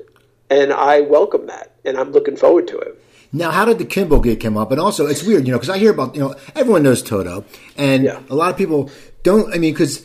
And 0.49 0.73
I 0.73 1.01
welcome 1.01 1.47
that, 1.47 1.73
and 1.85 1.99
I'm 1.99 2.13
looking 2.13 2.37
forward 2.37 2.69
to 2.69 2.79
it. 2.79 3.03
Now, 3.33 3.51
how 3.51 3.65
did 3.65 3.79
the 3.79 3.85
Kimball 3.85 4.21
gig 4.21 4.41
come 4.41 4.59
up? 4.59 4.71
And 4.73 4.81
also, 4.81 5.07
it's 5.07 5.23
weird, 5.23 5.47
you 5.47 5.53
know, 5.53 5.59
because 5.59 5.71
I 5.71 5.79
hear 5.79 5.91
about, 5.91 6.15
you 6.15 6.21
know, 6.21 6.35
everyone 6.55 6.83
knows 6.83 7.03
Toto, 7.03 7.45
and 7.77 8.05
yeah. 8.05 8.21
a 8.29 8.35
lot 8.35 8.51
of 8.51 8.57
people 8.57 8.91
don't. 9.23 9.53
I 9.55 9.59
mean, 9.59 9.73
because 9.73 10.05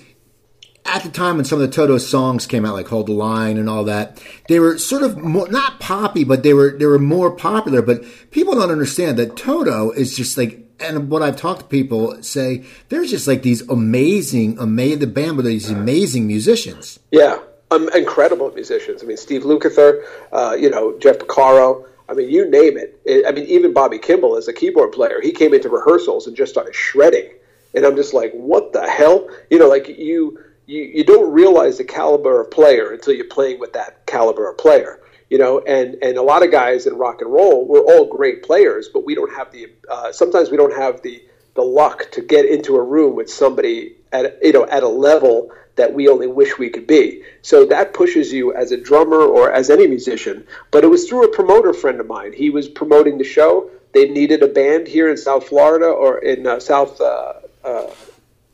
at 0.88 1.04
the 1.04 1.10
time 1.10 1.36
when 1.36 1.46
some 1.46 1.62
of 1.62 1.70
the 1.70 1.76
Toto 1.76 1.98
songs 1.98 2.48
came 2.48 2.66
out, 2.66 2.74
like 2.74 2.88
"Hold 2.88 3.08
the 3.08 3.14
Line" 3.14 3.58
and 3.58 3.70
all 3.70 3.84
that, 3.84 4.24
they 4.48 4.60
were 4.60 4.78
sort 4.78 5.04
of 5.04 5.18
more, 5.18 5.48
not 5.50 5.80
poppy, 5.80 6.24
but 6.24 6.44
they 6.44 6.54
were 6.54 6.78
they 6.78 6.86
were 6.86 7.00
more 7.00 7.30
popular. 7.32 7.82
But 7.82 8.04
people 8.32 8.56
don't 8.56 8.72
understand 8.72 9.18
that 9.18 9.36
Toto 9.36 9.92
is 9.92 10.16
just 10.16 10.38
like, 10.38 10.60
and 10.80 11.10
what 11.10 11.22
I've 11.22 11.36
talked 11.36 11.60
to 11.60 11.66
people 11.66 12.22
say, 12.24 12.64
there's 12.90 13.12
just 13.12 13.28
like 13.28 13.44
these 13.44 13.68
amazing, 13.70 14.58
amazing 14.58 15.00
the 15.00 15.08
band 15.08 15.36
with 15.36 15.46
these 15.46 15.70
amazing 15.70 16.28
musicians. 16.28 17.00
Yeah, 17.12 17.40
um, 17.72 17.90
incredible 17.94 18.52
musicians. 18.54 19.04
I 19.04 19.06
mean, 19.06 19.18
Steve 19.18 19.44
Lukather, 19.44 20.04
uh, 20.32 20.56
you 20.58 20.70
know, 20.70 20.98
Jeff 21.00 21.18
Porcaro. 21.20 21.86
I 22.10 22.14
mean, 22.14 22.30
you 22.30 22.50
name 22.50 22.78
it. 22.78 23.26
I 23.28 23.32
mean, 23.32 23.46
even 23.46 23.74
Bobby 23.74 24.00
Kimball 24.00 24.38
as 24.38 24.48
a 24.48 24.54
keyboard 24.54 24.94
player, 24.94 25.20
he 25.22 25.32
came 25.32 25.54
into 25.54 25.70
rehearsals 25.70 26.28
and 26.28 26.36
just 26.36 26.52
started 26.52 26.74
shredding. 26.74 27.30
And 27.74 27.86
I'm 27.86 27.96
just 27.96 28.14
like, 28.14 28.32
what 28.32 28.74
the 28.74 28.90
hell? 28.90 29.28
You 29.50 29.60
know, 29.60 29.68
like 29.68 29.88
you 29.88 30.40
you, 30.68 30.84
you 30.84 31.04
don't 31.04 31.32
realize 31.32 31.78
the 31.78 31.84
caliber 31.84 32.42
of 32.42 32.52
player 32.52 32.92
until 32.92 33.14
you're 33.14 33.26
playing 33.26 33.60
with 33.60 33.74
that 33.74 34.06
caliber 34.06 34.50
of 34.50 34.58
player 34.58 35.00
you 35.30 35.38
know 35.38 35.60
and 35.62 35.96
and 36.02 36.18
a 36.18 36.22
lot 36.22 36.44
of 36.44 36.52
guys 36.52 36.86
in 36.86 36.96
rock 36.96 37.22
and 37.22 37.32
roll 37.32 37.66
we're 37.68 37.82
all 37.82 38.06
great 38.06 38.44
players 38.44 38.90
but 38.90 39.06
we 39.06 39.16
don't 39.16 39.34
have 39.34 39.52
the 39.52 39.68
uh, 39.90 40.12
sometimes 40.12 40.50
we 40.50 40.58
don't 40.58 40.76
have 40.76 41.02
the 41.02 41.22
the 41.56 41.62
luck 41.62 42.10
to 42.12 42.22
get 42.22 42.46
into 42.46 42.76
a 42.76 42.84
room 42.84 43.16
with 43.16 43.30
somebody 43.30 43.96
at 44.12 44.38
you 44.42 44.54
know 44.54 44.66
at 44.68 44.84
a 44.84 44.88
level 44.88 45.52
that 45.78 45.94
we 45.94 46.08
only 46.08 46.28
wish 46.28 46.58
we 46.58 46.70
could 46.70 46.86
be 46.86 47.24
so 47.42 47.66
that 47.66 47.94
pushes 47.94 48.32
you 48.32 48.54
as 48.54 48.72
a 48.72 48.78
drummer 48.78 49.22
or 49.22 49.52
as 49.52 49.70
any 49.70 49.88
musician 49.88 50.46
but 50.72 50.84
it 50.84 50.88
was 50.88 51.08
through 51.08 51.24
a 51.24 51.36
promoter 51.36 51.74
friend 51.74 52.00
of 52.00 52.08
mine 52.08 52.34
he 52.34 52.50
was 52.50 52.68
promoting 52.68 53.18
the 53.18 53.24
show 53.24 53.70
they 53.94 54.10
needed 54.10 54.44
a 54.44 54.48
band 54.48 54.88
here 54.88 55.10
in 55.10 55.18
south 55.18 55.48
florida 55.48 55.86
or 55.88 56.20
in 56.20 56.46
uh, 56.46 56.60
south 56.60 57.00
uh, 57.02 57.34
uh, 57.64 57.90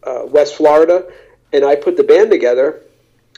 uh 0.03 0.26
west 0.28 0.55
florida 0.55 1.05
and 1.53 1.63
I 1.63 1.76
put 1.76 1.95
the 1.95 2.03
band 2.03 2.32
together, 2.32 2.82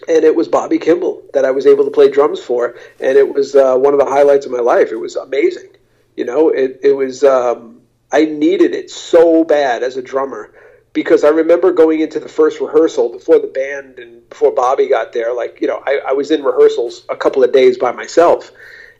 and 0.07 0.23
it 0.23 0.35
was 0.35 0.47
Bobby 0.47 0.79
Kimball 0.79 1.21
that 1.33 1.45
I 1.45 1.51
was 1.51 1.67
able 1.67 1.83
to 1.83 1.91
play 1.91 2.09
drums 2.09 2.39
for, 2.39 2.75
and 2.99 3.17
it 3.17 3.33
was 3.33 3.55
uh, 3.55 3.75
one 3.75 3.93
of 3.93 3.99
the 3.99 4.05
highlights 4.05 4.45
of 4.45 4.51
my 4.51 4.59
life. 4.59 4.91
It 4.91 4.95
was 4.95 5.17
amazing, 5.17 5.69
you 6.15 6.25
know. 6.25 6.49
It 6.49 6.79
it 6.81 6.93
was. 6.93 7.23
Um, 7.23 7.81
I 8.11 8.23
needed 8.23 8.73
it 8.73 8.89
so 8.89 9.43
bad 9.43 9.83
as 9.83 9.97
a 9.97 10.01
drummer 10.01 10.53
because 10.95 11.23
I 11.23 11.27
remember 11.27 11.71
going 11.71 11.99
into 11.99 12.19
the 12.19 12.29
first 12.29 12.59
rehearsal 12.59 13.09
before 13.09 13.37
the 13.37 13.47
band 13.47 13.99
and 13.99 14.27
before 14.29 14.51
Bobby 14.51 14.87
got 14.87 15.13
there. 15.13 15.35
Like 15.35 15.61
you 15.61 15.67
know, 15.67 15.83
I, 15.85 15.99
I 16.07 16.13
was 16.13 16.31
in 16.31 16.43
rehearsals 16.43 17.05
a 17.09 17.15
couple 17.15 17.43
of 17.43 17.53
days 17.53 17.77
by 17.77 17.91
myself, 17.91 18.51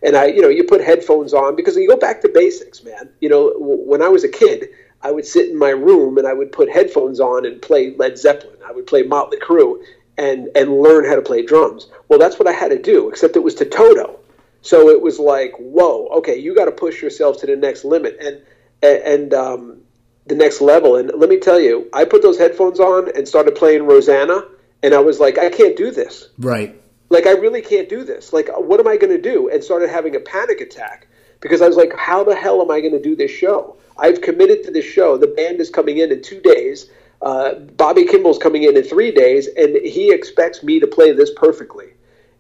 and 0.04 0.16
I 0.16 0.28
you 0.28 0.42
know 0.42 0.50
you 0.50 0.64
put 0.64 0.82
headphones 0.82 1.34
on 1.34 1.56
because 1.56 1.76
you 1.76 1.88
go 1.88 1.98
back 1.98 2.22
to 2.22 2.30
basics, 2.30 2.84
man. 2.84 3.10
You 3.22 3.30
know, 3.30 3.54
when 3.58 4.04
I 4.04 4.10
was 4.10 4.24
a 4.24 4.30
kid. 4.30 4.70
I 5.02 5.12
would 5.12 5.26
sit 5.26 5.50
in 5.50 5.60
my 5.60 5.70
room 5.70 6.18
and 6.18 6.26
I 6.26 6.34
would 6.34 6.52
put 6.52 6.68
headphones 6.68 7.20
on 7.20 7.46
and 7.46 7.62
play 7.62 7.96
Led 7.96 8.18
Zeppelin. 8.18 8.58
I 8.66 8.72
would 8.72 8.88
play 8.88 9.04
Motley 9.04 9.38
Crue 9.38 9.80
and 10.18 10.50
and 10.56 10.82
learn 10.82 11.06
how 11.06 11.14
to 11.14 11.22
play 11.22 11.46
drums. 11.46 11.92
Well, 12.08 12.18
that's 12.18 12.40
what 12.40 12.48
I 12.48 12.54
had 12.54 12.70
to 12.70 12.82
do, 12.82 13.10
except 13.10 13.36
it 13.36 13.44
was 13.44 13.54
to 13.56 13.66
Toto. 13.66 14.20
So 14.64 14.90
it 14.90 15.00
was 15.00 15.20
like, 15.20 15.54
whoa, 15.60 16.08
okay, 16.08 16.40
you 16.40 16.56
got 16.56 16.66
to 16.66 16.72
push 16.72 17.04
yourself 17.04 17.40
to 17.42 17.46
the 17.46 17.56
next 17.56 17.86
limit 17.86 18.18
and 18.20 18.42
and 18.82 19.32
um, 19.36 19.82
the 20.28 20.36
next 20.36 20.62
level. 20.62 20.96
And 20.96 21.12
let 21.16 21.30
me 21.30 21.40
tell 21.40 21.60
you, 21.60 21.90
I 21.94 22.06
put 22.06 22.22
those 22.22 22.38
headphones 22.38 22.80
on 22.80 23.16
and 23.16 23.28
started 23.28 23.56
playing 23.56 23.86
Rosanna, 23.86 24.44
and 24.84 24.94
I 24.94 25.00
was 25.00 25.20
like, 25.20 25.38
I 25.38 25.50
can't 25.50 25.78
do 25.78 25.92
this. 25.92 26.30
Right. 26.38 26.80
Like 27.10 27.28
I 27.28 27.32
really 27.32 27.62
can't 27.62 27.88
do 27.88 28.04
this. 28.04 28.34
Like, 28.34 28.50
what 28.56 28.80
am 28.80 28.88
I 28.88 28.98
going 28.98 29.16
to 29.16 29.22
do? 29.22 29.50
And 29.50 29.64
started 29.64 29.90
having 29.90 30.16
a 30.16 30.20
panic 30.20 30.60
attack 30.62 31.08
because 31.40 31.62
I 31.62 31.68
was 31.68 31.78
like, 31.78 31.94
how 31.96 32.24
the 32.24 32.36
hell 32.36 32.62
am 32.62 32.72
I 32.72 32.82
going 32.82 32.94
to 32.94 33.02
do 33.02 33.16
this 33.16 33.32
show? 33.32 33.78
I've 33.98 34.22
committed 34.22 34.64
to 34.64 34.72
this 34.72 34.86
show. 34.86 35.18
The 35.18 35.28
band 35.28 35.60
is 35.60 35.70
coming 35.70 36.00
in 36.00 36.12
in 36.12 36.22
two 36.22 36.42
days. 36.42 36.90
Uh, 37.22 37.54
Bobby 37.54 38.06
Kimball's 38.06 38.38
coming 38.38 38.64
in 38.64 38.76
in 38.76 38.84
three 38.84 39.12
days, 39.12 39.48
and 39.56 39.76
he 39.78 40.12
expects 40.12 40.64
me 40.64 40.80
to 40.80 40.88
play 40.88 41.12
this 41.12 41.32
perfectly, 41.36 41.88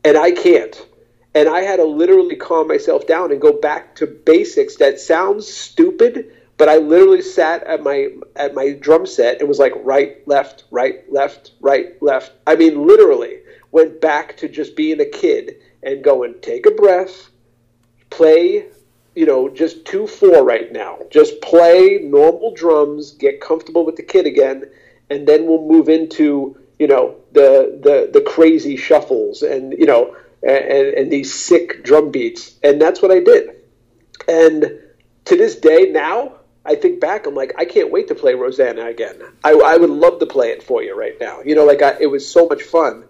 and 0.03 0.17
I 0.17 0.31
can't 0.31 0.85
and 1.35 1.49
I 1.49 1.61
had 1.61 1.75
to 1.75 1.83
literally 1.83 2.37
calm 2.37 2.69
myself 2.69 3.05
down 3.05 3.31
and 3.31 3.41
go 3.41 3.51
back 3.51 3.95
to 3.97 4.07
basics. 4.07 4.77
That 4.77 4.99
sounds 4.99 5.45
stupid, 5.45 6.31
but 6.57 6.69
I 6.69 6.77
literally 6.77 7.21
sat 7.21 7.63
at 7.63 7.83
my 7.83 8.09
at 8.35 8.53
my 8.53 8.71
drum 8.73 9.05
set 9.05 9.39
and 9.39 9.47
was 9.47 9.59
like 9.59 9.73
right, 9.77 10.25
left, 10.27 10.65
right, 10.71 11.11
left, 11.11 11.51
right, 11.59 12.01
left. 12.01 12.31
I 12.47 12.55
mean, 12.55 12.85
literally 12.85 13.39
went 13.71 13.99
back 13.99 14.37
to 14.37 14.47
just 14.47 14.75
being 14.75 15.01
a 15.01 15.05
kid 15.05 15.55
and 15.83 16.03
going, 16.03 16.35
take 16.41 16.65
a 16.65 16.71
breath, 16.71 17.29
play, 18.09 18.67
you 19.15 19.25
know, 19.25 19.49
just 19.49 19.85
two 19.85 20.07
four 20.07 20.43
right 20.43 20.71
now. 20.71 20.99
Just 21.09 21.41
play 21.41 21.99
normal 22.03 22.53
drums, 22.53 23.11
get 23.11 23.41
comfortable 23.41 23.85
with 23.85 23.97
the 23.97 24.03
kid 24.03 24.25
again, 24.25 24.69
and 25.09 25.27
then 25.27 25.45
we'll 25.45 25.67
move 25.67 25.89
into 25.89 26.57
you 26.79 26.87
know 26.87 27.15
the 27.33 27.79
the 27.83 28.09
the 28.17 28.25
crazy 28.25 28.75
shuffles 28.75 29.41
and 29.41 29.73
you 29.73 29.85
know 29.85 30.15
and, 30.45 30.93
and 30.93 31.11
these 31.11 31.33
sick 31.33 31.83
drum 31.83 32.11
beats. 32.11 32.55
And 32.63 32.81
that's 32.81 33.01
what 33.01 33.11
I 33.11 33.19
did. 33.19 33.49
And 34.27 34.79
to 35.25 35.35
this 35.35 35.55
day, 35.55 35.91
now, 35.91 36.35
I 36.65 36.75
think 36.75 36.99
back, 36.99 37.27
I'm 37.27 37.35
like, 37.35 37.53
I 37.57 37.65
can't 37.65 37.91
wait 37.91 38.07
to 38.07 38.15
play 38.15 38.33
Rosanna 38.33 38.87
again. 38.87 39.21
I, 39.43 39.51
I 39.53 39.77
would 39.77 39.89
love 39.89 40.19
to 40.19 40.25
play 40.25 40.49
it 40.49 40.63
for 40.63 40.81
you 40.83 40.97
right 40.97 41.19
now. 41.19 41.41
You 41.41 41.55
know, 41.55 41.65
like 41.65 41.81
I, 41.81 41.95
it 41.99 42.07
was 42.07 42.27
so 42.27 42.47
much 42.47 42.63
fun. 42.63 43.03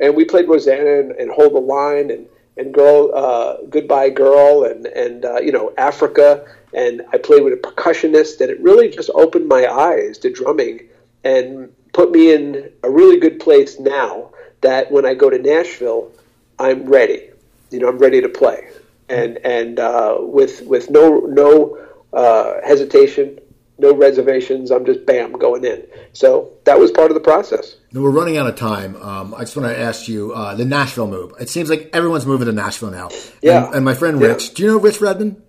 And 0.00 0.14
we 0.14 0.24
played 0.24 0.48
Rosanna 0.48 1.00
and, 1.00 1.12
and 1.12 1.30
Hold 1.30 1.54
the 1.54 1.60
Line 1.60 2.10
and, 2.10 2.26
and 2.56 2.74
Girl, 2.74 3.10
uh, 3.14 3.56
Goodbye 3.68 4.10
Girl 4.10 4.64
and, 4.64 4.86
and 4.86 5.24
uh, 5.24 5.40
you 5.40 5.52
know, 5.52 5.72
Africa. 5.78 6.46
And 6.74 7.02
I 7.12 7.18
played 7.18 7.42
with 7.44 7.54
a 7.54 7.56
percussionist, 7.56 8.40
and 8.42 8.50
it 8.50 8.60
really 8.60 8.90
just 8.90 9.10
opened 9.14 9.48
my 9.48 9.66
eyes 9.66 10.18
to 10.18 10.30
drumming 10.30 10.82
and 11.24 11.72
put 11.94 12.10
me 12.10 12.32
in 12.32 12.70
a 12.82 12.90
really 12.90 13.18
good 13.18 13.40
place 13.40 13.80
now 13.80 14.30
that 14.60 14.92
when 14.92 15.06
I 15.06 15.14
go 15.14 15.30
to 15.30 15.38
Nashville, 15.38 16.12
I'm 16.58 16.84
ready. 16.84 17.30
You 17.70 17.80
know, 17.80 17.88
I'm 17.88 17.98
ready 17.98 18.20
to 18.20 18.28
play, 18.28 18.68
and 19.08 19.38
and 19.38 19.78
uh, 19.78 20.18
with 20.20 20.62
with 20.62 20.90
no 20.90 21.20
no 21.20 21.78
uh, 22.12 22.54
hesitation, 22.64 23.38
no 23.78 23.94
reservations. 23.94 24.70
I'm 24.70 24.84
just 24.84 25.06
bam 25.06 25.32
going 25.32 25.64
in. 25.64 25.86
So 26.12 26.52
that 26.64 26.78
was 26.78 26.90
part 26.90 27.10
of 27.10 27.14
the 27.14 27.20
process. 27.20 27.76
We're 27.92 28.10
running 28.10 28.36
out 28.36 28.46
of 28.46 28.56
time. 28.56 28.96
Um, 28.96 29.34
I 29.34 29.40
just 29.40 29.56
want 29.56 29.68
to 29.68 29.78
ask 29.78 30.08
you 30.08 30.32
uh, 30.32 30.54
the 30.54 30.64
Nashville 30.64 31.06
move. 31.06 31.32
It 31.40 31.48
seems 31.48 31.70
like 31.70 31.90
everyone's 31.92 32.26
moving 32.26 32.46
to 32.46 32.52
Nashville 32.52 32.90
now. 32.90 33.08
Yeah. 33.40 33.66
And, 33.66 33.76
and 33.76 33.84
my 33.84 33.94
friend 33.94 34.20
Rich, 34.20 34.48
yeah. 34.48 34.54
do 34.54 34.62
you 34.62 34.68
know 34.70 34.78
Rich 34.80 35.00
Redmond? 35.00 35.42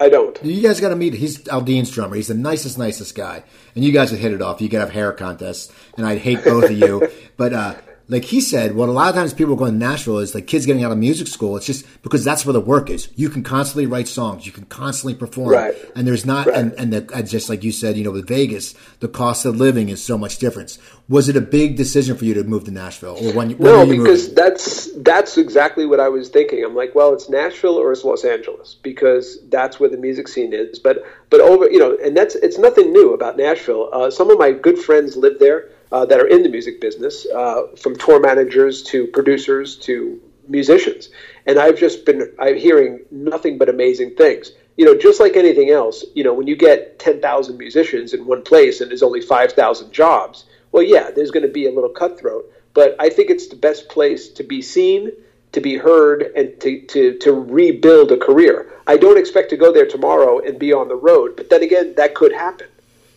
I 0.00 0.08
don't. 0.08 0.38
You 0.44 0.62
guys 0.62 0.80
got 0.80 0.90
to 0.90 0.96
meet. 0.96 1.14
He's 1.14 1.38
Aldean's 1.44 1.90
drummer. 1.90 2.16
He's 2.16 2.28
the 2.28 2.34
nicest, 2.34 2.78
nicest 2.78 3.14
guy. 3.14 3.42
And 3.74 3.84
you 3.84 3.92
guys 3.92 4.10
would 4.10 4.20
hit 4.20 4.32
it 4.32 4.42
off. 4.42 4.60
You 4.60 4.68
could 4.68 4.80
have 4.80 4.90
hair 4.90 5.12
contests, 5.12 5.72
and 5.96 6.06
I'd 6.06 6.18
hate 6.18 6.44
both 6.44 6.64
of 6.64 6.78
you. 6.78 7.08
But 7.38 7.52
uh, 7.52 7.74
like 8.08 8.24
he 8.24 8.40
said, 8.40 8.76
what 8.76 8.88
a 8.88 8.92
lot 8.92 9.08
of 9.08 9.16
times 9.16 9.34
people 9.34 9.56
go 9.56 9.64
to 9.64 9.72
Nashville 9.72 10.18
is 10.18 10.32
like 10.34 10.46
kids 10.46 10.64
getting 10.64 10.84
out 10.84 10.92
of 10.92 10.98
music 10.98 11.26
school. 11.26 11.56
It's 11.56 11.66
just 11.66 11.84
because 12.02 12.24
that's 12.24 12.46
where 12.46 12.52
the 12.52 12.60
work 12.60 12.88
is. 12.88 13.08
You 13.16 13.28
can 13.28 13.42
constantly 13.42 13.86
write 13.86 14.06
songs, 14.06 14.46
you 14.46 14.52
can 14.52 14.64
constantly 14.66 15.14
perform, 15.14 15.50
right. 15.50 15.74
and 15.96 16.06
there's 16.06 16.24
not, 16.24 16.46
right. 16.46 16.56
and 16.56 16.72
and 16.74 16.92
the, 16.92 17.22
just 17.22 17.48
like 17.48 17.64
you 17.64 17.72
said, 17.72 17.96
you 17.96 18.04
know, 18.04 18.12
with 18.12 18.28
Vegas, 18.28 18.74
the 19.00 19.08
cost 19.08 19.44
of 19.44 19.56
living 19.56 19.88
is 19.88 20.02
so 20.02 20.16
much 20.16 20.38
different. 20.38 20.78
Was 21.08 21.28
it 21.28 21.36
a 21.36 21.40
big 21.40 21.76
decision 21.76 22.16
for 22.16 22.24
you 22.24 22.34
to 22.34 22.44
move 22.44 22.64
to 22.64 22.70
Nashville, 22.70 23.16
or 23.20 23.32
when? 23.32 23.50
when 23.50 23.58
no, 23.58 23.86
because 23.86 24.28
moving? 24.28 24.34
that's 24.36 24.92
that's 25.02 25.36
exactly 25.36 25.84
what 25.84 25.98
I 25.98 26.08
was 26.08 26.28
thinking. 26.28 26.64
I'm 26.64 26.76
like, 26.76 26.94
well, 26.94 27.12
it's 27.12 27.28
Nashville 27.28 27.76
or 27.76 27.90
it's 27.90 28.04
Los 28.04 28.24
Angeles 28.24 28.76
because 28.82 29.38
that's 29.48 29.80
where 29.80 29.90
the 29.90 29.98
music 29.98 30.28
scene 30.28 30.52
is. 30.52 30.78
But 30.78 31.04
but 31.30 31.40
over, 31.40 31.68
you 31.68 31.80
know, 31.80 31.96
and 32.04 32.16
that's 32.16 32.36
it's 32.36 32.58
nothing 32.58 32.92
new 32.92 33.14
about 33.14 33.36
Nashville. 33.36 33.90
Uh, 33.92 34.10
some 34.10 34.30
of 34.30 34.38
my 34.38 34.52
good 34.52 34.78
friends 34.78 35.16
live 35.16 35.40
there 35.40 35.70
uh, 35.92 36.04
that 36.06 36.20
are 36.20 36.26
in 36.26 36.42
the 36.42 36.48
music 36.48 36.80
business, 36.80 37.26
uh, 37.34 37.62
from 37.76 37.96
tour 37.96 38.20
managers 38.20 38.82
to 38.82 39.06
producers 39.08 39.76
to 39.76 40.20
musicians. 40.48 41.08
And 41.46 41.58
I've 41.58 41.78
just 41.78 42.04
been 42.04 42.32
I'm 42.38 42.56
hearing 42.56 43.00
nothing 43.10 43.58
but 43.58 43.68
amazing 43.68 44.14
things. 44.16 44.52
You 44.76 44.84
know, 44.84 44.96
just 44.96 45.20
like 45.20 45.36
anything 45.36 45.70
else, 45.70 46.04
you 46.14 46.22
know, 46.22 46.34
when 46.34 46.46
you 46.46 46.56
get 46.56 46.98
10,000 46.98 47.56
musicians 47.56 48.12
in 48.12 48.26
one 48.26 48.42
place 48.42 48.80
and 48.80 48.90
there's 48.90 49.02
only 49.02 49.22
5,000 49.22 49.92
jobs, 49.92 50.44
well, 50.70 50.82
yeah, 50.82 51.10
there's 51.10 51.30
going 51.30 51.46
to 51.46 51.52
be 51.52 51.66
a 51.66 51.72
little 51.72 51.88
cutthroat. 51.88 52.52
But 52.74 52.94
I 52.98 53.08
think 53.08 53.30
it's 53.30 53.48
the 53.48 53.56
best 53.56 53.88
place 53.88 54.28
to 54.28 54.44
be 54.44 54.60
seen, 54.60 55.12
to 55.52 55.62
be 55.62 55.78
heard, 55.78 56.24
and 56.36 56.60
to, 56.60 56.82
to, 56.88 57.16
to 57.18 57.32
rebuild 57.32 58.12
a 58.12 58.18
career. 58.18 58.70
I 58.86 58.98
don't 58.98 59.18
expect 59.18 59.48
to 59.50 59.56
go 59.56 59.72
there 59.72 59.86
tomorrow 59.86 60.40
and 60.40 60.58
be 60.58 60.74
on 60.74 60.88
the 60.88 60.94
road, 60.94 61.36
but 61.36 61.48
then 61.48 61.62
again, 61.62 61.94
that 61.96 62.14
could 62.14 62.32
happen 62.32 62.68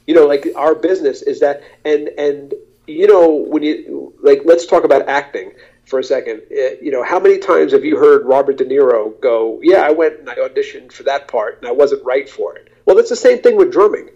you 0.10 0.16
know 0.16 0.26
like 0.26 0.47
our 0.55 0.74
business 0.74 1.22
is 1.22 1.39
that 1.39 1.62
and 1.86 2.07
and 2.18 2.55
you 2.88 3.05
know 3.05 3.30
when 3.30 3.62
you 3.62 4.12
like 4.24 4.41
let's 4.43 4.66
talk 4.66 4.84
about 4.84 5.07
acting 5.07 5.51
for 5.86 5.99
a 5.99 6.03
second. 6.03 6.41
It, 6.49 6.82
you 6.82 6.91
know 6.91 7.03
how 7.03 7.20
many 7.20 7.38
times 7.38 7.74
have 7.74 7.86
you 7.86 7.95
heard 7.95 8.26
robert 8.26 8.57
de 8.57 8.66
niro 8.66 9.20
go 9.22 9.60
yeah 9.62 9.82
i 9.82 9.91
went 9.91 10.20
and 10.20 10.28
i 10.28 10.36
auditioned 10.36 10.91
for 10.91 11.03
that 11.03 11.28
part 11.28 11.60
and 11.60 11.68
i 11.68 11.72
wasn't 11.72 12.03
right 12.03 12.28
for 12.28 12.55
it. 12.55 12.74
Well 12.88 12.95
that's 12.95 13.12
the 13.12 13.16
same 13.28 13.43
thing 13.43 13.55
with 13.55 13.72
drumming. 13.72 14.10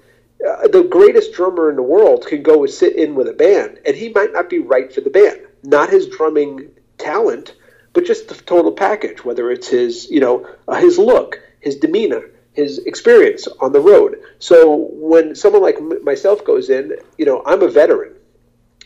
Uh, 0.43 0.67
the 0.67 0.83
greatest 0.83 1.31
drummer 1.33 1.69
in 1.69 1.75
the 1.75 1.83
world 1.83 2.25
can 2.25 2.41
go 2.41 2.63
and 2.63 2.71
sit 2.71 2.95
in 2.95 3.13
with 3.13 3.27
a 3.27 3.33
band 3.33 3.77
and 3.85 3.95
he 3.95 4.09
might 4.09 4.33
not 4.33 4.49
be 4.49 4.57
right 4.57 4.91
for 4.91 5.01
the 5.01 5.11
band. 5.11 5.41
Not 5.61 5.91
his 5.91 6.07
drumming 6.07 6.71
talent 6.97 7.53
but 7.93 8.05
just 8.05 8.29
the 8.29 8.33
total 8.33 8.71
package 8.71 9.23
whether 9.23 9.51
it's 9.51 9.67
his 9.67 10.09
you 10.09 10.19
know 10.19 10.47
uh, 10.67 10.73
his 10.73 10.97
look 10.97 11.39
his 11.59 11.75
demeanor 11.75 12.31
his 12.53 12.79
experience 12.79 13.47
on 13.59 13.71
the 13.71 13.79
road. 13.79 14.17
So 14.39 14.89
when 14.91 15.35
someone 15.35 15.61
like 15.61 15.77
myself 16.03 16.43
goes 16.45 16.69
in, 16.69 16.93
you 17.17 17.25
know, 17.25 17.41
I'm 17.45 17.61
a 17.61 17.67
veteran 17.67 18.13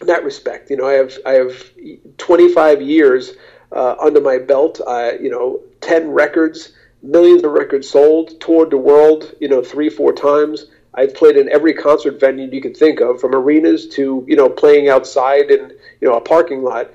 in 0.02 0.08
that 0.08 0.24
respect. 0.24 0.70
You 0.70 0.78
know, 0.78 0.88
I 0.88 0.94
have 0.94 1.18
I 1.26 1.34
have 1.34 1.72
25 2.18 2.82
years 2.82 3.34
uh, 3.72 3.96
under 4.00 4.22
my 4.22 4.38
belt. 4.38 4.82
Uh, 4.86 5.14
you 5.20 5.30
know, 5.30 5.62
10 5.82 6.10
records, 6.10 6.74
millions 7.02 7.44
of 7.44 7.52
records 7.52 7.90
sold, 7.90 8.40
toured 8.40 8.72
the 8.72 8.78
world. 8.78 9.34
You 9.40 9.50
know, 9.50 9.62
three 9.64 9.90
four 9.90 10.14
times. 10.14 10.66
I've 10.94 11.14
played 11.14 11.38
in 11.38 11.48
every 11.50 11.74
concert 11.76 12.20
venue 12.20 12.50
you 12.52 12.62
can 12.62 12.74
think 12.74 13.02
of, 13.02 13.22
from 13.22 13.36
arenas 13.36 13.88
to 13.90 14.26
you 14.28 14.36
know 14.36 14.50
playing 14.50 14.90
outside 14.90 15.52
in 15.52 15.72
you 16.02 16.08
know 16.08 16.16
a 16.16 16.22
parking 16.22 16.64
lot. 16.64 16.90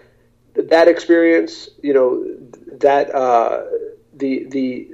That 0.54 0.86
experience, 0.88 1.68
you 1.82 1.94
know, 1.94 2.24
that 2.78 3.14
uh, 3.14 3.64
the 4.14 4.46
the 4.50 4.88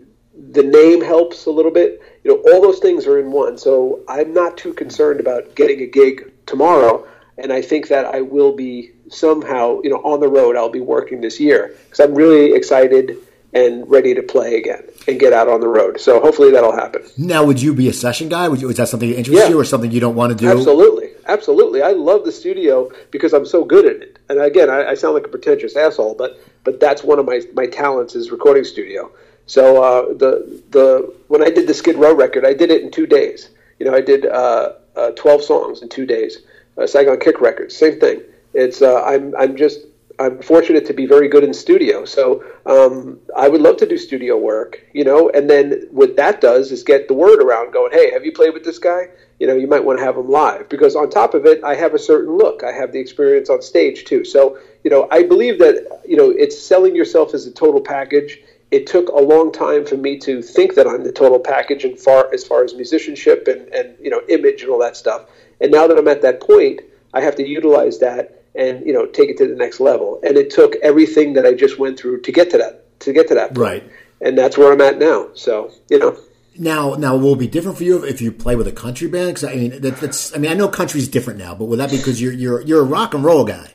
the 0.53 0.63
name 0.63 1.03
helps 1.03 1.47
a 1.47 1.51
little 1.51 1.71
bit. 1.71 2.01
You 2.25 2.33
know, 2.33 2.53
all 2.53 2.63
those 2.63 2.79
things 2.79 3.07
are 3.07 3.19
in 3.19 3.33
one. 3.33 3.59
So 3.59 4.03
I'm 4.09 4.33
not 4.33 4.57
too 4.57 4.73
concerned 4.73 5.21
about 5.21 5.55
getting 5.55 5.81
a 5.81 5.87
gig 5.87 6.33
tomorrow. 6.47 7.07
And 7.37 7.53
I 7.53 7.63
think 7.63 7.89
that 7.89 8.05
I 8.05 8.21
will 8.21 8.53
be 8.53 8.93
somehow, 9.11 9.81
you 9.83 9.91
know, 9.91 9.99
on 9.99 10.21
the 10.21 10.29
road. 10.29 10.57
I'll 10.57 10.71
be 10.71 10.81
working 10.81 11.21
this 11.21 11.39
year 11.39 11.75
because 11.85 12.01
I'm 12.01 12.15
really 12.15 12.55
excited 12.55 13.17
and 13.55 13.89
ready 13.91 14.15
to 14.15 14.23
play 14.23 14.57
again 14.57 14.83
and 15.07 15.19
get 15.19 15.33
out 15.33 15.49
on 15.49 15.61
the 15.61 15.69
road. 15.69 16.01
So 16.01 16.21
hopefully 16.21 16.51
that'll 16.51 16.75
happen. 16.75 17.03
Now, 17.17 17.45
would 17.45 17.63
you 17.63 17.73
be 17.75 17.89
a 17.89 17.93
session 17.93 18.29
guy? 18.29 18.49
Would 18.49 18.61
you, 18.61 18.69
is 18.69 18.77
that 18.77 18.89
something 18.89 19.09
that 19.09 19.17
interests 19.17 19.45
yeah. 19.45 19.49
you 19.49 19.59
or 19.59 19.65
something 19.65 19.91
you 19.91 20.01
don't 20.01 20.17
want 20.17 20.33
to 20.33 20.37
do? 20.37 20.51
Absolutely. 20.51 21.09
Absolutely. 21.27 21.83
I 21.83 21.93
love 21.93 22.25
the 22.25 22.33
studio 22.33 22.91
because 23.11 23.33
I'm 23.33 23.47
so 23.47 23.65
good 23.65 23.87
at 23.87 24.03
it. 24.03 24.19
And 24.29 24.41
again, 24.41 24.69
I, 24.69 24.89
I 24.89 24.95
sound 24.95 25.15
like 25.15 25.25
a 25.25 25.29
pretentious 25.29 25.77
asshole, 25.77 26.15
but, 26.15 26.41
but 26.65 26.81
that's 26.81 27.03
one 27.03 27.19
of 27.19 27.27
my, 27.27 27.43
my 27.55 27.67
talents 27.67 28.15
is 28.15 28.31
recording 28.31 28.65
studio. 28.65 29.11
So 29.49 29.83
uh, 29.83 30.13
the 30.13 30.63
the 30.71 31.15
when 31.29 31.43
I 31.43 31.51
did 31.51 31.67
the 31.67 31.75
Skid 31.75 31.97
Row 31.97 32.15
record, 32.15 32.45
I 32.45 32.53
did 32.53 32.71
it 32.71 32.83
in 32.83 32.91
two 32.91 33.07
days. 33.07 33.49
You 33.79 33.87
know, 33.87 33.95
I 33.95 34.03
did 34.03 34.27
uh, 34.27 34.75
uh, 34.95 35.11
twelve 35.13 35.43
songs 35.43 35.83
in 35.83 35.89
two 35.89 36.07
days. 36.07 36.39
Uh, 36.77 36.87
Saigon 36.87 37.19
Kick 37.19 37.41
records, 37.41 37.75
same 37.75 37.99
thing. 37.99 38.21
It's 38.53 38.83
uh, 38.83 39.03
I'm 39.03 39.35
I'm 39.37 39.57
just 39.57 39.81
I'm 40.21 40.43
fortunate 40.43 40.85
to 40.87 40.93
be 40.93 41.07
very 41.07 41.29
good 41.29 41.45
in 41.45 41.55
studio. 41.55 42.05
So 42.05 42.45
um, 42.67 43.21
I 43.37 43.49
would 43.49 43.63
love 43.63 43.79
to 43.79 43.87
do 43.87 43.97
studio 43.97 44.37
work, 44.37 44.85
you 44.93 45.05
know. 45.05 45.31
And 45.31 45.49
then 45.49 45.87
what 45.93 46.17
that 46.17 46.41
does 46.41 46.71
is 46.71 46.83
get 46.83 47.09
the 47.09 47.15
word 47.15 47.43
around, 47.43 47.73
going, 47.73 47.93
"Hey, 47.93 48.11
have 48.11 48.27
you 48.27 48.33
played 48.33 48.53
with 48.53 48.65
this 48.65 48.79
guy? 48.79 49.09
You 49.39 49.47
know, 49.47 49.55
you 49.55 49.67
might 49.67 49.85
want 49.85 49.99
to 49.99 50.05
have 50.05 50.17
him 50.19 50.29
live." 50.29 50.69
Because 50.69 50.95
on 50.95 51.09
top 51.09 51.33
of 51.33 51.47
it, 51.47 51.65
I 51.65 51.75
have 51.75 51.95
a 51.95 51.99
certain 51.99 52.37
look. 52.37 52.65
I 52.65 52.73
have 52.73 52.93
the 52.93 52.99
experience 52.99 53.49
on 53.49 53.63
stage 53.63 54.05
too. 54.05 54.27
So 54.27 54.59
you 54.85 54.91
know, 54.91 55.09
I 55.11 55.23
believe 55.23 55.59
that 55.61 56.03
you 56.07 56.17
know 56.17 56.31
it's 56.31 56.61
selling 56.61 56.95
yourself 56.95 57.33
as 57.33 57.47
a 57.47 57.51
total 57.51 57.81
package. 57.81 58.43
It 58.71 58.87
took 58.87 59.09
a 59.09 59.21
long 59.21 59.51
time 59.51 59.87
for 59.87 59.97
me 59.97 60.19
to 60.19 60.43
think 60.43 60.75
that 60.75 60.87
I'm 60.87 61.03
the 61.03 61.13
total 61.13 61.39
package, 61.39 61.85
and 61.85 61.99
far 61.99 62.33
as 62.35 62.45
far 62.45 62.65
as 62.65 62.75
musicianship 62.75 63.49
and 63.49 63.69
and 63.69 63.97
you 64.01 64.11
know 64.11 64.21
image 64.29 64.63
and 64.63 64.71
all 64.71 64.79
that 64.81 64.97
stuff. 64.97 65.27
And 65.61 65.73
now 65.73 65.87
that 65.87 65.99
I'm 65.99 66.09
at 66.09 66.23
that 66.23 66.41
point, 66.41 66.81
I 67.15 67.21
have 67.21 67.37
to 67.37 67.47
utilize 67.47 67.99
that 68.01 68.43
and 68.55 68.85
you 68.85 68.93
know 68.93 69.07
take 69.07 69.31
it 69.31 69.39
to 69.39 69.47
the 69.47 69.55
next 69.55 69.81
level. 69.81 70.21
And 70.23 70.37
it 70.37 70.51
took 70.51 70.77
everything 70.77 71.35
that 71.35 71.47
I 71.47 71.55
just 71.55 71.79
went 71.79 71.99
through 71.99 72.23
to 72.23 72.33
get 72.33 72.51
to 72.51 72.59
that 72.59 73.01
to 73.01 73.13
get 73.13 73.29
to 73.29 73.35
that 73.35 73.55
point. 73.55 73.59
Right. 73.59 73.93
And 74.21 74.37
that's 74.37 74.59
where 74.59 74.73
I'm 74.73 74.81
at 74.81 74.99
now. 74.99 75.29
So 75.35 75.73
you 75.89 75.99
know. 75.99 76.19
Now, 76.61 76.95
now, 76.95 77.17
will 77.17 77.35
it 77.35 77.39
be 77.39 77.47
different 77.47 77.79
for 77.79 77.85
you 77.85 78.03
if 78.03 78.21
you 78.21 78.33
play 78.33 78.57
with 78.57 78.67
a 78.67 78.73
country 78.73 79.07
band? 79.07 79.29
Because 79.29 79.45
I 79.45 79.55
mean, 79.55 79.81
that, 79.81 79.99
that's 79.99 80.35
I 80.35 80.39
mean, 80.39 80.51
I 80.51 80.55
know 80.55 80.69
country's 80.69 81.07
different 81.07 81.39
now, 81.39 81.55
but 81.55 81.67
would 81.67 81.79
that 81.79 81.89
be 81.89 81.99
because 81.99 82.21
you're 82.21 82.33
you're 82.33 82.61
you're 82.63 82.81
a 82.81 82.85
rock 82.85 83.15
and 83.15 83.25
roll 83.25 83.45
guy? 83.45 83.73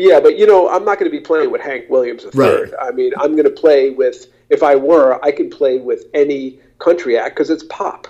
Yeah, 0.00 0.20
but 0.20 0.38
you 0.38 0.46
know, 0.46 0.68
I'm 0.68 0.84
not 0.84 0.98
going 0.98 1.10
to 1.10 1.16
be 1.16 1.22
playing 1.22 1.50
with 1.50 1.60
Hank 1.60 1.88
Williams 1.88 2.24
III. 2.24 2.30
Right. 2.34 2.72
I 2.80 2.90
mean, 2.90 3.12
I'm 3.18 3.32
going 3.32 3.44
to 3.44 3.50
play 3.50 3.90
with. 3.90 4.26
If 4.48 4.64
I 4.64 4.74
were, 4.74 5.24
I 5.24 5.30
could 5.30 5.50
play 5.52 5.78
with 5.78 6.06
any 6.12 6.58
country 6.78 7.16
act 7.16 7.36
because 7.36 7.50
it's 7.50 7.62
pop 7.64 8.08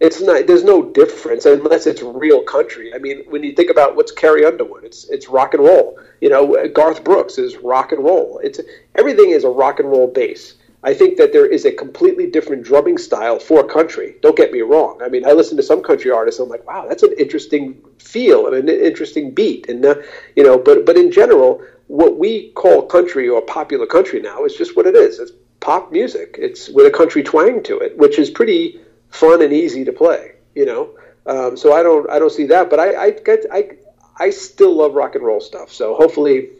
it's 0.00 0.20
not 0.20 0.46
there's 0.46 0.64
no 0.64 0.90
difference 0.90 1.46
unless 1.46 1.86
it's 1.86 2.02
real 2.02 2.42
country 2.42 2.92
i 2.94 2.98
mean 2.98 3.22
when 3.28 3.42
you 3.42 3.52
think 3.52 3.70
about 3.70 3.96
what's 3.96 4.12
carrie 4.12 4.44
underwood 4.44 4.84
it's 4.84 5.08
it's 5.08 5.28
rock 5.28 5.54
and 5.54 5.62
roll 5.62 5.98
you 6.20 6.28
know 6.28 6.68
garth 6.68 7.04
brooks 7.04 7.38
is 7.38 7.56
rock 7.58 7.92
and 7.92 8.04
roll 8.04 8.40
it's 8.42 8.60
everything 8.96 9.30
is 9.30 9.44
a 9.44 9.48
rock 9.48 9.78
and 9.80 9.90
roll 9.90 10.06
base 10.06 10.54
i 10.84 10.94
think 10.94 11.16
that 11.16 11.32
there 11.32 11.46
is 11.46 11.64
a 11.64 11.72
completely 11.72 12.30
different 12.30 12.62
drumming 12.62 12.96
style 12.96 13.38
for 13.38 13.66
country 13.66 14.14
don't 14.22 14.36
get 14.36 14.52
me 14.52 14.60
wrong 14.60 15.00
i 15.02 15.08
mean 15.08 15.26
i 15.26 15.32
listen 15.32 15.56
to 15.56 15.62
some 15.62 15.82
country 15.82 16.10
artists 16.10 16.38
and 16.38 16.46
i'm 16.46 16.50
like 16.50 16.66
wow 16.66 16.86
that's 16.88 17.02
an 17.02 17.14
interesting 17.18 17.76
feel 17.98 18.46
and 18.46 18.68
an 18.68 18.68
interesting 18.68 19.32
beat 19.32 19.68
and 19.68 19.84
uh, 19.84 19.94
you 20.36 20.42
know 20.42 20.58
but 20.58 20.86
but 20.86 20.96
in 20.96 21.10
general 21.10 21.60
what 21.88 22.16
we 22.16 22.50
call 22.52 22.82
country 22.82 23.28
or 23.28 23.42
popular 23.42 23.86
country 23.86 24.20
now 24.20 24.44
is 24.44 24.54
just 24.54 24.76
what 24.76 24.86
it 24.86 24.94
is 24.94 25.18
it's 25.18 25.32
pop 25.60 25.90
music 25.90 26.36
it's 26.38 26.68
with 26.68 26.86
a 26.86 26.90
country 26.90 27.22
twang 27.22 27.62
to 27.62 27.78
it 27.78 27.96
which 27.96 28.18
is 28.18 28.30
pretty 28.30 28.80
fun 29.14 29.42
and 29.42 29.52
easy 29.52 29.84
to 29.84 29.92
play. 29.92 30.32
You 30.54 30.66
know, 30.66 30.90
um, 31.26 31.56
so 31.56 31.72
I 31.72 31.82
don't 31.82 32.08
I 32.10 32.18
don't 32.18 32.30
see 32.30 32.46
that, 32.46 32.68
but 32.68 32.78
I 32.78 33.04
I 33.04 33.10
get 33.10 33.46
I 33.52 33.70
I 34.18 34.30
still 34.30 34.74
love 34.74 34.94
rock 34.94 35.14
and 35.14 35.24
roll 35.24 35.40
stuff. 35.40 35.72
So 35.72 35.94
hopefully. 35.94 36.50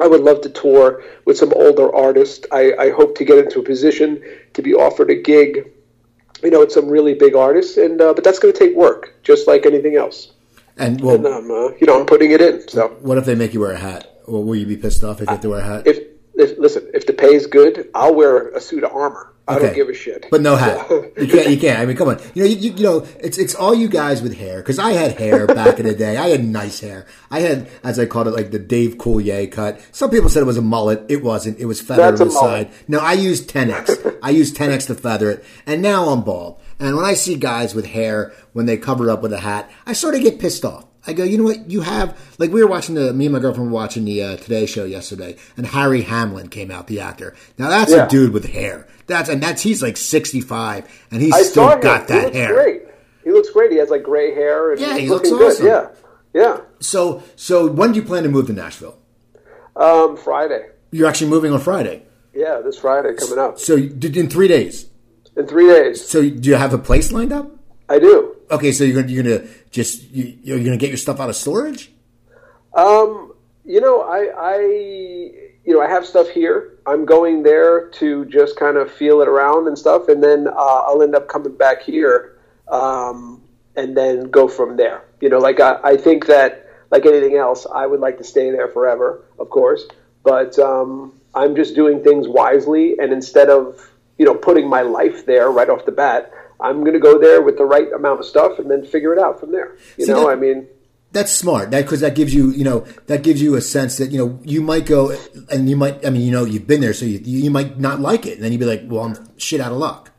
I 0.00 0.06
would 0.06 0.20
love 0.20 0.40
to 0.42 0.48
tour 0.48 1.02
with 1.24 1.38
some 1.38 1.52
older 1.54 1.94
artists. 1.94 2.46
I, 2.52 2.74
I 2.78 2.90
hope 2.90 3.16
to 3.18 3.24
get 3.24 3.38
into 3.38 3.60
a 3.60 3.62
position 3.62 4.22
to 4.54 4.62
be 4.62 4.74
offered 4.74 5.10
a 5.10 5.14
gig, 5.14 5.72
you 6.42 6.50
know, 6.50 6.60
with 6.60 6.72
some 6.72 6.88
really 6.88 7.14
big 7.14 7.34
artists. 7.34 7.76
And 7.76 8.00
uh, 8.00 8.12
but 8.14 8.24
that's 8.24 8.38
going 8.38 8.52
to 8.52 8.58
take 8.58 8.76
work, 8.76 9.14
just 9.22 9.46
like 9.46 9.66
anything 9.66 9.96
else. 9.96 10.32
And 10.76 11.00
well, 11.00 11.14
and, 11.14 11.26
um, 11.26 11.50
uh, 11.50 11.70
you 11.80 11.86
know, 11.86 11.98
I'm 11.98 12.06
putting 12.06 12.32
it 12.32 12.40
in. 12.40 12.68
So 12.68 12.88
what 13.00 13.16
if 13.16 13.24
they 13.24 13.34
make 13.34 13.54
you 13.54 13.60
wear 13.60 13.72
a 13.72 13.78
hat? 13.78 14.20
Well, 14.26 14.44
will 14.44 14.56
you 14.56 14.66
be 14.66 14.76
pissed 14.76 15.04
off 15.04 15.22
if 15.22 15.28
you 15.28 15.32
have 15.32 15.40
to 15.42 15.50
wear 15.50 15.60
a 15.60 15.64
hat? 15.64 15.86
If, 15.86 15.98
listen, 16.36 16.88
if 16.94 17.06
the 17.06 17.12
pay 17.12 17.34
is 17.34 17.46
good, 17.46 17.88
I'll 17.94 18.14
wear 18.14 18.48
a 18.48 18.60
suit 18.60 18.84
of 18.84 18.92
armor. 18.92 19.32
I 19.48 19.60
don't 19.60 19.74
give 19.74 19.88
a 19.88 19.94
shit. 19.94 20.26
But 20.28 20.40
no 20.40 20.56
hat. 20.56 20.90
you 20.90 21.28
can't. 21.28 21.48
You 21.48 21.56
can't. 21.56 21.78
I 21.78 21.86
mean, 21.86 21.96
come 21.96 22.08
on. 22.08 22.20
You 22.34 22.42
know. 22.42 22.48
You, 22.48 22.72
you 22.72 22.82
know. 22.82 23.06
It's 23.20 23.38
it's 23.38 23.54
all 23.54 23.74
you 23.74 23.88
guys 23.88 24.20
with 24.20 24.36
hair. 24.36 24.58
Because 24.58 24.80
I 24.80 24.90
had 24.90 25.16
hair 25.18 25.46
back 25.46 25.78
in 25.78 25.86
the 25.86 25.94
day. 25.94 26.16
I 26.16 26.28
had 26.28 26.44
nice 26.44 26.80
hair. 26.80 27.06
I 27.30 27.40
had, 27.40 27.68
as 27.84 27.98
I 28.00 28.06
called 28.06 28.26
it, 28.26 28.32
like 28.32 28.50
the 28.50 28.58
Dave 28.58 28.96
Coulier 28.96 29.50
cut. 29.50 29.80
Some 29.92 30.10
people 30.10 30.28
said 30.28 30.42
it 30.42 30.46
was 30.46 30.56
a 30.56 30.62
mullet. 30.62 31.04
It 31.08 31.22
wasn't. 31.22 31.58
It 31.60 31.66
was 31.66 31.80
feathered 31.80 32.20
on 32.20 32.28
the 32.28 32.34
side. 32.34 32.70
No, 32.88 32.98
I 32.98 33.12
used 33.12 33.48
10x. 33.48 34.18
I 34.20 34.30
used 34.30 34.56
10x 34.56 34.88
to 34.88 34.96
feather 34.96 35.30
it, 35.30 35.44
and 35.64 35.80
now 35.80 36.08
I'm 36.08 36.22
bald. 36.22 36.60
And 36.80 36.96
when 36.96 37.04
I 37.04 37.14
see 37.14 37.36
guys 37.36 37.74
with 37.74 37.86
hair 37.86 38.32
when 38.52 38.66
they 38.66 38.76
cover 38.76 39.08
it 39.08 39.12
up 39.12 39.22
with 39.22 39.32
a 39.32 39.40
hat, 39.40 39.70
I 39.86 39.92
sort 39.92 40.14
of 40.14 40.22
get 40.22 40.40
pissed 40.40 40.64
off. 40.64 40.86
I 41.06 41.12
go, 41.12 41.24
you 41.24 41.38
know 41.38 41.44
what? 41.44 41.70
You 41.70 41.82
have 41.82 42.18
like 42.38 42.50
we 42.50 42.62
were 42.62 42.68
watching 42.68 42.94
the 42.94 43.12
me 43.12 43.26
and 43.26 43.32
my 43.32 43.38
girlfriend 43.38 43.70
were 43.70 43.74
watching 43.74 44.04
the 44.04 44.22
uh, 44.22 44.36
Today 44.36 44.66
Show 44.66 44.84
yesterday, 44.84 45.36
and 45.56 45.66
Harry 45.66 46.02
Hamlin 46.02 46.48
came 46.48 46.70
out, 46.70 46.86
the 46.86 47.00
actor. 47.00 47.34
Now 47.58 47.68
that's 47.68 47.92
yeah. 47.92 48.06
a 48.06 48.08
dude 48.08 48.32
with 48.32 48.46
hair. 48.46 48.86
That's 49.06 49.28
and 49.28 49.42
that's 49.42 49.62
he's 49.62 49.82
like 49.82 49.96
sixty 49.96 50.40
five, 50.40 50.88
and 51.10 51.22
he's 51.22 51.34
I 51.34 51.42
still 51.42 51.78
got 51.78 52.08
that 52.08 52.34
hair. 52.34 52.54
Great. 52.54 52.82
He 53.26 53.32
looks 53.32 53.50
great. 53.50 53.72
He 53.72 53.78
has 53.78 53.90
like 53.90 54.04
gray 54.04 54.32
hair. 54.32 54.70
And 54.70 54.80
yeah, 54.80 54.96
he 54.96 55.08
looks 55.08 55.30
awesome. 55.32 55.66
Good. 55.66 55.90
Yeah, 56.32 56.40
yeah. 56.40 56.60
So, 56.78 57.24
so 57.34 57.66
when 57.66 57.90
do 57.90 57.98
you 57.98 58.06
plan 58.06 58.22
to 58.22 58.28
move 58.28 58.46
to 58.46 58.52
Nashville? 58.52 58.98
Um, 59.74 60.16
Friday. 60.16 60.68
You're 60.92 61.08
actually 61.08 61.30
moving 61.30 61.52
on 61.52 61.58
Friday. 61.58 62.04
Yeah, 62.32 62.60
this 62.64 62.78
Friday 62.78 63.14
coming 63.14 63.38
up. 63.38 63.58
So, 63.58 63.76
in 63.76 64.30
three 64.30 64.46
days. 64.46 64.86
In 65.36 65.46
three 65.48 65.66
days. 65.66 66.08
So, 66.08 66.20
do 66.20 66.48
you 66.48 66.54
have 66.54 66.72
a 66.72 66.78
place 66.78 67.10
lined 67.10 67.32
up? 67.32 67.50
I 67.88 67.98
do. 67.98 68.36
Okay, 68.50 68.70
so 68.70 68.84
you're 68.84 69.02
gonna, 69.02 69.12
you're 69.12 69.24
gonna 69.24 69.48
just 69.76 70.10
you, 70.10 70.36
you're 70.42 70.58
gonna 70.58 70.76
get 70.78 70.88
your 70.88 70.96
stuff 70.96 71.20
out 71.20 71.28
of 71.28 71.36
storage. 71.36 71.92
Um, 72.74 73.34
you 73.64 73.80
know, 73.80 74.02
I, 74.02 74.30
I, 74.36 74.58
you 75.64 75.74
know, 75.74 75.82
I 75.82 75.88
have 75.88 76.06
stuff 76.06 76.28
here. 76.30 76.78
I'm 76.86 77.04
going 77.04 77.42
there 77.42 77.88
to 77.88 78.24
just 78.26 78.56
kind 78.56 78.76
of 78.76 78.90
feel 78.90 79.20
it 79.20 79.28
around 79.28 79.68
and 79.68 79.78
stuff, 79.78 80.08
and 80.08 80.22
then 80.22 80.48
uh, 80.48 80.52
I'll 80.86 81.02
end 81.02 81.14
up 81.14 81.28
coming 81.28 81.56
back 81.56 81.82
here, 81.82 82.38
um, 82.68 83.42
and 83.76 83.96
then 83.96 84.30
go 84.30 84.48
from 84.48 84.76
there. 84.76 85.04
You 85.20 85.28
know, 85.28 85.38
like 85.38 85.60
I, 85.60 85.78
I 85.84 85.96
think 85.96 86.26
that, 86.26 86.70
like 86.90 87.04
anything 87.04 87.36
else, 87.36 87.66
I 87.72 87.86
would 87.86 88.00
like 88.00 88.18
to 88.18 88.24
stay 88.24 88.50
there 88.50 88.68
forever, 88.68 89.24
of 89.38 89.50
course, 89.50 89.84
but 90.22 90.58
um, 90.58 91.12
I'm 91.34 91.54
just 91.54 91.74
doing 91.74 92.02
things 92.02 92.26
wisely, 92.28 92.98
and 92.98 93.12
instead 93.12 93.50
of 93.50 93.90
you 94.18 94.24
know 94.24 94.34
putting 94.34 94.68
my 94.68 94.82
life 94.82 95.26
there 95.26 95.50
right 95.50 95.68
off 95.68 95.84
the 95.84 95.92
bat. 95.92 96.32
I'm 96.60 96.80
going 96.80 96.94
to 96.94 97.00
go 97.00 97.18
there 97.18 97.42
with 97.42 97.58
the 97.58 97.64
right 97.64 97.92
amount 97.92 98.20
of 98.20 98.26
stuff 98.26 98.58
and 98.58 98.70
then 98.70 98.84
figure 98.84 99.12
it 99.12 99.18
out 99.18 99.40
from 99.40 99.52
there. 99.52 99.76
You 99.96 100.06
See, 100.06 100.12
know, 100.12 100.26
that, 100.26 100.32
I 100.32 100.34
mean, 100.36 100.66
that's 101.12 101.32
smart. 101.32 101.70
That 101.70 101.82
because 101.82 102.00
that 102.00 102.14
gives 102.14 102.34
you, 102.34 102.50
you 102.50 102.64
know, 102.64 102.80
that 103.06 103.22
gives 103.22 103.40
you 103.40 103.54
a 103.54 103.60
sense 103.60 103.96
that 103.98 104.10
you 104.10 104.18
know 104.18 104.38
you 104.44 104.60
might 104.60 104.86
go 104.86 105.16
and 105.50 105.68
you 105.68 105.76
might. 105.76 106.04
I 106.04 106.10
mean, 106.10 106.22
you 106.22 106.30
know, 106.30 106.44
you've 106.44 106.66
been 106.66 106.80
there, 106.80 106.94
so 106.94 107.04
you 107.04 107.18
you 107.18 107.50
might 107.50 107.78
not 107.78 108.00
like 108.00 108.26
it, 108.26 108.34
and 108.34 108.44
then 108.44 108.52
you'd 108.52 108.58
be 108.58 108.66
like, 108.66 108.82
well, 108.86 109.04
I'm 109.04 109.38
shit 109.38 109.60
out 109.60 109.72
of 109.72 109.78
luck. 109.78 110.12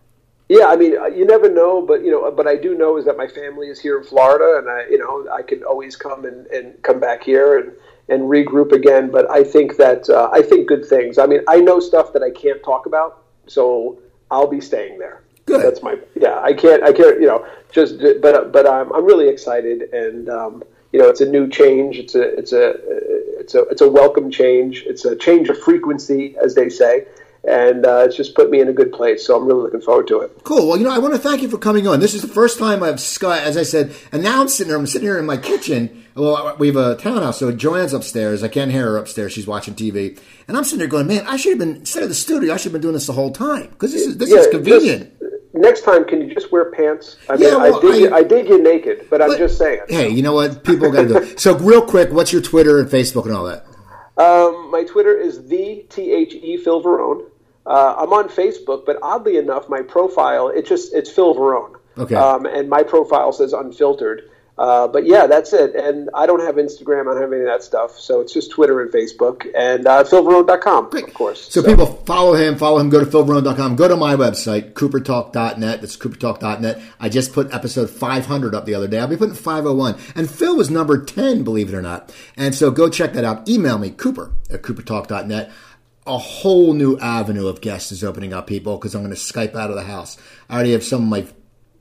Yeah, 0.50 0.68
I 0.68 0.78
mean, 0.78 0.92
you 1.14 1.26
never 1.26 1.50
know, 1.50 1.82
but 1.82 2.04
you 2.06 2.12
know, 2.12 2.32
but 2.32 2.48
I 2.48 2.56
do 2.56 2.74
know 2.74 2.98
is 2.98 3.06
that 3.06 3.18
my 3.18 3.28
family 3.28 3.68
is 3.68 3.82
here 3.82 3.98
in 3.98 4.06
Florida, 4.06 4.58
and 4.60 4.70
I, 4.70 4.88
you 4.90 4.98
know, 4.98 5.28
I 5.30 5.42
can 5.42 5.64
always 5.64 5.98
come 5.98 6.24
and, 6.24 6.48
and 6.48 6.82
come 6.84 7.00
back 7.00 7.24
here 7.24 7.60
and 7.60 7.74
and 8.10 8.24
regroup 8.24 8.72
again. 8.72 9.12
But 9.12 9.30
I 9.30 9.44
think 9.44 9.76
that 9.76 10.10
uh, 10.10 10.30
I 10.32 10.42
think 10.42 10.68
good 10.68 10.86
things. 10.86 11.18
I 11.18 11.26
mean, 11.26 11.42
I 11.50 11.60
know 11.60 11.80
stuff 11.82 12.14
that 12.14 12.24
I 12.24 12.32
can't 12.32 12.64
talk 12.64 12.86
about, 12.86 13.24
so 13.48 14.00
I'll 14.32 14.48
be 14.48 14.62
staying 14.62 15.00
there. 15.00 15.22
Good. 15.48 15.66
That's 15.66 15.82
my 15.82 15.98
yeah. 16.16 16.40
I 16.42 16.54
can't. 16.54 16.84
I 16.84 16.92
can't. 16.92 17.20
You 17.20 17.28
know, 17.28 17.48
just 17.72 18.00
but 18.22 18.52
but 18.52 18.68
I'm 18.68 18.92
I'm 18.94 19.06
really 19.06 19.30
excited, 19.30 19.94
and 19.94 20.30
um, 20.30 20.64
you 20.92 21.00
know, 21.00 21.08
it's 21.08 21.22
a 21.22 21.26
new 21.26 21.50
change. 21.50 21.98
It's 21.98 22.16
a 22.16 22.22
it's 22.38 22.52
a 22.52 22.76
it's 23.40 23.56
a 23.56 23.62
it's 23.70 23.82
a 23.82 23.90
welcome 23.90 24.30
change. 24.30 24.84
It's 24.86 25.06
a 25.06 25.16
change 25.16 25.50
of 25.50 25.58
frequency, 25.58 26.36
as 26.44 26.56
they 26.56 26.68
say, 26.68 27.06
and 27.48 27.86
uh, 27.86 28.04
it's 28.06 28.18
just 28.18 28.36
put 28.36 28.50
me 28.50 28.60
in 28.60 28.68
a 28.68 28.74
good 28.74 28.92
place. 28.92 29.26
So 29.26 29.38
I'm 29.38 29.46
really 29.46 29.62
looking 29.62 29.80
forward 29.80 30.08
to 30.08 30.20
it. 30.20 30.44
Cool. 30.44 30.68
Well, 30.68 30.78
you 30.78 30.84
know, 30.84 30.92
I 30.92 31.00
want 31.00 31.14
to 31.14 31.20
thank 31.20 31.42
you 31.42 31.50
for 31.50 31.58
coming 31.58 31.88
on. 31.88 32.02
This 32.02 32.14
is 32.14 32.22
the 32.22 32.28
first 32.28 32.60
time 32.60 32.84
I've, 32.84 32.96
as 32.96 33.58
I 33.58 33.64
said, 33.64 33.96
and 34.12 34.22
now 34.22 34.42
I'm 34.42 34.50
sitting 34.50 34.70
here. 34.70 34.78
I'm 34.78 34.86
sitting 34.86 35.08
here 35.08 35.18
in 35.18 35.26
my 35.26 35.38
kitchen. 35.38 36.04
Well, 36.14 36.58
we 36.58 36.68
have 36.68 36.76
a 36.76 36.96
townhouse, 36.96 37.40
so 37.40 37.52
Joanne's 37.54 37.94
upstairs. 37.94 38.44
I 38.44 38.50
can't 38.50 38.72
hear 38.72 38.86
her 38.92 38.98
upstairs. 38.98 39.32
She's 39.32 39.48
watching 39.48 39.76
TV, 39.76 40.20
and 40.48 40.58
I'm 40.58 40.64
sitting 40.66 40.80
there 40.80 40.88
going, 40.88 41.08
"Man, 41.08 41.26
I 41.28 41.38
should 41.38 41.52
have 41.52 41.60
been 41.60 41.78
instead 41.78 42.04
of 42.04 42.10
the 42.10 42.16
studio. 42.16 42.54
I 42.54 42.58
should 42.58 42.72
have 42.72 42.74
been 42.74 42.82
doing 42.82 42.96
this 42.96 43.08
the 43.08 43.14
whole 43.14 43.32
time 43.32 43.68
because 43.68 43.94
this 43.94 44.06
is 44.06 44.18
this 44.18 44.30
yeah, 44.30 44.38
is 44.38 44.48
convenient." 44.48 45.14
Next 45.58 45.82
time, 45.82 46.06
can 46.06 46.22
you 46.22 46.34
just 46.34 46.52
wear 46.52 46.72
pants? 46.72 47.18
I 47.30 47.34
mean, 47.34 47.44
yeah, 47.44 47.58
well, 47.58 47.78
I, 47.78 47.82
dig 47.82 47.92
I, 47.92 47.98
you, 47.98 48.16
I 48.16 48.24
dig 48.24 48.48
you 48.48 48.62
naked, 48.62 49.08
but, 49.10 49.20
but, 49.20 49.22
I'm 49.22 49.38
just 49.38 49.58
saying. 49.58 49.82
Hey, 49.90 50.10
you 50.10 50.22
know 50.22 50.34
what? 50.34 50.64
People 50.64 50.92
got 50.92 51.04
to 51.04 51.08
do 51.08 51.18
it. 51.18 51.40
So, 51.40 51.58
real 51.58 51.82
quick, 51.82 52.12
what's 52.12 52.32
your 52.32 52.42
Twitter 52.42 52.80
and 52.80 52.90
Facebook 52.90 53.26
and 53.26 53.34
all 53.34 53.46
that? 53.46 53.66
Um, 54.18 54.72
my 54.72 54.84
Twitter 54.84 55.16
is 55.16 55.48
the 55.48 55.86
T 55.90 56.12
H 56.12 56.34
E 56.34 56.58
Phil 56.58 56.82
Varone. 56.82 57.30
Uh, 57.66 57.96
I'm 57.98 58.14
on 58.14 58.30
Facebook, 58.30 58.86
but 58.86 58.98
oddly 59.02 59.38
enough, 59.38 59.70
my 59.70 59.82
profile 59.82 60.48
it 60.48 60.66
just 60.66 60.94
it's 60.94 61.12
Phil 61.12 61.36
Varone. 61.36 61.76
Okay. 61.98 62.16
Um, 62.16 62.46
and 62.46 62.70
my 62.70 62.84
profile 62.84 63.32
says 63.32 63.54
unfiltered. 63.54 64.30
Uh, 64.58 64.88
but 64.88 65.06
yeah, 65.06 65.28
that's 65.28 65.54
it. 65.54 65.76
And 65.76 66.10
I 66.14 66.26
don't 66.26 66.40
have 66.40 66.56
Instagram. 66.56 67.02
I 67.02 67.14
don't 67.14 67.22
have 67.22 67.32
any 67.32 67.42
of 67.42 67.48
that 67.48 67.64
stuff. 67.64 68.00
So 68.00 68.22
it's 68.22 68.34
just 68.34 68.50
Twitter 68.52 68.82
and 68.82 68.92
Facebook 68.92 69.46
and 69.56 69.86
uh, 69.86 70.04
philvarone.com, 70.04 70.90
Great. 70.90 71.08
of 71.08 71.14
course. 71.14 71.52
So, 71.52 71.62
so, 71.62 71.68
people 71.68 71.86
follow 71.86 72.34
him, 72.34 72.58
follow 72.58 72.80
him, 72.80 72.90
go 72.90 73.04
to 73.04 73.06
philvarone.com, 73.06 73.76
go 73.76 73.88
to 73.88 73.96
my 73.96 74.16
website, 74.16 74.74
coopertalk.net. 74.74 75.82
That's 75.82 75.98
coopertalk.net. 75.98 76.82
I 77.00 77.10
just 77.10 77.34
put 77.34 77.54
episode 77.54 77.90
500 77.90 78.56
up 78.56 78.66
the 78.66 78.74
other 78.74 78.88
day. 78.88 79.00
I'll 79.00 79.08
be 79.08 79.18
putting 79.18 79.36
501. 79.36 79.96
And 80.16 80.30
Phil 80.30 80.58
was 80.58 80.72
number 80.72 81.04
10, 81.04 81.44
believe 81.44 81.70
it 81.70 81.76
or 81.76 81.82
not. 81.82 82.14
And 82.36 82.56
so 82.56 82.72
go 82.72 82.90
check 82.90 83.14
that 83.14 83.24
out. 83.24 83.48
Email 83.48 83.78
me, 83.78 83.92
cooper 83.92 84.32
at 84.50 84.64
coopertalk.net 84.64 85.52
a 86.08 86.18
whole 86.18 86.74
new 86.74 86.98
avenue 87.00 87.48
of 87.48 87.60
guests 87.60 87.92
is 87.92 88.02
opening 88.02 88.32
up, 88.32 88.48
people, 88.48 88.78
because 88.78 88.96
I'm 88.96 89.04
going 89.04 89.14
to 89.14 89.20
Skype 89.20 89.56
out 89.56 89.70
of 89.70 89.76
the 89.76 89.84
house. 89.84 90.18
I 90.50 90.56
already 90.56 90.72
have 90.72 90.84
some 90.84 91.04
of 91.04 91.10
my 91.10 91.28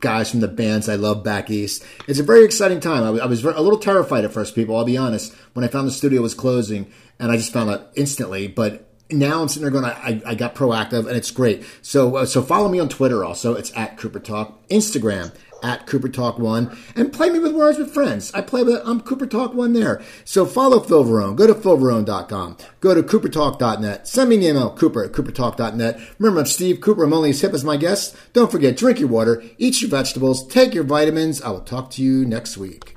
guys 0.00 0.30
from 0.30 0.40
the 0.40 0.48
bands 0.48 0.88
I 0.88 0.96
love 0.96 1.24
back 1.24 1.50
east. 1.50 1.84
It's 2.06 2.18
a 2.18 2.22
very 2.22 2.44
exciting 2.44 2.80
time. 2.80 3.02
I, 3.02 3.22
I 3.22 3.26
was 3.26 3.44
a 3.44 3.60
little 3.60 3.78
terrified 3.78 4.24
at 4.24 4.32
first, 4.32 4.54
people. 4.54 4.76
I'll 4.76 4.84
be 4.84 4.96
honest. 4.96 5.34
When 5.54 5.64
I 5.64 5.68
found 5.68 5.86
the 5.86 5.92
studio 5.92 6.22
was 6.22 6.34
closing, 6.34 6.90
and 7.18 7.32
I 7.32 7.36
just 7.36 7.52
found 7.52 7.70
out 7.70 7.90
instantly, 7.94 8.46
but 8.46 8.86
now 9.10 9.40
I'm 9.40 9.48
sitting 9.48 9.62
there 9.62 9.70
going, 9.70 9.84
I, 9.84 10.20
I 10.26 10.34
got 10.34 10.54
proactive 10.54 11.06
and 11.06 11.16
it's 11.16 11.30
great. 11.30 11.64
So, 11.80 12.16
uh, 12.16 12.26
so 12.26 12.42
follow 12.42 12.68
me 12.68 12.80
on 12.80 12.88
Twitter 12.88 13.24
also. 13.24 13.54
It's 13.54 13.72
at 13.76 13.96
Cooper 13.96 14.18
Talk. 14.18 14.66
Instagram 14.68 15.32
at 15.66 15.86
Cooper 15.86 16.08
Talk 16.08 16.38
One 16.38 16.76
and 16.94 17.12
play 17.12 17.28
me 17.28 17.40
with 17.40 17.54
words 17.54 17.76
with 17.76 17.92
friends. 17.92 18.32
I 18.32 18.40
play 18.40 18.62
with 18.62 18.80
I'm 18.84 19.00
Cooper 19.00 19.26
Talk 19.26 19.52
One 19.52 19.72
there. 19.72 20.00
So 20.24 20.46
follow 20.46 20.78
Phil 20.78 21.04
Varone. 21.04 21.34
Go 21.34 21.46
to 21.48 21.54
philvarone.com. 21.54 22.56
Go 22.80 22.94
to 22.94 23.02
coopertalk.net. 23.02 24.06
Send 24.06 24.30
me 24.30 24.36
an 24.36 24.42
email, 24.42 24.70
Cooper 24.70 25.04
at 25.04 25.12
coopertalk.net. 25.12 26.00
Remember, 26.18 26.40
I'm 26.40 26.46
Steve 26.46 26.80
Cooper. 26.80 27.04
I'm 27.04 27.12
only 27.12 27.30
as 27.30 27.40
hip 27.40 27.52
as 27.52 27.64
my 27.64 27.76
guests. 27.76 28.16
Don't 28.32 28.52
forget, 28.52 28.76
drink 28.76 29.00
your 29.00 29.08
water, 29.08 29.42
eat 29.58 29.82
your 29.82 29.90
vegetables, 29.90 30.46
take 30.46 30.72
your 30.72 30.84
vitamins. 30.84 31.42
I 31.42 31.50
will 31.50 31.60
talk 31.60 31.90
to 31.92 32.02
you 32.02 32.24
next 32.24 32.56
week. 32.56 32.95